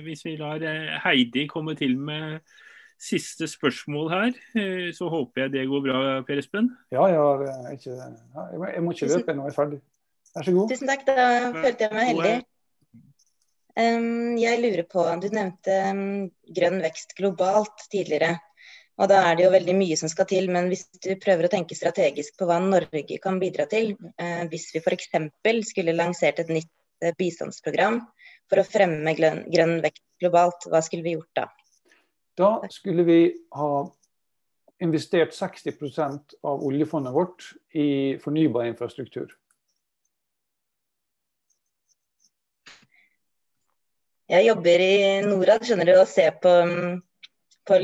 hvis 0.01 0.23
vi 0.25 0.39
lar 0.41 0.63
Heidi 1.05 1.43
komme 1.51 1.75
til 1.77 1.99
med 2.01 2.39
siste 2.97 3.45
spørsmål 3.45 4.09
her. 4.09 4.39
Så 4.97 5.11
håper 5.13 5.43
jeg 5.43 5.53
det 5.53 5.67
går 5.69 5.83
bra, 5.85 5.99
Per 6.25 6.41
Espen? 6.41 6.71
Ja, 6.95 7.05
jeg, 7.13 7.51
ikke, 7.77 7.99
jeg 8.73 8.83
må 8.85 8.97
ikke 8.97 9.11
løpe 9.13 9.37
nå, 9.37 9.45
jeg 9.45 9.53
er 9.53 9.59
ferdig. 9.59 9.81
Vær 10.33 10.49
så 10.49 10.55
god. 10.57 10.73
Tusen 10.73 10.93
takk, 10.93 11.05
da 11.09 11.27
følte 11.59 11.85
jeg 11.85 11.93
meg 11.93 12.09
heldig. 12.15 12.35
Jeg 14.41 14.65
lurer 14.65 14.89
på, 14.89 15.05
Du 15.21 15.29
nevnte 15.29 15.77
grønn 16.57 16.81
vekst 16.89 17.13
globalt 17.21 17.85
tidligere. 17.93 18.39
Og 18.97 19.11
Da 19.11 19.19
er 19.29 19.37
det 19.37 19.45
jo 19.45 19.53
veldig 19.53 19.75
mye 19.77 19.97
som 20.01 20.09
skal 20.09 20.29
til. 20.31 20.49
Men 20.53 20.71
hvis 20.73 20.87
du 21.05 21.11
prøver 21.21 21.47
å 21.47 21.53
tenke 21.53 21.77
strategisk 21.77 22.39
på 22.39 22.49
hva 22.49 22.57
Norge 22.63 23.19
kan 23.23 23.41
bidra 23.43 23.69
til, 23.69 23.93
eh, 24.17 24.47
hvis 24.49 24.71
vi 24.75 24.81
f.eks. 24.81 25.11
skulle 25.69 25.97
lansert 25.97 26.41
et 26.41 26.53
nytt 26.53 26.73
eh, 27.03 27.13
bistandsprogram 27.19 28.01
for 28.49 28.63
å 28.63 28.67
fremme 28.67 29.15
grønn 29.19 29.79
vekt 29.85 30.03
globalt, 30.23 30.69
hva 30.71 30.81
skulle 30.81 31.05
vi 31.05 31.17
gjort 31.19 31.35
da? 31.37 31.47
Da 32.37 32.51
skulle 32.73 33.05
vi 33.05 33.21
ha 33.57 33.71
investert 34.85 35.33
60% 35.33 36.37
av 36.45 36.65
oljefondet 36.65 37.13
vårt 37.13 37.53
i 37.77 38.17
fornybar 38.21 38.69
infrastruktur. 38.69 39.33
Jeg 44.27 44.49
jobber 44.49 44.83
i 44.83 44.97
Norad 45.23 45.63
skjønner 45.65 45.87
du, 45.87 45.95
og 46.01 46.09
ser 46.11 46.35
på, 46.43 46.51
på, 47.67 47.79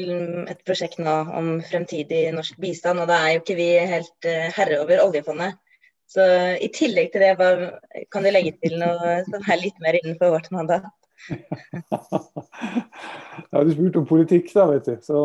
et 0.53 0.65
prosjekt 0.67 1.01
nå 1.03 1.15
om 1.39 1.53
fremtidig 1.67 2.25
norsk 2.37 2.59
bistand. 2.63 3.03
og 3.03 3.11
Da 3.11 3.21
er 3.21 3.37
jo 3.37 3.43
ikke 3.43 3.59
vi 3.59 3.69
helt 3.93 4.29
uh, 4.29 4.49
herre 4.57 4.81
over 4.85 5.05
oljefondet. 5.05 5.59
Så 6.13 6.25
I 6.61 6.69
tillegg 6.75 7.13
til 7.13 7.23
det, 7.25 7.37
kan 8.13 8.25
du 8.25 8.33
legge 8.33 8.53
til 8.61 8.77
noe 8.81 9.23
som 9.31 9.47
er 9.49 9.63
litt 9.63 9.79
mer 9.81 9.97
innenfor 10.03 10.35
vårt 10.35 10.51
mandat? 10.53 10.91
ja, 13.53 13.65
du 13.65 13.71
spurte 13.73 13.99
om 14.03 14.07
politikk, 14.09 14.47
da, 14.53 14.67
vet 14.73 14.87
du. 14.91 14.97
Så 15.05 15.19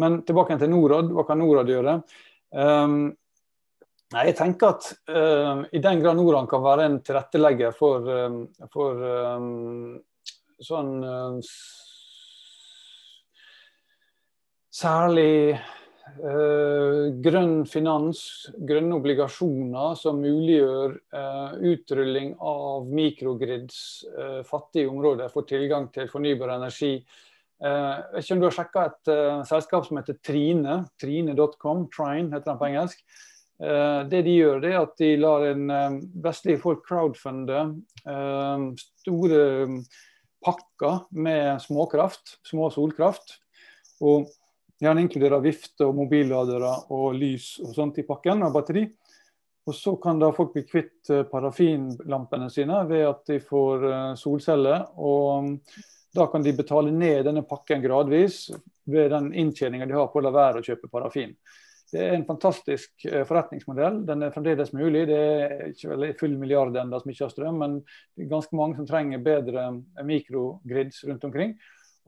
Men 0.00 0.10
tilbake 0.28 0.52
til 0.60 0.70
Norad. 0.72 1.06
Hva 1.12 1.22
kan 1.28 1.38
Norad 1.42 1.68
gjøre? 1.68 1.92
Um, 2.52 2.96
nei, 4.12 4.24
jeg 4.28 4.36
tenker 4.36 4.74
at 4.74 4.88
uh, 5.08 5.62
I 5.72 5.80
den 5.80 6.02
grad 6.02 6.18
Norden 6.18 6.48
kan 6.50 6.64
være 6.64 6.88
en 6.88 6.98
tilrettelegger 7.04 7.72
for, 7.76 8.08
um, 8.12 8.42
for 8.72 9.06
um, 9.08 9.94
sånn 10.60 10.98
um, 11.00 11.38
Særlig 14.72 15.52
uh, 15.52 17.10
grønn 17.20 17.66
finans, 17.68 18.22
grønne 18.56 18.96
obligasjoner 18.96 19.98
som 20.00 20.22
muliggjør 20.24 20.94
uh, 21.12 21.58
utrulling 21.60 22.32
av 22.40 22.88
mikrogrids, 22.88 23.76
uh, 24.16 24.40
fattige 24.48 24.88
områder, 24.88 25.28
får 25.28 25.44
tilgang 25.50 25.90
til 25.92 26.08
fornybar 26.08 26.54
energi. 26.56 26.94
Uh, 27.62 28.00
vet 28.14 28.24
ikke 28.24 28.36
om 28.36 28.42
du 28.42 28.46
har 28.48 28.56
sjekka 28.56 28.86
et 28.90 29.10
selskap 29.46 29.86
som 29.86 30.00
heter 30.00 30.18
Trine, 30.24 30.80
trine.com, 31.00 31.86
Trine 31.94 32.34
heter 32.34 32.48
den 32.50 32.60
på 32.62 32.70
engelsk. 32.70 33.04
det 34.10 34.22
de 34.26 34.32
gjør, 34.34 34.56
det 34.58 34.70
er 34.72 34.80
at 34.80 34.96
de 34.98 35.08
lar 35.20 35.44
en 35.46 35.68
vestlige 36.24 36.58
folk 36.58 36.80
crowdfunde 36.82 37.60
store 38.82 39.44
pakker 40.42 41.04
med 41.14 41.60
småkraft, 41.62 42.40
små 42.48 42.72
solkraft. 42.74 43.36
og 44.02 44.26
Gjerne 44.82 45.04
inkluderer 45.04 45.42
vifter 45.44 45.86
og 45.86 45.94
mobilladere 45.94 46.72
og 46.90 47.12
lys 47.14 47.54
og 47.62 47.70
sånt 47.76 48.00
i 48.02 48.06
pakken, 48.06 48.42
og 48.42 48.54
batteri. 48.56 48.88
Og 49.62 49.76
så 49.78 49.94
kan 50.02 50.18
da 50.18 50.32
folk 50.34 50.56
bli 50.56 50.64
kvitt 50.66 51.10
eh, 51.14 51.22
parafinlampene 51.30 52.48
sine 52.50 52.80
ved 52.88 53.04
at 53.06 53.20
de 53.30 53.36
får 53.46 53.84
eh, 53.86 54.14
solceller. 54.18 54.88
Og 54.98 55.44
mm, 55.46 55.52
da 56.14 56.26
kan 56.26 56.44
de 56.44 56.52
betale 56.52 56.92
ned 56.92 57.24
denne 57.24 57.42
pakken 57.48 57.82
gradvis 57.82 58.46
ved 58.84 59.10
den 59.10 59.32
inntjeninga 59.34 59.86
de 59.86 59.96
har 59.96 60.08
på 60.12 60.20
å 60.20 60.24
la 60.26 60.32
være 60.34 60.60
å 60.60 60.66
kjøpe 60.66 60.90
parafin. 60.92 61.34
Det 61.92 62.00
er 62.00 62.14
en 62.16 62.24
fantastisk 62.24 63.04
eh, 63.04 63.20
forretningsmodell. 63.28 64.00
Den 64.08 64.24
er 64.24 64.32
fremdeles 64.32 64.72
mulig. 64.72 65.04
Det 65.10 65.18
er 65.20 65.66
ikke 65.74 65.90
vel 65.90 66.06
full 66.16 66.38
milliard 66.40 66.76
ennå 66.80 67.00
som 67.00 67.12
ikke 67.12 67.26
har 67.26 67.34
strøm, 67.34 67.58
men 67.60 67.74
det 67.82 68.24
er 68.24 68.30
ganske 68.30 68.56
mange 68.56 68.78
som 68.78 68.88
trenger 68.88 69.24
bedre 69.24 69.66
mikrogrids 70.08 71.02
rundt 71.08 71.26
omkring. 71.28 71.52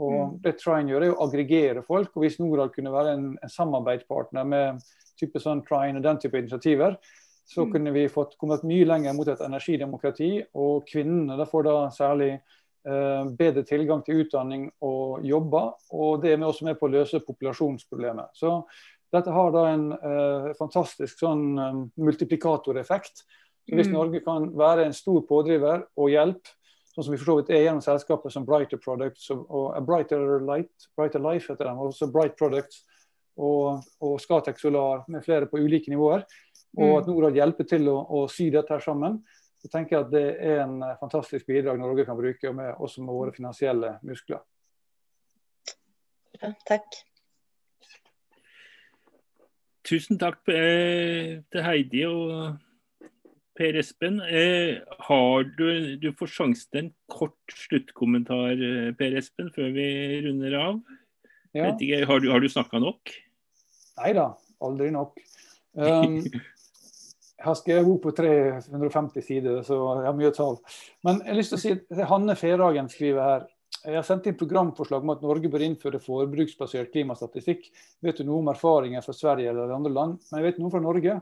Og 0.00 0.14
mm. 0.14 0.38
Det 0.46 0.54
Trine 0.58 0.90
gjør, 0.90 1.04
er 1.04 1.12
å 1.12 1.26
aggregere 1.26 1.84
folk. 1.84 2.14
og 2.16 2.24
Hvis 2.24 2.40
Norad 2.40 2.72
kunne 2.74 2.94
være 2.94 3.12
en, 3.18 3.28
en 3.36 3.52
samarbeidspartner 3.52 4.48
med 4.48 4.80
type 5.20 5.40
sånn 5.42 5.62
Trine 5.68 6.00
og 6.00 6.08
den 6.08 6.20
type 6.22 6.40
initiativer, 6.40 6.96
så 7.44 7.66
mm. 7.66 7.70
kunne 7.76 7.92
vi 7.94 8.08
fått 8.12 8.38
kommet 8.40 8.64
mye 8.64 8.88
lenger 8.88 9.16
mot 9.16 9.28
et 9.28 9.44
energidemokrati. 9.44 10.32
Og 10.64 10.88
kvinnene 10.88 11.48
får 11.50 11.68
da 11.68 11.76
særlig 11.92 12.32
eh, 12.38 12.62
bedre 12.84 13.62
tilgang 13.64 14.02
til 14.04 14.24
utdanning 14.24 14.66
og 14.84 15.24
jobber. 15.24 15.70
Og 15.96 16.18
det 16.22 16.34
er 16.34 16.40
vi 16.40 16.48
også 16.48 16.66
med 16.68 16.76
på 16.76 16.88
å 16.88 16.92
løse 16.92 17.22
populasjonsproblemet. 17.24 18.34
Så 18.36 18.58
dette 19.14 19.32
har 19.32 19.54
da 19.54 19.64
en 19.70 19.86
eh, 19.94 20.50
fantastisk 20.58 21.20
sånn 21.22 21.44
um, 21.58 21.80
multiplikatoreffekt. 22.02 23.22
Så 23.64 23.78
hvis 23.78 23.88
mm. 23.88 23.94
Norge 23.94 24.20
kan 24.24 24.50
være 24.58 24.88
en 24.88 24.96
stor 24.96 25.22
pådriver 25.28 25.86
og 25.96 26.10
hjelp 26.12 26.50
sånn 26.94 27.06
som 27.06 27.14
vi 27.14 27.18
for 27.18 27.26
så 27.26 27.36
vidt 27.40 27.52
er 27.54 27.64
gjennom 27.64 27.82
selskaper 27.82 28.30
som 28.30 28.44
Brighter 28.46 28.78
Products 28.78 29.26
og, 29.34 29.46
og 29.50 29.86
Brighter, 29.86 30.20
Light, 30.46 30.88
Brighter 30.94 31.22
Life 31.22 31.50
heter 31.50 31.66
dem, 31.66 31.80
også 31.82 32.10
Bright 32.14 32.36
Products 32.38 32.84
og, 33.34 33.82
og 34.04 34.20
Scatec 34.22 34.60
Solar 34.62 35.02
med 35.10 35.24
flere 35.26 35.48
på 35.50 35.58
ulike 35.58 35.90
nivåer. 35.90 36.22
Og 36.76 36.90
mm. 36.90 36.98
at 37.00 37.08
Norad 37.10 37.38
hjelper 37.38 37.66
til 37.70 37.88
å, 37.90 37.96
å 37.98 38.26
sy 38.30 38.46
dette 38.54 38.74
her 38.74 38.82
sammen. 38.82 39.20
Så 39.64 39.70
tenker 39.72 39.96
jeg 39.96 40.04
at 40.04 40.12
Det 40.12 40.24
er 40.44 40.58
en 40.66 40.76
eh, 40.84 40.98
fantastisk 41.00 41.48
bidrag 41.48 41.80
Norge 41.80 42.04
kan 42.04 42.18
bruke, 42.18 42.50
og 42.50 42.58
med, 42.58 42.74
også 42.76 43.00
med 43.00 43.16
våre 43.16 43.32
finansielle 43.32 43.94
muskler. 44.04 44.42
Ja, 46.42 46.52
takk. 46.68 46.98
Tusen 49.88 50.20
takk 50.20 50.44
eh, 50.52 51.40
til 51.48 51.64
Heidi 51.64 52.04
og 52.10 52.60
Per 53.56 53.78
Espen, 53.80 54.18
eh, 54.20 54.82
har 55.08 55.48
du, 55.56 55.66
du 56.02 56.10
får 56.18 56.32
sjansen 56.34 56.68
til 56.68 56.82
en 56.82 56.94
kort 57.08 57.56
sluttkommentar, 57.64 58.60
Per 58.98 59.16
Espen, 59.16 59.48
før 59.54 59.72
vi 59.72 59.88
runder 60.26 60.58
av. 60.60 60.80
Ja. 61.54 61.70
Ikke, 61.70 62.02
har 62.04 62.20
du, 62.20 62.28
har 62.34 62.42
du 62.42 62.50
snakka 62.50 62.82
nok? 62.82 63.14
Nei 64.02 64.12
da, 64.12 64.34
aldri 64.60 64.92
nok. 64.92 65.16
Um, 65.74 66.20
jeg 67.44 67.50
har 67.50 67.58
skrevet 67.60 67.84
bok 67.84 67.98
på 68.06 68.12
350 68.16 69.24
sider, 69.24 69.58
så 69.66 69.76
jeg 70.00 70.08
har 70.08 70.16
mye 70.16 70.30
tall. 70.32 70.54
Men 71.04 71.18
jeg 71.20 71.28
har 71.28 71.36
lyst 71.36 71.52
til 71.52 71.58
å 71.58 71.60
si 71.60 71.72
at 71.74 72.06
Hanne 72.08 72.36
Ferhagen 72.40 72.88
skriver 72.88 73.20
her. 73.20 73.44
Jeg 73.84 73.98
har 73.98 74.06
sendt 74.08 74.30
inn 74.30 74.38
programforslag 74.40 75.04
om 75.04 75.12
at 75.12 75.20
Norge 75.20 75.50
bør 75.52 75.66
innføre 75.66 76.00
forbruksbasert 76.00 76.88
klimastatistikk. 76.94 77.66
Vet 78.00 78.16
du 78.16 78.24
noe 78.24 78.40
om 78.40 78.48
erfaringer 78.48 79.04
fra 79.04 79.12
Sverige 79.12 79.52
eller 79.52 79.74
andre 79.76 79.92
land? 79.92 80.16
Men 80.30 80.40
jeg 80.40 80.46
vet 80.46 80.62
noe 80.62 80.72
fra 80.72 80.80
Norge. 80.80 81.18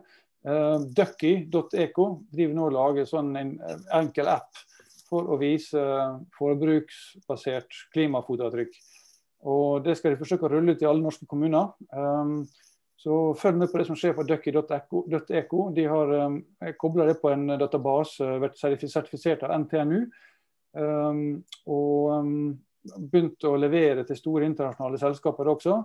Uh, 0.46 0.86
Ducky.eco 0.94 2.06
driver 2.30 2.54
nå 2.54 2.68
og 2.68 2.76
lager 2.78 3.10
sånn 3.10 3.34
en 3.40 3.52
enkel 3.98 4.30
app 4.30 4.62
for 5.10 5.26
å 5.26 5.40
vise 5.42 5.82
forbruksbasert 6.38 7.82
klimafotavtrykk. 7.96 8.78
Og 9.50 9.82
Det 9.82 9.98
skal 9.98 10.14
de 10.14 10.22
forsøke 10.22 10.46
å 10.46 10.54
rulle 10.54 10.76
ut 10.76 10.86
i 10.86 10.86
alle 10.86 11.02
norske 11.02 11.26
kommuner. 11.26 11.74
Um, 11.90 12.44
så 13.02 13.18
følg 13.34 13.58
med 13.58 13.70
på 13.72 13.80
det 13.80 13.86
som 13.88 13.96
skjer 13.98 14.12
på 14.14 14.24
ducky.eco. 14.28 15.62
De 15.74 15.86
har 15.90 16.12
um, 16.28 16.36
kobla 16.78 17.08
det 17.08 17.16
på 17.22 17.32
en 17.32 17.48
database, 17.58 18.28
vært 18.42 18.60
sertifisert 18.60 19.42
av 19.42 19.56
NTNU. 19.64 20.04
Um, 20.78 21.24
og 21.66 22.12
um, 22.14 22.36
begynt 22.82 23.44
å 23.46 23.56
levere 23.58 24.06
til 24.06 24.18
store 24.18 24.46
internasjonale 24.46 25.00
selskaper 25.02 25.50
også. 25.50 25.80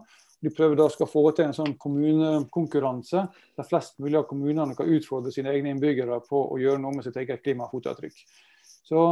De 0.45 0.53
prøver 0.53 0.77
da 0.77 0.87
skal 0.93 1.09
få 1.09 1.23
til 1.33 1.47
en 1.47 1.57
sånn 1.57 1.73
kommunekonkurranse 1.81 3.25
der 3.57 3.67
flest 3.67 3.97
mulig 4.01 4.19
av 4.19 4.27
kommunene 4.29 4.77
kan 4.77 4.89
utfordre 4.93 5.33
sine 5.33 5.49
egne 5.53 5.73
innbyggere 5.73 6.21
på 6.29 6.43
å 6.53 6.59
gjøre 6.61 6.81
noe 6.83 6.99
med 6.99 7.07
sitt 7.07 7.17
eget 7.17 7.41
klimafotavtrykk. 7.45 8.21
Så 8.87 9.05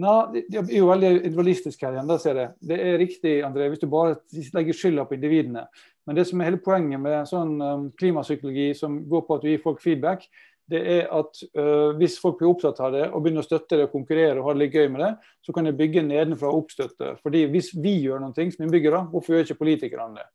na, 0.00 0.14
Det 0.32 0.58
er 0.58 0.78
jo 0.80 0.88
veldig 0.88 1.10
individualistisk 1.20 1.84
her 1.84 1.92
igjen. 1.94 2.08
da 2.08 2.16
ser 2.18 2.40
jeg. 2.40 2.50
Det 2.60 2.78
er 2.80 2.98
riktig 2.98 3.34
André, 3.46 3.68
hvis 3.70 3.84
du 3.84 3.86
bare 3.86 4.16
legger 4.56 4.74
skylda 4.74 5.04
på 5.06 5.14
individene. 5.14 5.68
Men 6.06 6.18
det 6.18 6.26
som 6.28 6.40
er 6.40 6.50
hele 6.50 6.60
poenget 6.64 7.00
med 7.00 7.28
sånn 7.28 7.54
um, 7.62 7.86
klimapsykologi 7.96 8.72
som 8.76 8.98
går 9.08 9.24
på 9.24 9.38
at 9.38 9.44
du 9.44 9.48
gir 9.48 9.62
folk 9.62 9.80
feedback, 9.80 10.26
det 10.70 10.80
er 10.80 11.10
at 11.12 11.40
uh, 11.58 11.92
hvis 11.98 12.16
folk 12.20 12.38
blir 12.40 12.50
opptatt 12.50 12.80
av 12.84 12.92
det 12.94 13.04
og 13.10 13.24
begynner 13.24 13.44
å 13.44 13.46
støtte 13.46 13.78
det 13.78 13.88
og 13.88 13.92
konkurrere 13.92 14.38
og 14.40 14.48
ha 14.48 14.54
det 14.54 14.62
litt 14.64 14.76
gøy 14.76 14.88
med 14.92 15.02
det, 15.04 15.10
så 15.44 15.52
kan 15.56 15.68
de 15.68 15.74
bygge 15.76 16.04
nedenfra 16.06 16.52
oppstøtte. 16.52 17.16
Fordi 17.24 17.44
hvis 17.52 17.72
vi 17.76 17.98
gjør 18.04 18.22
noe 18.22 18.36
som 18.36 18.66
innbyggere, 18.66 19.04
hvorfor 19.12 19.36
gjør 19.36 19.46
ikke 19.46 19.60
politikerne 19.60 20.20
det? 20.20 20.26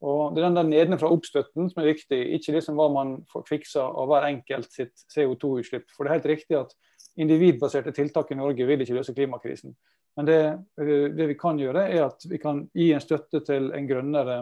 Og 0.00 0.34
Det 0.34 0.40
er 0.40 0.46
den 0.48 0.56
der 0.56 0.68
nedenfra 0.68 1.10
oppstøtten 1.12 1.68
som 1.68 1.82
er 1.82 1.90
viktig, 1.90 2.20
ikke 2.36 2.54
liksom 2.56 2.78
hva 2.78 2.86
man 2.92 3.18
får 3.28 3.44
fiksa 3.48 3.82
av 3.84 4.08
hver 4.08 4.30
enkelt 4.30 4.70
sitt 4.72 5.02
CO2-utslipp. 5.12 5.90
For 5.92 6.04
det 6.04 6.10
er 6.10 6.16
helt 6.16 6.30
riktig 6.30 6.56
at 6.56 6.72
individbaserte 7.20 7.92
tiltak 7.92 8.32
i 8.32 8.38
Norge 8.38 8.64
vil 8.64 8.80
ikke 8.80 8.96
løse 8.96 9.12
klimakrisen. 9.16 9.74
Men 10.16 10.28
det, 10.28 10.40
uh, 10.80 11.04
det 11.12 11.28
vi 11.28 11.36
kan 11.40 11.60
gjøre, 11.60 11.84
er 11.92 12.06
at 12.06 12.24
vi 12.28 12.40
kan 12.40 12.64
gi 12.72 12.88
en 12.96 13.04
støtte 13.04 13.42
til 13.44 13.68
en 13.76 13.88
grønnere 13.88 14.38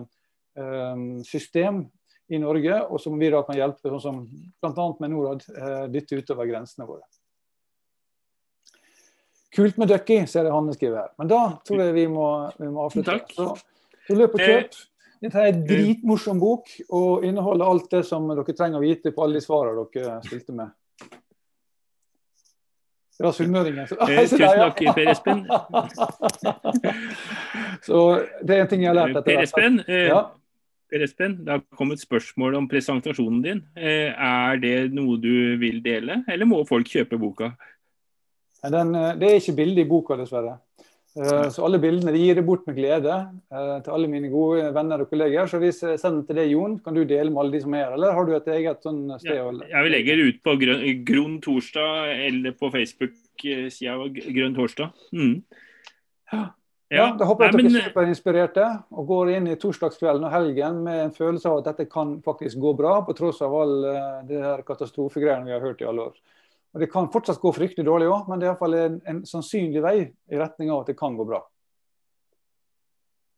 system 1.26 1.84
i 2.28 2.38
Norge, 2.38 2.80
og 2.88 3.00
som 3.00 3.16
vi 3.18 3.30
da 3.32 3.40
kan 3.46 3.56
hjelpe, 3.56 3.88
sånn 3.88 4.02
som 4.02 4.18
bl.a. 4.28 4.86
med 5.00 5.12
Norad, 5.14 5.44
eh, 5.48 5.86
dytte 5.92 6.18
utover 6.20 6.48
grensene 6.50 6.86
våre. 6.88 7.06
Kult 9.56 9.78
med 9.80 9.88
ducky, 9.88 10.20
ser 10.28 10.44
jeg 10.44 10.52
Hanne 10.52 10.74
skriver 10.76 11.00
her. 11.00 11.14
Men 11.18 11.30
da 11.30 11.40
tror 11.64 11.80
jeg 11.86 11.94
vi 11.96 12.04
må, 12.12 12.28
vi 12.58 12.68
må 12.68 12.84
avslutte. 12.84 13.16
Takk. 13.16 13.32
Så, 13.32 13.46
så 14.04 14.18
løp 14.18 14.36
og 14.36 14.44
kjøp. 14.44 14.76
Dette 15.24 15.40
er 15.40 15.48
en 15.50 15.62
dritmorsom 15.66 16.38
bok 16.38 16.68
og 16.94 17.24
inneholder 17.26 17.66
alt 17.66 17.88
det 17.90 18.04
som 18.06 18.28
dere 18.28 18.54
trenger 18.54 18.78
å 18.78 18.84
vite 18.84 19.10
på 19.14 19.24
alle 19.24 19.40
de 19.40 19.42
svarene 19.42 19.86
dere 19.96 20.18
stilte 20.28 20.54
med. 20.54 20.76
Det 23.18 23.26
var 23.26 23.34
sunnmøringen. 23.34 23.88
Eh, 23.88 24.20
tusen 24.28 24.44
takk, 24.44 24.84
Per 24.94 25.08
Espen. 25.10 25.40
så 27.88 28.02
det 28.46 28.54
er 28.54 28.62
en 28.62 28.70
ting 28.70 28.84
jeg 28.84 28.92
har 28.92 28.98
lært 29.00 29.16
etter 29.16 29.26
Per 29.26 29.42
Espen, 29.42 29.80
eh, 29.88 30.04
ja. 30.12 30.20
Per 30.88 31.02
Espen, 31.04 31.34
det 31.44 31.52
har 31.52 31.64
kommet 31.76 32.00
spørsmål 32.00 32.54
om 32.62 32.68
presentasjonen 32.68 33.42
din. 33.44 33.58
Eh, 33.76 34.08
er 34.08 34.60
det 34.62 34.76
noe 34.96 35.18
du 35.20 35.58
vil 35.60 35.82
dele, 35.84 36.22
eller 36.28 36.48
må 36.48 36.62
folk 36.68 36.88
kjøpe 36.88 37.18
boka? 37.20 37.52
Den, 38.64 38.94
eh, 38.96 39.12
det 39.20 39.28
er 39.28 39.36
ikke 39.36 39.58
bilde 39.58 39.84
i 39.84 39.88
boka, 39.88 40.16
dessverre. 40.16 40.56
Eh, 41.18 41.48
så 41.52 41.66
alle 41.66 41.80
bildene 41.82 42.14
de 42.14 42.22
gir 42.22 42.38
det 42.38 42.46
bort 42.46 42.64
med 42.68 42.76
glede 42.78 43.14
til 43.50 43.92
alle 43.92 44.08
mine 44.08 44.30
gode 44.32 44.68
venner 44.72 45.02
og 45.02 45.10
kolleger. 45.10 45.48
Så 45.50 45.60
hvis 45.60 45.82
jeg 45.82 46.00
sender 46.00 46.24
til 46.24 46.40
deg, 46.40 46.52
Jon, 46.54 46.78
kan 46.78 46.94
du 46.94 47.02
dele 47.04 47.28
med 47.28 47.42
alle 47.42 47.56
de 47.56 47.62
som 47.64 47.74
er 47.74 47.84
her, 47.84 47.96
eller 47.98 48.16
har 48.16 48.24
du 48.24 48.34
et 48.36 48.50
eget 48.54 48.84
sånn 48.86 49.02
sted? 49.18 49.34
Ja, 49.34 49.50
jeg 49.74 49.84
vil 49.84 49.96
legge 49.96 50.16
det 50.16 50.28
ut 50.28 50.42
på 50.46 50.56
Grønn 51.10 51.40
torsdag 51.44 52.14
eller 52.28 52.56
på 52.56 52.70
Facebook-sida 52.72 53.98
Grønn 54.30 54.56
torsdag. 54.56 54.94
Mm. 55.12 55.42
Ja. 56.88 57.10
Da 57.18 57.26
håper 57.28 57.44
jeg 57.44 57.52
at 57.52 57.58
dere 57.58 57.68
er 57.68 57.90
superinspirerte 57.90 58.66
og 58.96 59.10
går 59.10 59.34
inn 59.36 59.50
i 59.52 59.58
torsdagskvelden 59.60 60.24
og 60.24 60.32
helgen 60.32 60.80
med 60.86 61.02
en 61.02 61.12
følelse 61.12 61.50
av 61.50 61.60
at 61.60 61.68
dette 61.72 61.84
kan 61.92 62.14
faktisk 62.24 62.56
gå 62.62 62.72
bra, 62.78 62.94
på 63.04 63.12
tross 63.18 63.42
av 63.44 63.52
all 63.54 63.74
det 64.28 64.40
her 64.40 64.64
katastrofegreiene 64.64 65.50
vi 65.50 65.52
har 65.52 65.64
hørt 65.64 65.84
i 65.84 65.88
alle 65.90 66.08
år. 66.08 66.16
Og 66.72 66.80
Det 66.80 66.88
kan 66.92 67.10
fortsatt 67.12 67.40
gå 67.40 67.52
fryktelig 67.52 67.84
dårlig 67.84 68.08
òg, 68.08 68.28
men 68.28 68.40
det 68.40 68.48
er 68.48 68.52
iallfall 68.52 68.76
en, 68.78 68.98
en 69.08 69.20
sannsynlig 69.28 69.84
vei 69.84 69.96
i 70.00 70.40
retning 70.40 70.72
av 70.72 70.84
at 70.84 70.92
det 70.92 70.96
kan 71.00 71.16
gå 71.16 71.28
bra. 71.28 71.42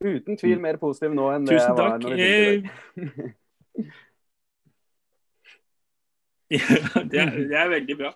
Uten 0.00 0.38
tvil 0.40 0.62
mer 0.62 0.78
positiv 0.80 1.12
nå 1.12 1.26
enn 1.34 1.44
det 1.48 1.58
jeg 1.58 1.74
var 1.76 1.98
når 2.00 2.16
vi. 2.16 3.34
Det 7.10 7.20
er, 7.20 7.30
det 7.46 7.54
er, 7.54 7.68
veldig 7.70 7.96
bra. 7.98 8.10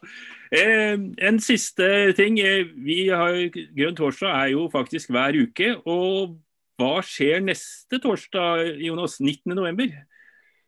Eh, 0.51 0.97
en 1.29 1.39
siste 1.43 1.87
ting. 2.19 2.41
Eh, 2.43 2.67
vi 2.87 3.07
har, 3.09 3.37
Grønn 3.77 3.97
torsdag 3.99 4.33
er 4.33 4.51
jo 4.55 4.67
faktisk 4.73 5.13
hver 5.15 5.39
uke. 5.39 5.71
Og 5.87 6.35
hva 6.81 6.99
skjer 7.07 7.45
neste 7.45 8.01
torsdag, 8.03 8.75
Jonas? 8.83 9.21
19.11.? 9.23 9.95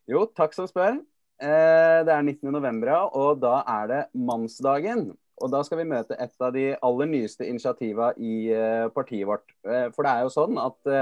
Jo, 0.06 0.28
takk 0.38 0.54
som 0.54 0.68
spør. 0.70 1.00
Eh, 1.42 2.00
det 2.06 2.14
er 2.14 2.22
19.11, 2.22 2.86
ja, 2.86 3.02
og 3.10 3.40
da 3.42 3.60
er 3.68 3.88
det 3.90 4.02
mannsdagen. 4.14 5.08
Og 5.36 5.50
da 5.52 5.60
skal 5.66 5.82
vi 5.82 5.90
møte 5.90 6.16
et 6.22 6.32
av 6.40 6.54
de 6.54 6.70
aller 6.86 7.10
nyeste 7.10 7.44
initiativa 7.44 8.12
i 8.16 8.46
eh, 8.54 8.86
partiet 8.94 9.26
vårt. 9.28 9.50
Eh, 9.66 9.90
for 9.92 10.06
det 10.06 10.14
er 10.14 10.24
jo 10.24 10.32
sånn 10.32 10.62
at 10.62 10.94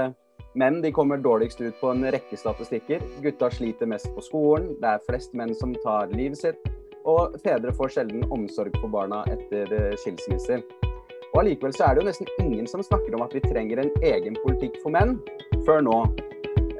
Menn 0.55 0.81
de 0.81 0.91
kommer 0.91 1.17
dårligst 1.17 1.61
ut 1.61 1.79
på 1.81 1.89
en 1.91 2.05
rekke 2.15 2.37
statistikker. 2.39 3.01
Gutta 3.21 3.49
sliter 3.51 3.89
mest 3.91 4.07
på 4.15 4.23
skolen, 4.23 4.71
det 4.79 4.87
er 4.87 5.03
flest 5.03 5.33
menn 5.35 5.51
som 5.55 5.73
tar 5.83 6.13
livet 6.15 6.39
sitt. 6.39 6.69
Og 7.05 7.35
fedre 7.43 7.73
får 7.75 7.91
sjelden 7.97 8.23
omsorg 8.33 8.73
for 8.79 8.89
barna 8.93 9.21
etter 9.29 9.73
eh, 9.75 9.97
skilsmisser. 10.01 10.63
Og 11.33 11.41
Allikevel 11.41 11.75
så 11.75 11.89
er 11.89 11.97
det 11.97 12.05
jo 12.05 12.07
nesten 12.07 12.31
ingen 12.39 12.69
som 12.71 12.83
snakker 12.85 13.17
om 13.17 13.25
at 13.25 13.35
vi 13.35 13.43
trenger 13.43 13.83
en 13.83 13.91
egen 13.99 14.39
politikk 14.45 14.79
for 14.81 14.95
menn, 14.95 15.17
før 15.67 15.83
nå. 15.85 15.99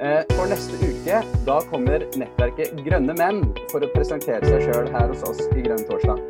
Eh, 0.00 0.22
for 0.32 0.48
neste 0.48 0.80
uke 0.80 1.20
da 1.46 1.60
kommer 1.70 2.02
nettverket 2.20 2.74
Grønne 2.84 3.14
menn 3.16 3.44
for 3.70 3.84
å 3.84 3.92
presentere 3.94 4.44
seg 4.44 4.66
sjøl 4.66 4.90
her 4.92 5.12
hos 5.12 5.22
oss 5.28 5.44
i 5.52 5.62
Grønn 5.68 5.84
torsdag. 5.88 6.24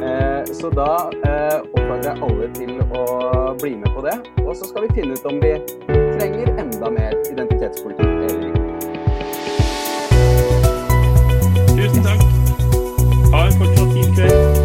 Eh, 0.00 0.52
så 0.56 0.72
da 0.72 0.90
oppfordrer 1.12 2.10
jeg 2.10 2.26
alle 2.26 2.52
til 2.56 2.76
å 2.96 3.06
bli 3.60 3.76
med 3.76 3.92
på 3.92 4.08
det. 4.08 4.18
Og 4.48 4.54
så 4.56 4.72
skal 4.72 4.88
vi 4.88 4.94
finne 5.02 5.20
ut 5.20 5.28
om 5.28 5.40
vi 5.44 5.52
trenger 6.18 6.48
enda 6.58 6.90
mer 6.90 7.12
identitetspolitikk. 7.32 8.08
Tusen 11.76 12.02
takk. 12.02 12.22
Ha 13.32 13.44
Har 13.44 13.50
fortsatt 13.58 13.92
fin 13.92 14.14
kveld. 14.14 14.57